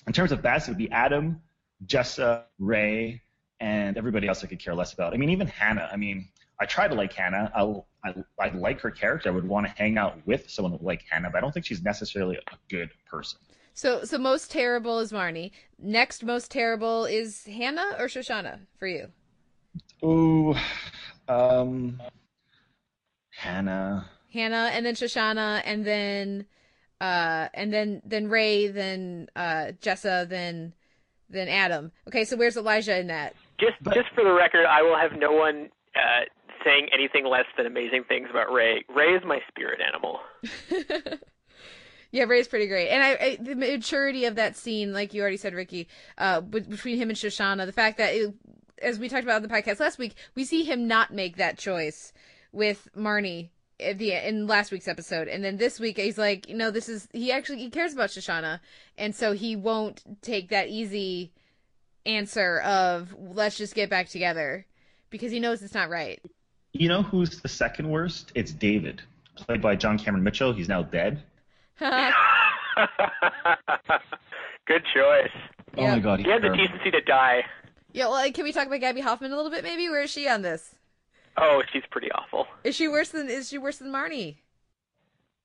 [0.07, 1.41] in terms of best, it would be Adam,
[1.85, 3.21] Jessa, Ray,
[3.59, 5.13] and everybody else I could care less about.
[5.13, 5.89] I mean, even Hannah.
[5.91, 6.27] I mean,
[6.59, 7.51] I try to like Hannah.
[7.55, 9.29] I'll, I, I like her character.
[9.29, 11.81] I would want to hang out with someone like Hannah, but I don't think she's
[11.81, 13.39] necessarily a good person.
[13.73, 15.51] So so most terrible is Marnie.
[15.77, 19.09] Next most terrible is Hannah or Shoshana for you.
[20.03, 20.55] Ooh,
[21.27, 22.01] um,
[23.31, 24.09] Hannah.
[24.31, 26.45] Hannah and then Shoshana and then
[27.01, 30.73] uh and then then Ray then uh Jessa then
[31.29, 31.91] then Adam.
[32.07, 33.35] Okay, so where's Elijah in that?
[33.59, 36.25] Just just for the record, I will have no one uh,
[36.63, 38.83] saying anything less than amazing things about Ray.
[38.93, 40.19] Ray is my spirit animal.
[42.11, 45.35] Yeah, Ray's pretty great, and I, I the maturity of that scene, like you already
[45.35, 48.33] said, Ricky, uh, be- between him and Shoshana, the fact that, it,
[48.81, 51.57] as we talked about in the podcast last week, we see him not make that
[51.57, 52.13] choice
[52.53, 53.49] with Marnie
[53.79, 56.89] at the in last week's episode, and then this week he's like, you know, this
[56.89, 58.59] is he actually he cares about Shoshana,
[58.97, 61.31] and so he won't take that easy
[62.05, 64.65] answer of let's just get back together
[65.09, 66.21] because he knows it's not right.
[66.73, 68.31] You know who's the second worst?
[68.35, 69.01] It's David,
[69.35, 70.53] played by John Cameron Mitchell.
[70.53, 71.23] He's now dead.
[71.79, 72.13] Good
[74.93, 75.31] choice.
[75.77, 77.43] Oh my God, He had the decency to die.
[77.91, 79.63] Yeah, well, can we talk about Gaby Hoffmann a little bit?
[79.63, 80.75] Maybe where is she on this?
[81.37, 82.47] Oh, she's pretty awful.
[82.63, 84.37] Is she worse than is she worse than Marnie?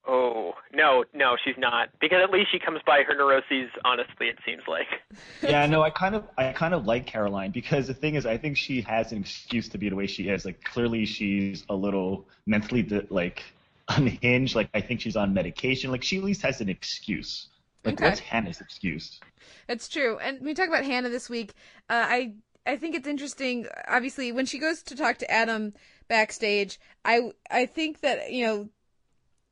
[0.06, 1.90] Oh no, no, she's not.
[2.00, 3.70] Because at least she comes by her neuroses.
[3.84, 4.86] Honestly, it seems like.
[5.42, 8.38] yeah, no, I kind of, I kind of like Caroline because the thing is, I
[8.38, 10.44] think she has an excuse to be the way she is.
[10.44, 13.42] Like, clearly, she's a little mentally di- like
[13.88, 14.54] unhinged.
[14.54, 15.90] Like, I think she's on medication.
[15.90, 17.48] Like, she at least has an excuse.
[17.84, 18.06] Like, Okay.
[18.08, 19.20] what's Hannah's excuse?
[19.66, 20.18] That's true.
[20.18, 21.52] And we talk about Hannah this week,
[21.88, 22.34] uh, I
[22.66, 23.66] I think it's interesting.
[23.88, 25.74] Obviously, when she goes to talk to Adam
[26.08, 28.68] backstage, I I think that you know,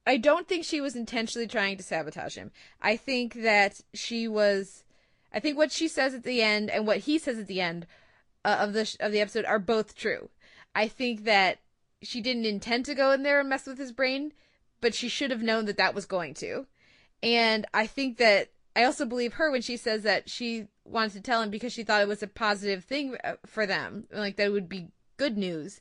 [0.06, 2.50] I don't think she was intentionally trying to sabotage him.
[2.80, 4.84] I think that she was.
[5.32, 7.86] I think what she says at the end and what he says at the end
[8.44, 10.30] uh, of the of the episode are both true.
[10.74, 11.58] I think that
[12.02, 14.32] she didn't intend to go in there and mess with his brain,
[14.80, 16.66] but she should have known that that was going to.
[17.22, 21.20] And I think that I also believe her when she says that she wanted to
[21.20, 24.52] tell him because she thought it was a positive thing uh, for them, like that
[24.52, 25.80] would be good news.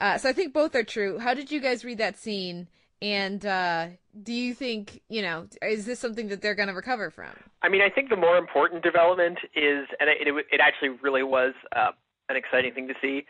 [0.00, 1.18] Uh, so I think both are true.
[1.18, 2.68] How did you guys read that scene?
[3.00, 3.88] And uh,
[4.22, 7.30] do you think you know is this something that they're going to recover from?
[7.62, 11.22] I mean, I think the more important development is, and it, it, it actually really
[11.22, 11.90] was uh,
[12.28, 13.24] an exciting thing to see.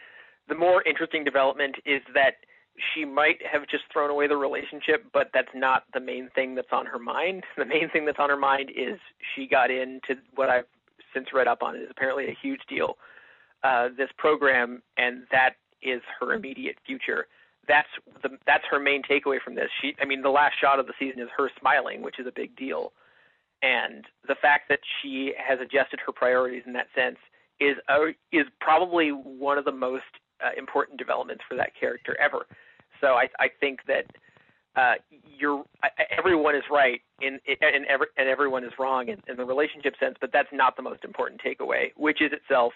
[0.49, 2.37] The more interesting development is that
[2.95, 6.73] she might have just thrown away the relationship, but that's not the main thing that's
[6.73, 7.45] on her mind.
[7.57, 8.99] The main thing that's on her mind is
[9.35, 10.65] she got into what I've
[11.15, 11.77] since read up on.
[11.77, 12.97] It is apparently a huge deal.
[13.63, 17.27] Uh, this program, and that is her immediate future.
[17.69, 17.89] That's
[18.23, 19.69] the that's her main takeaway from this.
[19.81, 22.33] She, I mean, the last shot of the season is her smiling, which is a
[22.35, 22.93] big deal
[23.63, 27.17] and the fact that she has adjusted her priorities in that sense
[27.61, 30.03] is a, is probably one of the most
[30.45, 32.47] uh, important developments for that character ever.
[33.01, 34.07] So I, I think that
[34.77, 34.95] uh,
[35.39, 35.65] you're
[36.17, 40.17] everyone is right in and, every, and everyone is wrong in, in the relationship sense,
[40.21, 42.73] but that's not the most important takeaway, which is itself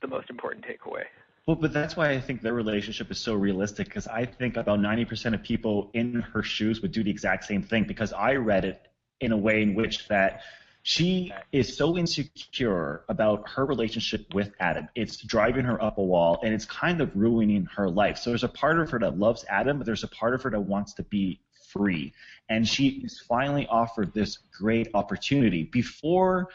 [0.00, 1.04] the most important takeaway.
[1.46, 4.78] Well, but that's why I think their relationship is so realistic because I think about
[4.78, 8.64] 90% of people in her shoes would do the exact same thing because I read
[8.64, 8.80] it
[9.20, 10.42] in a way in which that
[10.82, 14.88] she is so insecure about her relationship with Adam.
[14.96, 18.18] It's driving her up a wall and it's kind of ruining her life.
[18.18, 20.50] So there's a part of her that loves Adam, but there's a part of her
[20.50, 22.12] that wants to be free.
[22.48, 25.62] And she is finally offered this great opportunity.
[25.62, 26.48] Before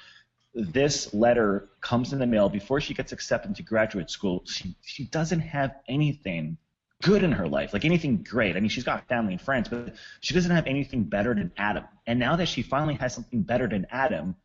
[0.54, 5.06] this letter comes in the mail, before she gets accepted to graduate school, she, she
[5.06, 6.58] doesn't have anything
[7.04, 8.58] good in her life, like anything great.
[8.58, 11.86] I mean, she's got family and friends, but she doesn't have anything better than Adam.
[12.08, 14.36] And now that she finally has something better than Adam,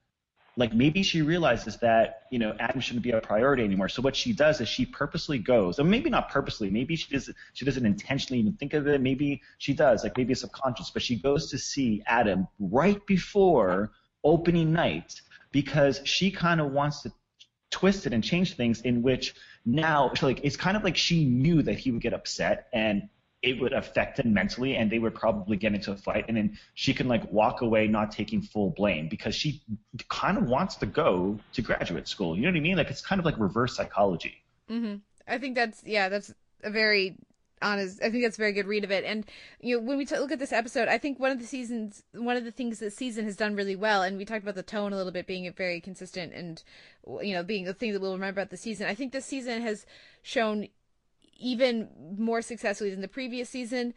[0.56, 3.88] like maybe she realizes that you know Adam shouldn't be a priority anymore.
[3.88, 7.34] So what she does is she purposely goes, and maybe not purposely, maybe she doesn't
[7.54, 9.00] she doesn't intentionally even think of it.
[9.00, 13.92] Maybe she does, like maybe it's subconscious, but she goes to see Adam right before
[14.24, 15.20] opening night
[15.52, 17.12] because she kind of wants to
[17.70, 19.34] twist it and change things in which
[19.64, 23.09] now so like it's kind of like she knew that he would get upset and
[23.43, 26.56] it would affect him mentally and they would probably get into a fight and then
[26.74, 29.60] she can like walk away not taking full blame because she
[30.09, 32.36] kind of wants to go to graduate school.
[32.36, 32.76] You know what i mean?
[32.76, 34.44] Like it's kind of like reverse psychology.
[34.68, 36.32] Hmm I think that's yeah, that's
[36.62, 37.16] a very
[37.62, 38.02] honest.
[38.02, 39.05] I think that's a very good read of it.
[39.05, 39.24] And
[39.60, 42.02] you know, when we t- look at this episode, I think one of the seasons,
[42.12, 44.62] one of the things this season has done really well, and we talked about the
[44.62, 46.62] tone a little bit being very consistent, and
[47.22, 48.86] you know, being the thing that we'll remember about the season.
[48.86, 49.86] I think this season has
[50.22, 50.68] shown
[51.39, 53.94] even more successfully than the previous season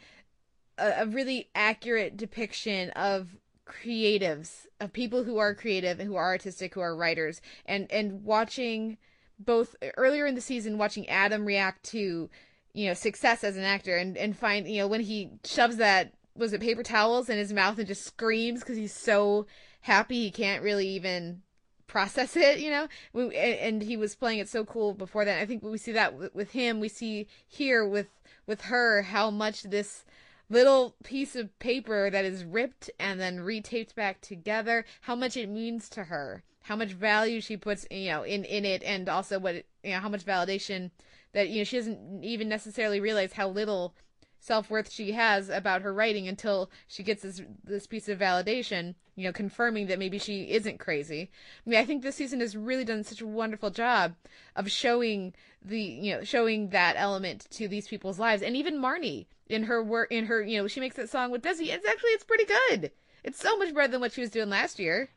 [0.77, 6.27] a, a really accurate depiction of creatives of people who are creative and who are
[6.27, 8.97] artistic who are writers and and watching
[9.39, 12.29] both earlier in the season watching Adam react to
[12.75, 16.13] you know success as an actor and and find you know when he shoves that
[16.35, 19.47] was it paper towels in his mouth and just screams because he's so
[19.81, 21.41] happy he can't really even
[21.87, 22.87] process it you know?
[23.13, 25.41] We, and he was playing it so cool before that.
[25.41, 26.79] I think we see that with him.
[26.79, 28.07] We see here with
[28.45, 30.03] with her how much this
[30.49, 35.49] little piece of paper that is ripped and then retaped back together how much it
[35.49, 39.39] means to her how much value she puts you know in in it and also
[39.39, 40.91] what it, you know how much validation
[41.35, 43.93] that you know she doesn't even necessarily realize how little
[44.39, 49.25] self-worth she has about her writing until she gets this this piece of validation you
[49.25, 51.29] know confirming that maybe she isn't crazy.
[51.65, 54.15] I mean i think this season has really done such a wonderful job
[54.55, 58.41] of showing the you know showing that element to these people's lives.
[58.41, 61.43] And even marnie in her work in her you know she makes that song with
[61.43, 61.67] desi.
[61.67, 62.91] It's actually it's pretty good.
[63.25, 65.09] It's so much better than what she was doing last year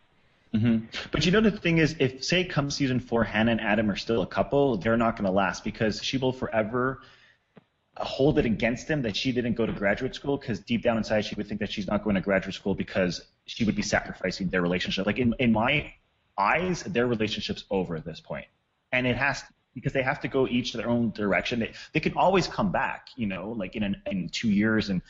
[0.54, 0.78] hmm
[1.10, 3.96] But you know the thing is, if say come season four, Hannah and Adam are
[3.96, 7.00] still a couple, they're not going to last because she will forever
[8.00, 11.24] hold it against them that she didn't go to graduate school because deep down inside
[11.24, 14.48] she would think that she's not going to graduate school because she would be sacrificing
[14.48, 15.06] their relationship.
[15.06, 15.92] Like in in my
[16.38, 18.46] eyes, their relationship's over at this point,
[18.92, 19.42] and it has
[19.74, 21.60] because they have to go each their own direction.
[21.60, 25.02] They they can always come back, you know, like in an, in two years and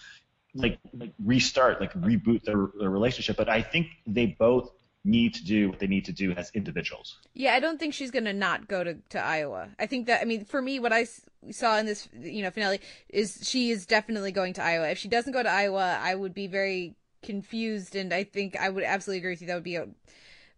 [0.55, 3.37] like like restart, like reboot their their relationship.
[3.37, 4.71] But I think they both
[5.05, 7.19] need to do what they need to do as individuals.
[7.35, 9.69] Yeah, I don't think she's going to not go to, to Iowa.
[9.79, 11.07] I think that, I mean, for me, what I
[11.51, 14.89] saw in this, you know, finale is she is definitely going to Iowa.
[14.91, 18.69] If she doesn't go to Iowa, I would be very confused, and I think I
[18.69, 19.47] would absolutely agree with you.
[19.49, 19.89] That would be a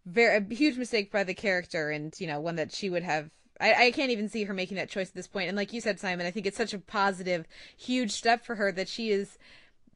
[0.05, 3.29] very a huge mistake by the character, and you know, one that she would have.
[3.59, 5.47] I, I can't even see her making that choice at this point.
[5.47, 7.45] And like you said, Simon, I think it's such a positive,
[7.77, 9.37] huge step for her that she is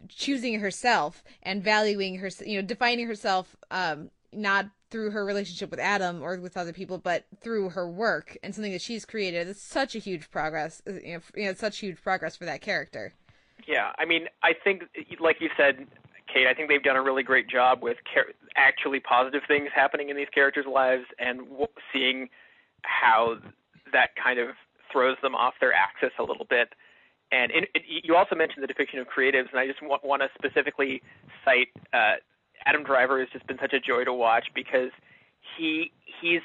[0.07, 5.79] choosing herself and valuing her, you know, defining herself, um, not through her relationship with
[5.79, 9.47] Adam or with other people, but through her work and something that she's created.
[9.47, 10.81] It's such a huge progress.
[10.85, 13.13] You know, such huge progress for that character.
[13.67, 14.83] Yeah, I mean, I think,
[15.19, 15.87] like you said,
[16.31, 20.09] Kate, I think they've done a really great job with char- actually positive things happening
[20.09, 22.29] in these characters' lives and w- seeing
[22.83, 23.37] how
[23.91, 24.49] that kind of
[24.91, 26.73] throws them off their axis a little bit.
[27.31, 30.21] And in, it, you also mentioned the depiction of creatives, and I just want, want
[30.21, 31.01] to specifically
[31.43, 32.15] cite uh,
[32.65, 34.89] Adam Driver has just been such a joy to watch because
[35.57, 36.41] he he's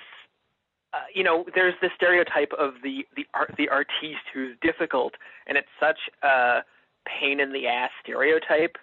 [0.92, 5.14] uh, you know, there's this stereotype of the the art the artiste who's difficult,
[5.46, 6.60] and it's such a
[7.06, 8.76] pain in the ass stereotype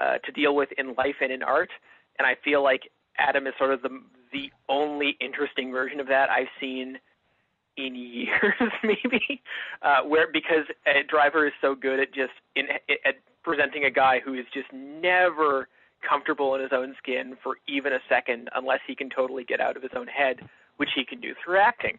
[0.00, 1.70] uh, to deal with in life and in art.
[2.18, 4.02] And I feel like Adam is sort of the
[4.32, 6.98] the only interesting version of that I've seen
[7.76, 9.42] in years, maybe,
[9.82, 12.66] uh, where because uh, Driver is so good at just in
[13.06, 13.14] at
[13.44, 15.68] presenting a guy who is just never
[16.08, 19.76] comfortable in his own skin for even a second unless he can totally get out
[19.76, 20.40] of his own head,
[20.76, 21.98] which he can do through acting.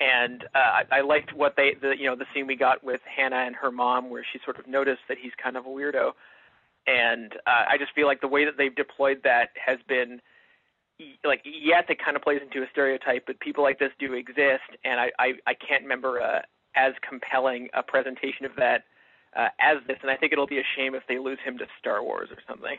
[0.00, 3.00] And uh, I, I liked what they, the you know, the scene we got with
[3.04, 6.12] Hannah and her mom, where she sort of noticed that he's kind of a weirdo.
[6.86, 10.20] And uh, I just feel like the way that they've deployed that has been,
[11.24, 14.70] like, yes, it kind of plays into a stereotype, but people like this do exist,
[14.84, 16.40] and I, I, I can't remember uh,
[16.76, 18.84] as compelling a presentation of that
[19.36, 19.98] uh, as this.
[20.02, 22.38] And I think it'll be a shame if they lose him to Star Wars or
[22.48, 22.78] something.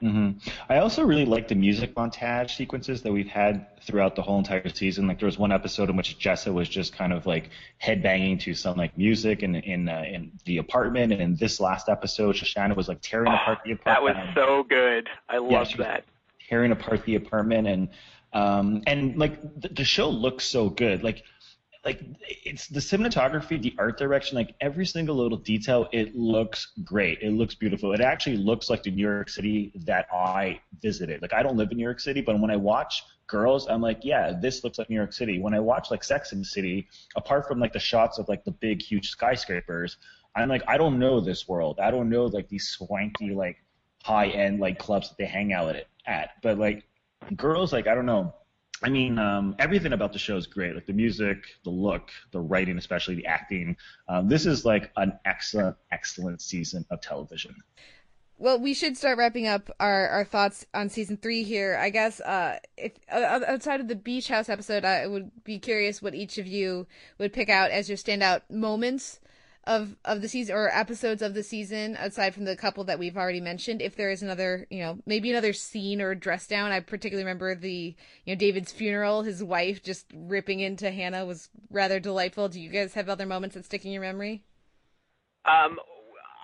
[0.00, 0.30] Hmm
[0.68, 4.68] I also really like the music montage sequences that we've had throughout the whole entire
[4.68, 5.06] season.
[5.06, 7.50] Like there was one episode in which Jessa was just kind of like
[7.82, 11.88] headbanging to some like music in in uh, in the apartment, and in this last
[11.88, 14.16] episode, Shoshana was like tearing apart the apartment.
[14.16, 15.08] That was so good.
[15.28, 16.04] I loved she was that.
[16.48, 17.88] tearing apart the apartment and
[18.34, 21.22] um and like the, the show looks so good like
[21.84, 27.18] like it's the cinematography, the art direction, like every single little detail, it looks great.
[27.20, 27.92] It looks beautiful.
[27.92, 31.20] It actually looks like the New York City that I visited.
[31.20, 34.00] Like I don't live in New York City, but when I watch Girls, I'm like,
[34.02, 35.38] yeah, this looks like New York City.
[35.40, 38.44] When I watch like Sex and the City, apart from like the shots of like
[38.44, 39.98] the big huge skyscrapers,
[40.36, 41.80] I'm like, I don't know this world.
[41.80, 43.62] I don't know like these swanky like
[44.02, 46.30] high end like clubs that they hang out at.
[46.42, 46.84] But like
[47.36, 48.34] Girls, like I don't know
[48.84, 50.74] I mean, um, everything about the show is great.
[50.74, 53.76] Like the music, the look, the writing, especially the acting.
[54.08, 57.56] Um, this is like an excellent, excellent season of television.
[58.36, 61.78] Well, we should start wrapping up our, our thoughts on season three here.
[61.80, 66.14] I guess uh, if outside of the beach house episode, I would be curious what
[66.14, 66.86] each of you
[67.16, 69.18] would pick out as your standout moments
[69.66, 73.16] of of the season or episodes of the season aside from the couple that we've
[73.16, 76.72] already mentioned if there is another you know maybe another scene or dress down.
[76.72, 81.48] I particularly remember the you know david's funeral his wife just ripping into hannah was
[81.70, 82.48] rather delightful.
[82.48, 84.44] Do you guys have other moments that stick in your memory?
[85.44, 85.78] Um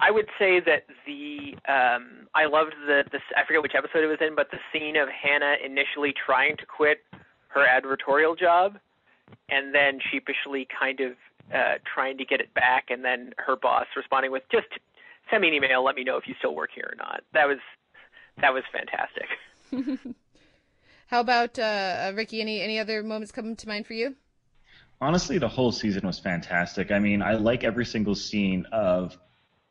[0.00, 4.06] I would say that the um, I loved the, the I forget which episode it
[4.06, 7.04] was in, but the scene of Hannah initially trying to quit
[7.48, 8.78] her advertorial job,
[9.50, 11.12] and then sheepishly kind of
[11.54, 14.68] uh, trying to get it back, and then her boss responding with just
[15.30, 17.22] send me an email, let me know if you still work here or not.
[17.32, 17.58] That was
[18.40, 19.28] that was fantastic.
[21.10, 22.40] How about uh, uh, Ricky?
[22.40, 24.14] Any any other moments come to mind for you?
[25.00, 26.90] Honestly, the whole season was fantastic.
[26.92, 29.16] I mean, I like every single scene of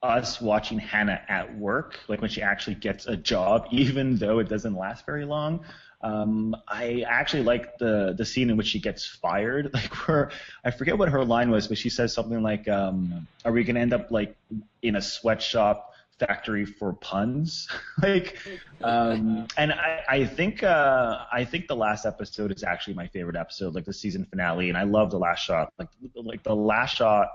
[0.01, 4.49] us watching Hannah at work, like when she actually gets a job, even though it
[4.49, 5.63] doesn't last very long.
[6.01, 9.71] Um, I actually like the the scene in which she gets fired.
[9.79, 10.31] Like where
[10.63, 13.79] I forget what her line was, but she says something like, um, "Are we gonna
[13.79, 14.35] end up like
[14.81, 17.67] in a sweatshop factory for puns?"
[18.01, 18.37] like,
[18.81, 23.35] um, and I I think uh, I think the last episode is actually my favorite
[23.35, 25.73] episode, like the season finale, and I love the last shot.
[25.77, 27.27] Like like the last shot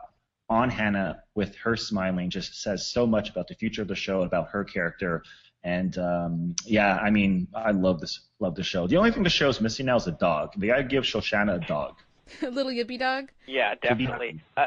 [0.49, 4.23] on Hannah with her smiling just says so much about the future of the show,
[4.23, 5.23] about her character,
[5.65, 8.87] and um, yeah, I mean, I love this, love the show.
[8.87, 10.53] The only thing the show's missing now is a dog.
[10.57, 11.97] They gotta give Shoshana a dog.
[12.43, 13.31] a little yippy dog.
[13.47, 14.43] Yeah, definitely.
[14.57, 14.67] Uh,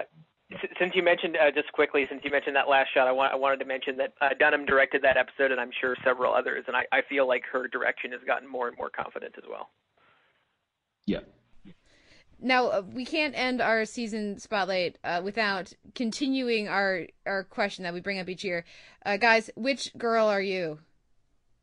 [0.80, 3.36] since you mentioned uh, just quickly, since you mentioned that last shot, I, want, I
[3.36, 6.64] wanted to mention that uh, Dunham directed that episode, and I'm sure several others.
[6.68, 9.70] And I, I feel like her direction has gotten more and more confident as well.
[11.06, 11.20] Yeah.
[12.40, 17.94] Now uh, we can't end our season spotlight uh, without continuing our our question that
[17.94, 18.64] we bring up each year,
[19.06, 19.50] uh, guys.
[19.56, 20.80] Which girl are you?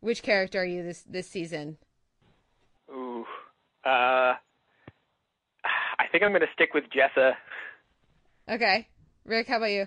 [0.04, 1.78] Which character are you this this season?
[2.90, 3.24] Ooh,
[3.86, 7.32] uh, I think I'm going to stick with Jessa.
[8.46, 8.86] Okay,
[9.24, 9.86] Rick, how about you?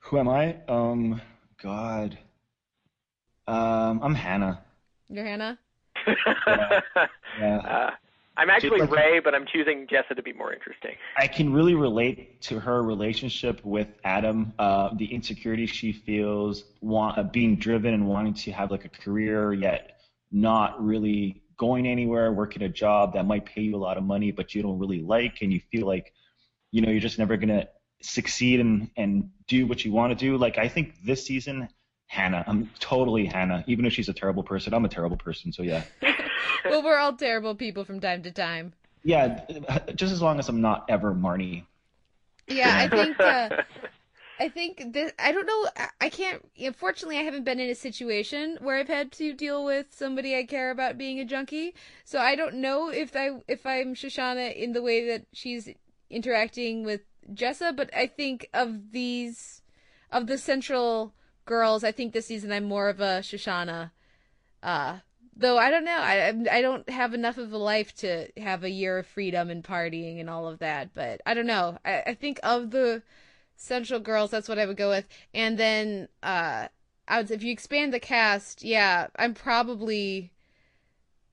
[0.00, 0.56] Who am I?
[0.66, 1.20] Um,
[1.62, 2.18] God.
[3.46, 4.64] Um, I'm Hannah.
[5.08, 5.56] You're Hannah.
[6.46, 6.80] yeah.
[7.38, 7.58] yeah.
[7.68, 7.90] Uh,
[8.36, 10.92] I'm actually like, Ray, but I'm choosing Jessa to be more interesting.
[11.16, 17.18] I can really relate to her relationship with Adam, uh, the insecurity she feels, want,
[17.18, 20.00] uh, being driven and wanting to have like a career, yet
[20.30, 24.32] not really going anywhere, working a job that might pay you a lot of money,
[24.32, 26.14] but you don't really like, and you feel like,
[26.70, 27.68] you know, you're just never gonna
[28.00, 30.36] succeed and and do what you want to do.
[30.36, 31.68] Like I think this season,
[32.06, 33.62] Hannah, I'm totally Hannah.
[33.66, 35.52] Even if she's a terrible person, I'm a terrible person.
[35.52, 35.84] So yeah.
[36.64, 38.72] well, we're all terrible people from time to time.
[39.04, 39.40] Yeah,
[39.94, 41.64] just as long as I'm not ever Marnie.
[42.46, 43.18] Yeah, I think.
[43.20, 43.62] Uh,
[44.38, 45.12] I think this.
[45.18, 45.68] I don't know.
[46.00, 46.44] I can't.
[46.58, 50.44] Unfortunately, I haven't been in a situation where I've had to deal with somebody I
[50.44, 51.74] care about being a junkie.
[52.04, 55.68] So I don't know if I if I'm Shoshana in the way that she's
[56.10, 57.02] interacting with
[57.32, 57.74] Jessa.
[57.74, 59.62] But I think of these
[60.10, 61.14] of the central
[61.44, 63.92] girls, I think this season I'm more of a Shoshana.
[64.62, 64.98] Uh,
[65.34, 68.70] Though I don't know, I I don't have enough of a life to have a
[68.70, 70.94] year of freedom and partying and all of that.
[70.94, 71.78] But I don't know.
[71.84, 73.02] I, I think of the
[73.56, 75.08] Central Girls, that's what I would go with.
[75.32, 76.68] And then uh,
[77.08, 80.32] I would if you expand the cast, yeah, I'm probably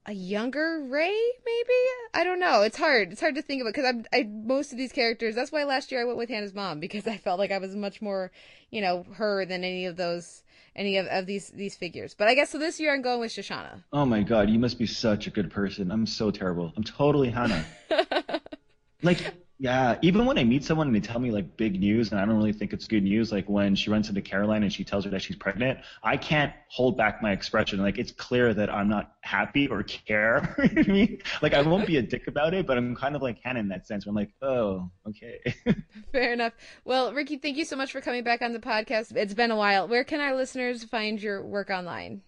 [0.05, 1.15] a younger Ray,
[1.45, 1.73] maybe.
[2.13, 2.61] I don't know.
[2.61, 3.11] It's hard.
[3.11, 5.35] It's hard to think of it because I'm I most of these characters.
[5.35, 7.75] That's why last year I went with Hannah's mom because I felt like I was
[7.75, 8.31] much more,
[8.71, 10.43] you know, her than any of those
[10.75, 12.13] any of, of these these figures.
[12.13, 13.83] But I guess so this year I'm going with Shoshana.
[13.93, 15.91] Oh my god, you must be such a good person.
[15.91, 16.73] I'm so terrible.
[16.75, 17.65] I'm totally Hannah.
[19.03, 22.19] like yeah, even when I meet someone and they tell me like big news and
[22.19, 24.85] I don't really think it's good news, like when she runs into Caroline and she
[24.85, 27.81] tells her that she's pregnant, I can't hold back my expression.
[27.81, 30.55] Like it's clear that I'm not happy or care.
[30.63, 31.21] you know I mean?
[31.41, 33.67] Like I won't be a dick about it, but I'm kind of like Hannah in
[33.67, 35.41] that sense where I'm like, oh, okay.
[36.13, 36.53] Fair enough.
[36.85, 39.13] Well, Ricky, thank you so much for coming back on the podcast.
[39.13, 39.89] It's been a while.
[39.89, 42.21] Where can our listeners find your work online?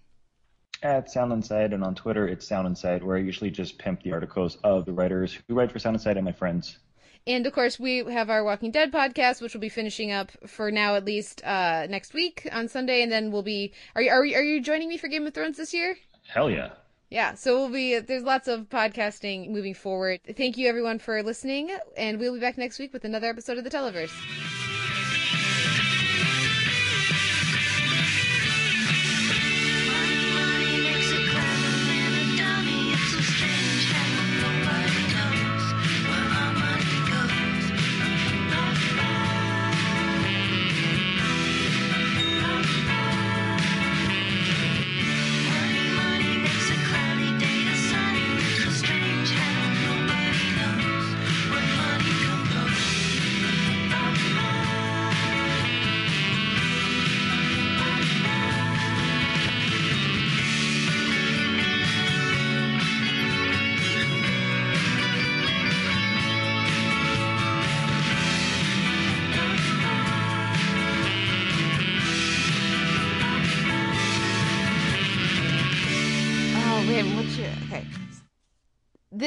[0.84, 3.78] At Sound on Sight and on Twitter, it's Sound on Sight, where I usually just
[3.78, 6.78] pimp the articles of the writers who write for Sound on Sight and my friends.
[7.28, 10.72] And of course, we have our Walking Dead podcast, which will be finishing up for
[10.72, 13.74] now at least uh, next week on Sunday, and then we'll be.
[13.96, 15.98] Are you are, you- are you joining me for Game of Thrones this year?
[16.28, 16.72] Hell yeah.
[17.10, 20.22] Yeah, so we'll be there's lots of podcasting moving forward.
[20.38, 23.66] Thank you everyone for listening, and we'll be back next week with another episode of
[23.66, 24.61] the Televerse.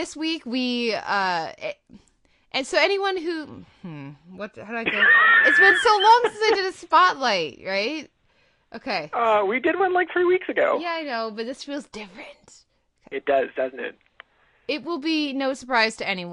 [0.05, 1.78] This week we uh, it-
[2.52, 3.47] and so anyone who
[3.81, 5.02] hmm, what how do I go?
[5.47, 8.10] It's been so long since I did a spotlight, right?
[8.74, 9.09] Okay.
[9.14, 10.78] Uh, we did one like three weeks ago.
[10.78, 12.64] Yeah, I know, but this feels different.
[13.10, 13.97] It does, doesn't it?
[14.68, 16.32] It will be no surprise to anyone.